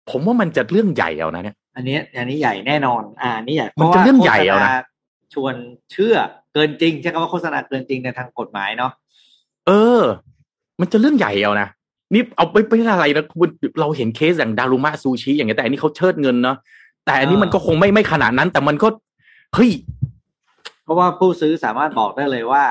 [0.09, 5.55] ผมว่ามันจะเรื่องใหญ่เอานะเนี่ย อันนี้อันนี้ใหญ่แน่นอน อ่าอันนี้ใหญ่มันจะเรื่องใหญ่เอานะพรว่โฆษณชวน
[5.91, 6.15] เชื่อ
[6.53, 8.91] เกินจริงใช้คำว่าโฆษณาเกินจริงในทางกฎหมายเนาะ
[9.67, 10.01] เออ
[10.79, 11.67] มันจะเรื่องใหญ่เอานะ
[12.13, 16.57] นี่เอาไปไม่อะไรนะคุณเราเห็นเคสอย่างดารุมะซูชิอย่างเงี้ยแต่อันนี้เขาเชิดเงินเนาะ
[17.05, 18.87] แต่อันนี้มันก็คงไม่ไม่ขนาดนั้น แต่มันก็
[19.55, 19.71] เฮ้ย
[20.83, 22.63] เพราะว่าผู้ซื้อสามารถบอกได้เลยว่า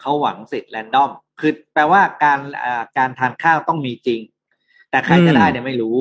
[0.00, 1.10] เขาหวังสิทธิ์แรนดอม
[1.40, 4.20] คือแปลว่าการอ่าการทานข้าวต้องมีจริง
[4.90, 5.96] แต่ใครจะได้เนี่ยไม่รู้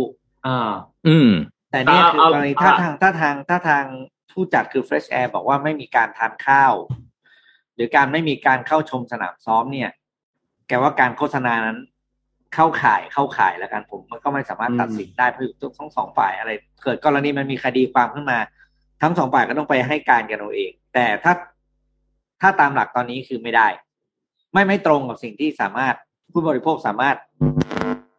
[0.45, 0.71] อ่า
[1.07, 1.29] อืม
[1.71, 3.85] แต่เนี่ยคือเอากรณีเอาถ้าทางถ้าทางถ้าทาง
[4.31, 6.73] ผู้จัดคือ Fresh Air บอกว่าไม่มีการทานข้าว
[7.75, 9.89] หรือการไม่มีการเข้าชมสนามซ้อมเนี่ย
[10.67, 11.79] แกว่าการโฆษณานั้น
[12.55, 16.51] เข้าข่ายเข้าข่ายแล้วกันผม มันก็ไม่สามารถตัดสินได้เพราะอยู่ทั้งสองฝ่ายอะไร
[16.83, 18.39] เกิดกรณีมันมีคดีความขึ้นมา
[19.01, 21.33] ทั้งสองฝ่ายก็ต้องไปให้การกันเอาเอง แต่ถ้า
[22.41, 23.67] ถ้าตามหลักตอนนี้คือไม่ได้
[24.53, 25.95] ไม่ไม่ตรงกับสิ่งที่สามารถ
[26.31, 27.17] ผู้บริโภคสามารถ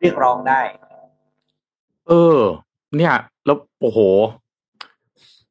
[0.00, 0.60] เรียกร้องได้
[2.08, 2.40] เออ
[2.96, 3.14] เนี่ย
[3.46, 3.98] แล้วโอ้โห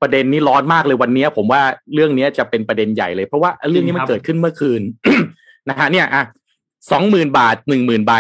[0.02, 1.62] ประเด็นนี้ร้อนมากเลยวันเนี้ยผมว่า
[1.94, 4.82] เรื่องเนี้ยจะเป็นประเด็นใหญ่เลยเพราะว่าเรื่องนี้มันครับเกิดขึ้นเมื่อคืน
[5.70, 6.24] นะฮะเนี่ยอะ
[6.92, 8.14] สองหมื่นบาทหนึ่งหมื่นใบ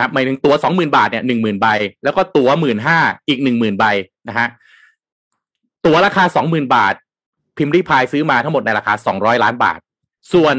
[0.00, 1.66] ครับหมายถึงตัวสองหมื่นบาทเนี่ยหนึ่งหมื่นใบ
[2.04, 3.84] แล้วก็ตัวหมื่นห้าอีกหนึ่งหมื่นใบ
[4.28, 4.48] นะฮะ
[5.86, 6.94] ตัวราคาสองหมื่นบาท
[7.56, 9.78] พิมพ์รีพายซื้อมาทั้งหมดในราคาสองร้อยล้านบาท
[10.32, 10.54] ส่วน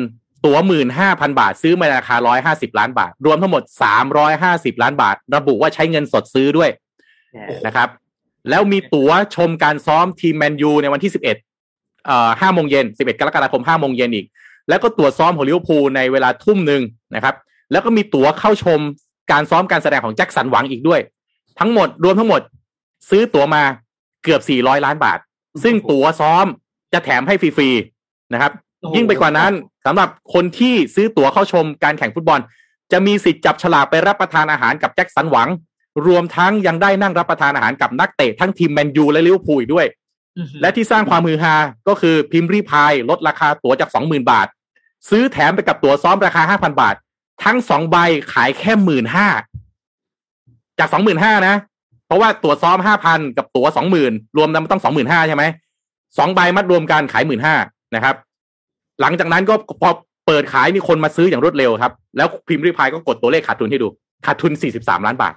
[0.45, 6.69] ตัวหมื่นห้าพันบาท ซื้อมาในราคาร้อยห้าสิบล้านบาท รวมทั้งหมดสามร้อยห้าสิบล้านบาท ระบุว่าใช้เงินสดซื้อด้วย
[7.65, 7.87] นะครับ
[8.49, 14.25] แล้วมีตั๋วชมการซ้อมทีมแมนยูในวันที่11เอ่อ5โมงเย็น11กรกฎาคม5โมงเย็นอีก
[14.69, 16.81] แล้วก็ตั๋วซ้อมของลิเวอร์พูลในเวลาทุ่มหนึ่ง
[17.15, 17.35] นะครับ
[17.71, 18.79] แล้วก็มีตั๋วเข้าชม
[19.31, 20.99] การซ้อมการแสดงของแจ็คสันหวังอีกด้วย
[21.59, 22.41] ทั้งหมดรวมทั้งหมด
[23.09, 23.63] ซื้อตั๋วมา
[24.23, 25.19] เกือบ400ล้านบาท
[25.63, 26.45] ซึ่งตั๋วซ้อม
[26.93, 29.51] จะแถมให้ฟรีๆนะครับโอ้โหยิ่งไปกว่านั้น
[29.85, 32.39] สำหรับคนที่ซื้อตั๋วเข้าชมการแข่งฟุตบอล
[32.91, 35.47] จะมีสิทธิ์จับฉลากไปรับประทานอาหารกับแจ็คสันหวัง
[36.07, 39.87] รวมทั้งยังได้นั่งรับประทานอาหารกับนักเตะทั้งทีมแมนยูและลิเวอร์พูลอีกด้วย
[40.61, 41.55] และที่สร้างความฮือฮา
[41.87, 44.47] ก็คือพิมพ์รีพายลดราคาตั๋วจาก20,000บาท
[45.09, 46.95] ซื้อแถมไปกับตั๋วซ้อมราคา5,000บาท
[47.43, 47.97] ทั้งสองใบ
[48.33, 49.27] ขายแค่หมื่นห้า
[50.79, 51.55] จาก25,000นะ
[52.07, 53.67] เพราะว่าตั๋วซ้อม5,000กับตั๋ว
[54.01, 55.43] 20,000รวมแล้วมันต้อง25,000ใช่ไหม
[56.17, 57.23] สองใบมัดรวมกันขาย
[57.59, 58.15] 15,000นะครับ
[59.01, 59.89] หลังจากนั้นก็พอ
[60.27, 63.87] เปิดขายมีคนมาซื้ออย่างรวดเร็วครับ แล้วพิมพ์รีพายก็กดตัวเลขขาดทุนให้ดู
[64.25, 65.33] ขาดทุน43ล้านบาท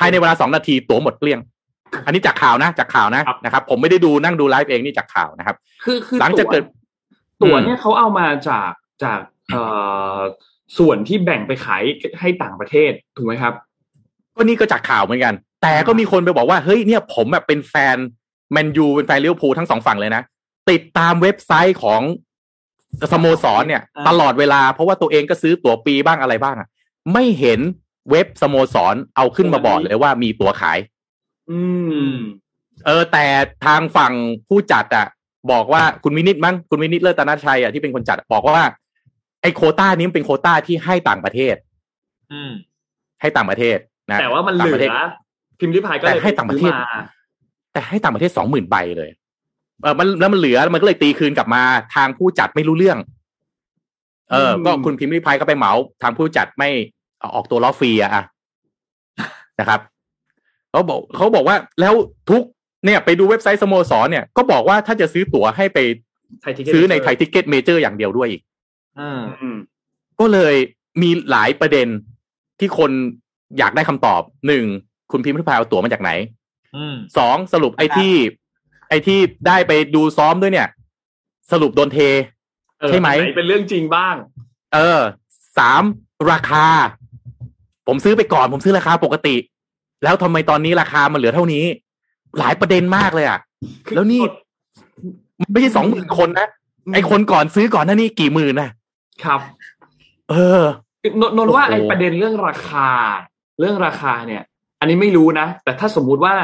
[0.00, 1.40] ภายในเวลาสองนาทีตั๋วหมดเกลี้ยง
[2.06, 6.64] อันนี้จากข่าวนะ จากข่าวนะครับนะครับ ผมไม่ได้ดูนั่งดูไลฟ์เองนี่จากข่าวนะครับ คือคือหลังจากเกิด
[7.42, 8.70] ตั๋วอืมเนี่ยเขาเอามาจาก
[9.04, 9.20] จาก
[9.52, 9.62] เอ่
[10.16, 10.18] อ
[10.78, 11.82] ส่วนที่แบ่งไปขาย
[12.20, 13.52] ให้ต่างประเทศถูกไหมครับ
[14.36, 17.96] ก็นี่ก็จากข่าวเหมือนกัน แต่ก็มีคนไปบอกว่าเฮ้ยเนี่ยผมแบบเป็นแฟน
[18.52, 20.22] แมนยูเป็นแฟนลิเวอร์พูลทั้งสองฝั่งเลยนะ
[20.70, 22.00] ติดตามเว็บไซต์ของ
[23.12, 26.68] สโมสรเนี่ยอ่าตลอดเวลาเพราะว่าตัวเองก็ซื้อตั๋วปีบ้างอะไรบ้างอะ
[27.12, 27.60] ไม่เห็น
[28.10, 30.78] เว็บสโมสรเอาขึ้นมาบอกเลยว่ามีตั๋วขาย
[31.50, 31.60] อื
[32.08, 32.12] ม
[32.86, 33.24] เออ แต่
[33.66, 34.12] ทางฝั่ง
[34.48, 35.06] ผู้จัดอะ
[35.52, 38.66] บอกว่าคุณวินิตมั้งคุณวินิตเลิศตนาชัยอะที่เป็นคนจัดบอกว่า
[39.42, 41.54] ไอ้โควต้านี้มันเป็นโควต้าที่ให้ต่างประเทศ
[42.32, 42.52] อืม
[43.20, 43.78] ให้ต่างประเทศ
[44.10, 44.98] นะแต่ว่ามันเหต่างลืประเทศอ
[45.58, 47.02] พิมพ์ริพายก็เลยแต่ให้ต่างประเทศซื้อมา
[47.72, 49.10] แต่ให้ต่างประเทศสองหมื่นใบเลย
[49.82, 51.62] เออมันแล้วมันเหลือมันก็เลยตีคืนกลับมา
[51.94, 52.98] ทางผู้จัดไม่รู้เรื่อง
[54.30, 55.72] เออ ก็คุณพิมพ์ริพายก็ไปเหมา
[56.02, 58.24] ทางผู้จัดไม่เอาออกตัวล้อฟรีอะอะ
[59.60, 59.80] นะครับ
[60.70, 61.94] เขาบอกเขาบอกว่าแล้ว
[62.30, 62.42] ทุก
[62.84, 65.78] เนี่ยไปดูเว็บไซต์สโมสรเนี่ยก็บอกว่าถ้าจะซื้อตั๋วให้ไป
[66.42, 68.42] ไทยทิเก็ตซื้อในไทยทิเก็ตเมเจอร์อย่างเดียวด้วยอีก
[69.00, 69.56] อืมอืม
[70.20, 70.54] ก็เลย
[71.02, 71.88] มีหลายประเด็น
[72.60, 72.90] ที่คน
[73.58, 74.64] อยากได้คำตอบหนึ่ง
[75.12, 76.10] คุณพิมพ์ริพายเอาตั๋วมาจากไหน
[76.76, 78.14] อืมสองสรุปไอ้ที่
[78.88, 80.68] ไอ้ที่ได้ไปดูซ้อมด้วยเนี่ย
[81.52, 81.98] สรุปโดนเท
[82.80, 84.14] เออใช่ไหมนเป็นเรื่องจริงบ้าง
[84.74, 85.00] เออ
[85.58, 85.82] สาม
[86.30, 86.66] ราคา
[87.92, 89.36] ผมซื้อไปก่อน ผมซื้อราคาปกติ
[90.02, 91.64] แล้วทำไมตอนนี้ราคามันเหลือเท่านี้
[92.38, 93.38] หลายประเด็นมากเลยอะ
[93.94, 94.22] แล้วนี่
[95.40, 96.48] มันไม่ใช่สองหมื่นคนนะ
[96.94, 98.70] ไอ้คนก่อนซื้อก่อนหน้านี้กี่หมื่นนะ
[99.24, 99.40] ครับ
[100.30, 100.62] เออ
[101.20, 102.88] นนนท์ว่าโอ้โหไอ้ประเด็นเรื่องราคา
[103.60, 104.42] เรื่องราคาเนี่ย
[104.80, 106.34] อันนี้ไม่รู้นะ แต่ถ้าสมมุติว่า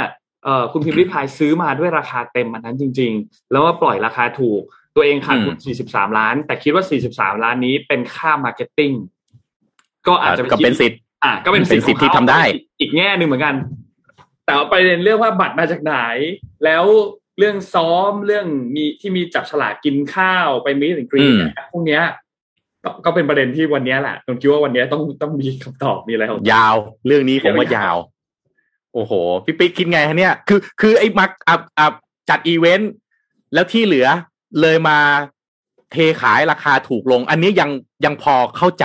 [0.44, 4.60] เอ่อคุณพิมพ์ริพายซื้อมาด้วยราคาเต็มมันนั้นจริง ๆ แล้วว่าปล่อยราคาถูก
[4.96, 5.56] ตัวเองขาดทุน
[5.88, 8.92] 43 ล้าน แต่คิดว่า 43 ล้านนี้เป็นค่า marketing
[10.06, 12.42] ก็อาจจะก็เป็นสิทธิ์ อ่าก็เป็นเป็นสิทธิ์ที่ทำได้
[12.80, 13.54] อีกแง่หนึ่งเหมือนกัน
[14.46, 15.94] แต่ว่าประเด็นเรื่องว่าบัตรมาจากไหน
[16.64, 16.84] แล้ว
[17.38, 21.38] เรื่องซ้อมเรื่องมีที่มีจับฉลากกินข้าวไป meet and greet อืม
[21.72, 22.02] พวกเนี้ย
[22.84, 26.76] ก็ก็เป็นประเด็นที่วันเนี้ยแหละผมคิดว่าวันเนี้ยต้องต้องมีคำตอบมีอะไรของยาว
[27.06, 27.96] เรื่องนี้ผมว่ายาว
[28.94, 29.12] โอ้โห
[29.44, 31.94] พี่ปิ๊กคิดไงฮะเนี่ย คือ คือไอ้ mark up up
[32.28, 32.92] จัดอีเวนต์
[33.54, 34.08] แล้วที่เหลือ
[34.60, 34.98] เลยมา
[35.92, 37.70] เทขายราคาถูกลง อันนี้ยัง
[38.04, 38.84] ยังพอเข้าใจ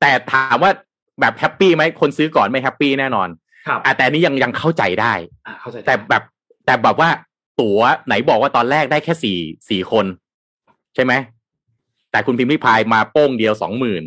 [0.00, 0.70] แต่ถามว่า
[1.20, 3.28] แบบ happy ไหมคนซื้อก่อนไม่ happy แน่นอน
[3.68, 5.12] ครับอะแต่อันนี้ยังยังเข้าใจได้
[5.46, 6.22] อ่าเข้าใจแต่แบบ
[6.66, 7.08] แต่แบบว่า
[7.60, 9.38] ตั๋วไหนบอกว่าตอนแรกได้แค่สี่
[9.68, 10.06] สี่คน
[10.94, 11.12] ใช่ไหม
[12.10, 14.02] แต่คุณพิมพ์ริพายมาโป้งเดียวสองหมื่น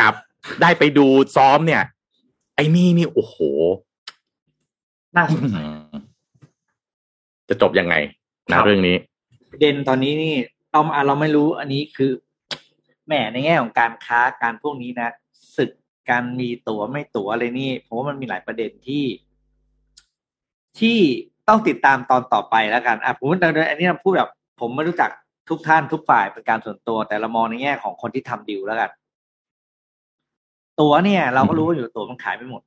[0.00, 0.14] กับ
[0.62, 1.06] ได้ไปดู
[1.36, 1.82] ซ้อมเนี่ย
[2.56, 3.36] ไอ้นี่นี่โอ้โห
[5.16, 5.56] น่าสนใจ
[7.48, 7.94] จะจบยังไง
[8.52, 8.96] ครันะบเรื่องนี้
[9.50, 10.34] ประเด็นตอนนี้นี่
[10.70, 12.10] เราอะเราไม่รู้อันนี้คือ
[13.06, 15.21] แหมในแง่ของการค้าการพวกนี้นะศึ
[16.02, 19.04] กการมีตั๋วไม่ตั๋วอะไรนี่ผมว่ามันมีหลายประเด็นที่
[20.78, 20.98] ที่
[21.48, 23.38] ต้องติดตามตอนต่อไปแล้วกันอะผมว่า
[23.70, 24.30] อันนี้เราพูดแบบ
[24.60, 25.10] ผมไม่รู้จัก
[25.48, 28.90] ทุกท่านทุกฝ่ายเป็นการส่วนตัว แต่เรามองในแง่ของคนที่ทำดีลแล้วกัน
[30.80, 32.62] ตั๋วเนี่ย เราก็รู้ว่าอยู่ตั๋วมันขายไม่หมด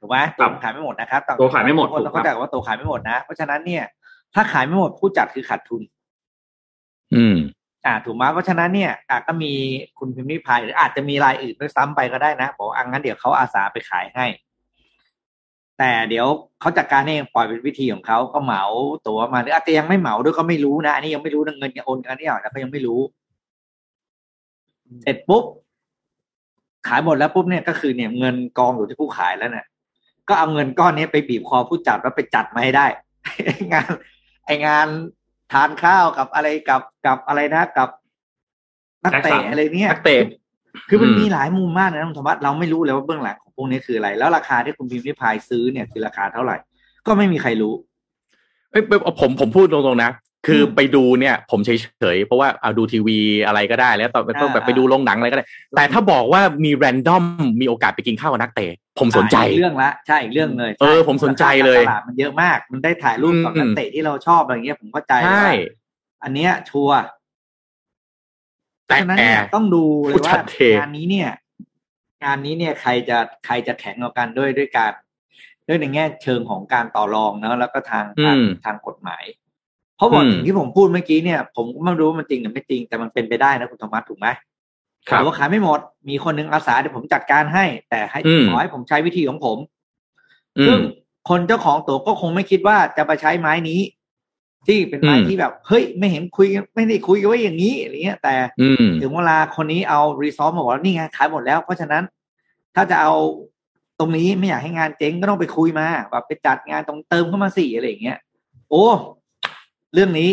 [0.00, 3.84] ถูกไหมตั๋วมันขายไม่หมดนะครับตั๋วขายไม่หมดคนเราเข้าใจว่าตั๋วขายไม่หมดนะเพราะฉะนั้นเนี่ย
[4.34, 5.82] ถ้าขายไม่หมดผู้จัดคือขาดทุน
[7.14, 7.36] อืม
[7.86, 9.52] อ่าถูกไหมเพราะฉะนั้นเนี่ยอะก็มี
[9.98, 14.26] คุณพิมพ์ริพายหรืออาจจะมีรายอื่นด้วยซ้ำไปก็ได้นะบอกอะงั้นเดี๋ยวเขาอาสาไปขายให้
[15.78, 16.26] แต่เดี๋ยว
[16.60, 18.64] เขาจัดการเองปล่อยเป็นวิธีของเขาก็เหมา
[19.06, 23.00] ตัวมาหรืออาจจะยังไม่เหมาด้วยก็ไม่รู้นะอันนี้ยังไม่รู้เงินจะโอนกันนี่หรอแล้วก็ยังไม่รู้
[25.02, 25.44] เสร็จปุ๊บ
[26.88, 29.66] ขายหมดแล้วปุ๊บเนี่ยก็คือเนี่ยเงินกองอยู่ที่ผู้ขายแล้วเนี่ย
[30.28, 32.86] ก็เอาเงินก้อนนี้ไปบีบคอผู้จัดแล้วไปจัดมาให้ได้
[33.44, 33.90] ไอ้งาน
[34.46, 34.86] ไองาน
[35.52, 37.88] ทานข้าวกับอะไรกับกับอะไรนะกับ
[39.04, 40.18] นักเตะอะไรเนี่ยนักเตะ
[40.88, 46.56] คือมันอืมมีหลายมุมมากนะคุณธรรมะเราไม่รู้เลยว่าเบื้องหลังของพวกนี้คืออะไร แล้วราคาที่คุณพิมพ์ริพายซื้อเนี่ยคือราคาเท่าไหร่
[47.06, 47.74] ก็ไม่มีใครรู้
[48.70, 48.82] เอ้ย
[49.20, 50.10] ผมผมพูดตรงๆนะ
[50.46, 55.46] คืออมไปดูเนี่ยผมเฉยๆเพราะว่าเอาดูทีวีอะไรก็ได้แล้วตอนต้องแบบอ่าไปดูโรงหนังอะไรก็ได้
[55.76, 57.24] แต่ถ้าบอกว่ามีแรนดอม
[57.60, 58.66] มีโอกาสไปกินข้าวกับนักเตะ
[59.00, 65.52] ผมสนใจอ่าอีกเรื่องละใช่อีกเรื่องเลยเออผมสนใจเลยตลาดมันเยอะมาก มันได้ถ่ายรูปกับอืมนักเตะที่เราชอบอะไรเงี้ยผมเข้าใจใช่ว่า
[66.22, 66.96] อันเนี้ยชัวร์
[68.86, 71.30] เพแต่ราะฉะนั้นเนี่ยต้องดูเลยผู้ว่าชัดเจนงานนี้เนี่ย
[72.24, 74.92] งานนี้เนี่ยใครจะใครจะแข็งกว่ากันด้วยด้วยการ
[75.68, 79.24] ด้วยในแง่เชิงของการต่อรองเนอะแล้วก็ทางทางอืมทางกฎหมาย
[79.96, 84.26] เพราะว่าอืมสิ่งที่ผมพูดเมื่อกี้เนี่ย ผมก็ไม่รู้ว่ามันจริงหรือไม่จริง แต่มันเป็นไปได้นะคุณธรรมะถูกไหม
[85.08, 89.58] ครับแต่ว่าขายไม่หมด มีคนหนึงอาสาเดี๋ยวผมจัดการให้ แต่ให้อืมขอให้ผมใช้วิธีของผม
[90.58, 90.82] อืซึ่งม
[91.28, 93.80] คนเจ้าของตั๋วก็คงไม่คิดว่าจะไปใช้ไม้นี้
[94.66, 102.04] ที่เป็นไม้อืมที่แบบ เฮ้ย ไม่เห็นคุยกันไม่ได้คุยกันไว้อย่างนี้อะไรเงี้ย แต่อืมถึงเวลาคนนี้เอารีซอสมาบอกว่านี่ไงขายหมดแล้ว เพราะฉะนั้น
[102.74, 103.12] ถ้าจะเอา
[103.98, 108.18] ตรงนี้ไม่อยากให้งานเจ๊งก็ต้องไปคุยมาแบบไปจัดงานตรงเติมเข้ามาสี่อะไรอย่างเงี้ย
[108.70, 108.84] โอ้
[109.94, 110.30] เรื่องนี้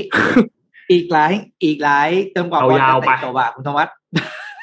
[0.91, 1.31] อีกหลาย
[1.63, 3.95] อีกหลายเติมกว่าเอาบอลยาวจะไปเตะจบอะคุณธวัฒน์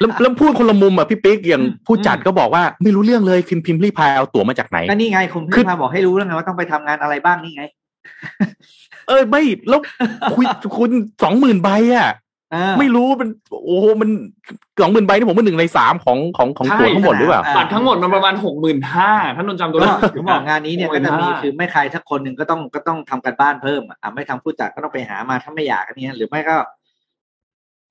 [0.01, 7.65] แล้วแล้วพูดคนละมุมอะพี่ปิ๊กอย่างอืมผู้จัดก็บอกว่าไม่รู้เรื่องเลยพิมพ์พิมพ์รีพายเอาตั๋วมาจากไหนก็นี่ไงคุณคืพี่อพาบอกให้รู้แล้วไงว่าต้องไปทำงานอะไรบ้างนี่ไง
[9.09, 9.81] เออไม่แล้ว
[10.37, 10.45] คุย
[10.79, 10.91] คุณ
[11.23, 12.27] สองหมื่นใบอะเออ
[12.79, 13.29] ไม่รู้มัน
[13.65, 14.11] โอ้โหมัน
[14.81, 26.57] สองหมื่นใบนี่ผมว่าหนึ่งในสามของของของใช่ตั๋วทั้งหมดหรือเปล่าอ่าบัตรทั้งหมดมันประมาณหกหมื่นห้าท่านนนท์จำตัวก็เลขถึงบอกงานนี้เนี่ยก็จะมี65,000คือไม่ใครทักคนหนึ่งก็ต้องก็ต้องทำกันบ้านเพิ่มอะอะไม่ทำผู้จัดก็ต้องไปหามาถ้าไม่อยากอันเนี้ยหรือไม่ก็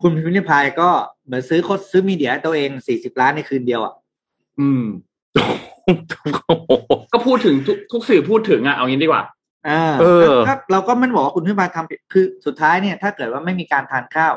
[0.01, 0.89] คุณพิมพ์ริพายก็
[1.25, 3.93] เหมือนซื้อโคตรซื้อมีเดียให้ตัวเองสี่สิบล้านในคืนเดียวอะ
[4.59, 4.83] อืม
[7.13, 9.23] ก็พูดถึงทุกทุกสื่อพูดถึงอะเอางี้ดีกว่า
[9.69, 14.33] อ่าเออก็เราก็ไม่ได้บอกว่าคุณพิมพ์ริพายทำผิดคือสุดท้ายเนี่ย ถ้าเกิดว่าไม่มีการทานข้าว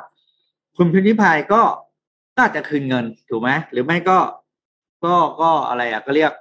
[0.76, 1.62] คุณพิมพ์ริพายก็
[2.34, 4.18] ก็อาจจะคืนเงินถูกไหมหรือไม่ก็
[5.04, 6.32] ก็ก็อะไรอะก็เรียก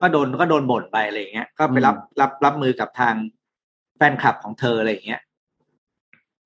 [0.00, 3.14] ก็โดนก็โดนบ่นไปอะไรอย่างเงี้ย ก็ไปรับรับรับมือกับทาง
[3.96, 5.20] แฟนคลับของเธออะไรอย่างเงี้ย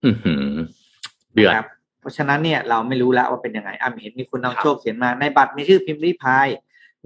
[0.04, 0.44] อือหือ
[1.32, 1.66] เดือดครับ
[2.00, 6.46] เพราะฉะนั้นเนี่ยเราไม่รู้แล้วว่าเป็นยังไงอะเห็นมีคุณครันำบโชคเขียนมาในบัตรมีชื่อพิมพ์ริพาย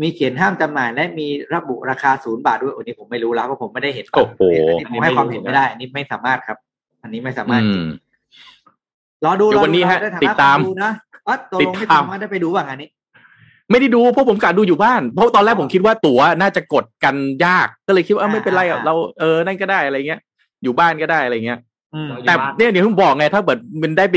[0.03, 6.59] มีเขียนห้ามจำหน่าย และมีระบุราคาศูนย์บาทด้วยอันนี้ผมไม่รู้แล้วเพราะผมไม่ได้เห็นบัตรโอ้โหอันนี้ผมให้ความเห็นไม่ได้ อันนี้ไม่สามารถครับ
[7.03, 7.87] อันนี้ไม่สามารถอืม
[9.25, 10.93] รอดูเดี๋ยววันนี้รอฮะใฐติดตามคนดูนะ
[11.27, 12.89] อ๋อตกลงติไม่ดตามทำว่าได้ไปดูบ้างอันนี้
[13.71, 17.17] ไม่ได้ดูเพราะผมกะดูอยู่บ้าน เพราะตอนแรกผมคิดว่าตั๋วน่าจะกดกัน
[17.47, 20.21] ยาก ก็เลยคิดว่าเอ้าไม่เป็นไรอะอ่าเราเออนั่นก็ได้อะไรเงี้ย
[20.63, 21.59] อยู่บ้านก็ได้อะไรเงี้ย
[21.95, 24.17] อืมแต่เนี่ยเดี๋ยวผมบอกไงถ้าเกิดมันได้ไป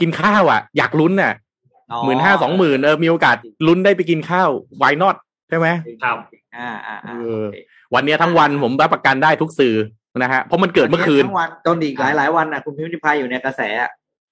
[0.00, 1.32] กินข้าวอะ อยากลุ้นน่ะ
[2.04, 3.36] หมื่นห้าสองหมื่นเออมีโอกาส
[3.66, 4.50] ลุ้นได้ไปกินข้าว
[4.82, 5.16] why not
[5.48, 5.68] ใช่ไหม
[6.02, 6.18] ครับ
[6.56, 7.44] อ่าอ่าอ่าเออ
[7.94, 9.74] วันเนี้ยทั้งวันผมรับประกันได้ทุกสื่อ
[10.18, 13.90] นะฮะเพราะมันเกิดเมื่อคืนทั้งวันจนอีกหลายหลายๆวันนะคุณพิมพ์พายอยู่ในกระแสอะ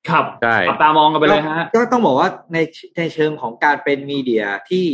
[0.09, 2.59] ครับใช่จับตามองกันไปเลยฮะก็ต้องบอกว่าใน
[2.99, 4.87] ในเชิงของการเป็นมีเดียที่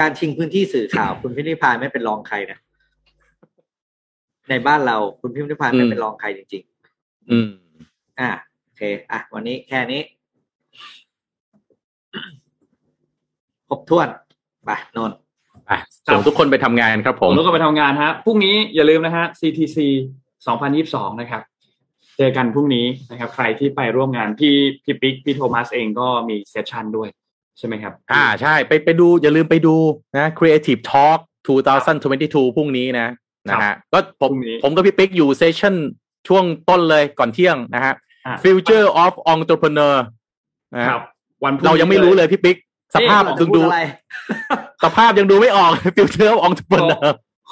[0.00, 2.58] การชิงพื้นที่สื่อข่าว คุณพิมพ์พายไม่เป็นรองใครนะ
[4.50, 6.62] ในบ้านเราคุณพิมพ์พายไม่เป็นรองใครจริง
[7.30, 8.30] อืมๆอ่า
[8.64, 10.00] โอเค อะ วันนี้แค่นี้
[13.72, 14.08] ครบถ้วน
[14.66, 15.16] ไปนนท์
[15.70, 19.78] อะส่งทุกคนไปทำงานครับผผมมต้องก็ไปทำงานฮะพรุ่งนี้อย่าลืมนะฮะ CTC
[20.48, 21.42] 2022 นะครับ
[22.18, 24.54] เจอกันพรุ่งนี้นะครับ ใครที่ไปร่วมงานพี่
[24.84, 27.08] พี่ปิ๊กพี่โทมัสเองก็มี session ด้วย
[27.58, 29.76] ใช่ไหมครับ อ่าใช่ไปไปดูอย่าลืมไปดู
[30.16, 31.18] นะ Creative Talk
[31.86, 33.08] 2022 พรุ่งนี้นะ
[33.48, 35.74] นะฮะก็ผมพรุ่งนี้ผมกับพี่ปิ๊กอยู่ session
[36.28, 37.94] ช่วงต้นเลยก่อนเที่ยงนะฮะ
[38.26, 39.94] อะ Future of Entrepreneur
[40.74, 41.02] นะฮะครับ
[41.44, 42.56] วันพงเรายังไม่รู้เลยพี่ปิ๊ก
[42.94, 43.80] สภาพเรายัจะงพูดูดอะไร
[44.84, 47.04] สภาพยังดูไม่ออก Future of Entrepreneur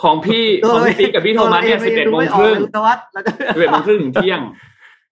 [0.03, 4.41] ของพี่ของพี่ปิ๊กกับพี่โทมัสเนี่ย11โมงครึ่งนวัดเราจะ11โมงครึ่งถึงเที่ยง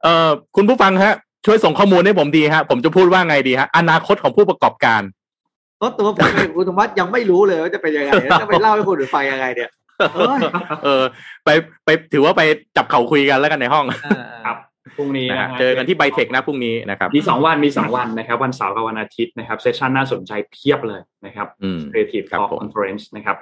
[0.03, 1.15] เอ่อคุณผู้ฟังฮะ
[1.47, 5.03] ช่วยส่งข้อมูลให้ผมดีฮะ ผมจะพูดว่าไงดีฮะ อนาคตของผู้ประกอบการ
[5.79, 9.71] เพราะตัวผมเองคุณธวัฒน์ยังไม่รู้เลยว่าจะเป็นยังไงแล้วจะไปเล่าให้คนอื่นฟังยังไงเนี่ย
[10.15, 10.41] เอ้ย
[10.85, 11.03] เออ
[11.45, 11.49] ไป
[11.85, 12.43] ไปถือว่าไป
[12.77, 13.85] จับเข่าคุยกันแล้วกันในห้อง
[14.47, 14.57] ครับ
[14.97, 23.39] พรุ่งนี้นะนะฮะฮะเจอกันที่ไบเทคนะพรุ่งนี้นะครับมีสองวันมีสองวันนะครับ วันเสาร์กับวันอาทิตย์นะครับ session น่าสนใจเพียบเลยนะครับอืม Creative ครับ Talk ผม Conference นะครับ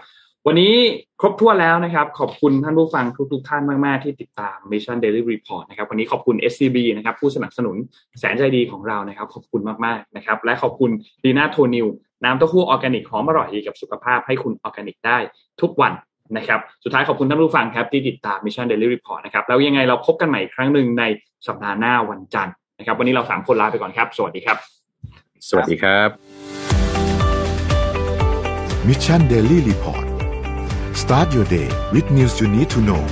[0.49, 0.75] วันนี้
[1.21, 7.77] ครบถ้วนแล้วนะครับ ขอบคุณท่านผู้ฟังทุกๆท่านมาก ๆ ที่ติดตาม Mission Daily Report นะครับ วันนี้ขอบคุณ SCB นะครับ ผู้สนับสนุน
[8.21, 10.91] แสนใจดีของเรานะครับ ขอบคุณมาก ๆ นะครับ และขอบคุณ
[11.25, 11.87] ดีน่าโทนิว
[12.25, 15.19] น้ำเต้าหู้ออร์แกนิกหอมอร่อยดีกับสุขภาพให้คุณออร์แกนิกได้
[15.63, 15.93] ทุกวัน
[16.37, 21.05] นะครับ สุดท้ายขอบคุณท่านผู้ฟังครับที่ติดตาม Mission Daily Report นะครับ แล้วยังไงเราพบกันใหม่อีกครั้งหนึ่งใน
[21.47, 24.57] สัปดาห์หน้าวันจันทร์นะครับ วันนี้เราสามคนลาไปก่อนครับ สวัสดีครับ
[25.49, 26.11] สวัสดีครับ
[28.89, 30.07] Mission Daily Report
[31.03, 33.03] start your day with news you need to know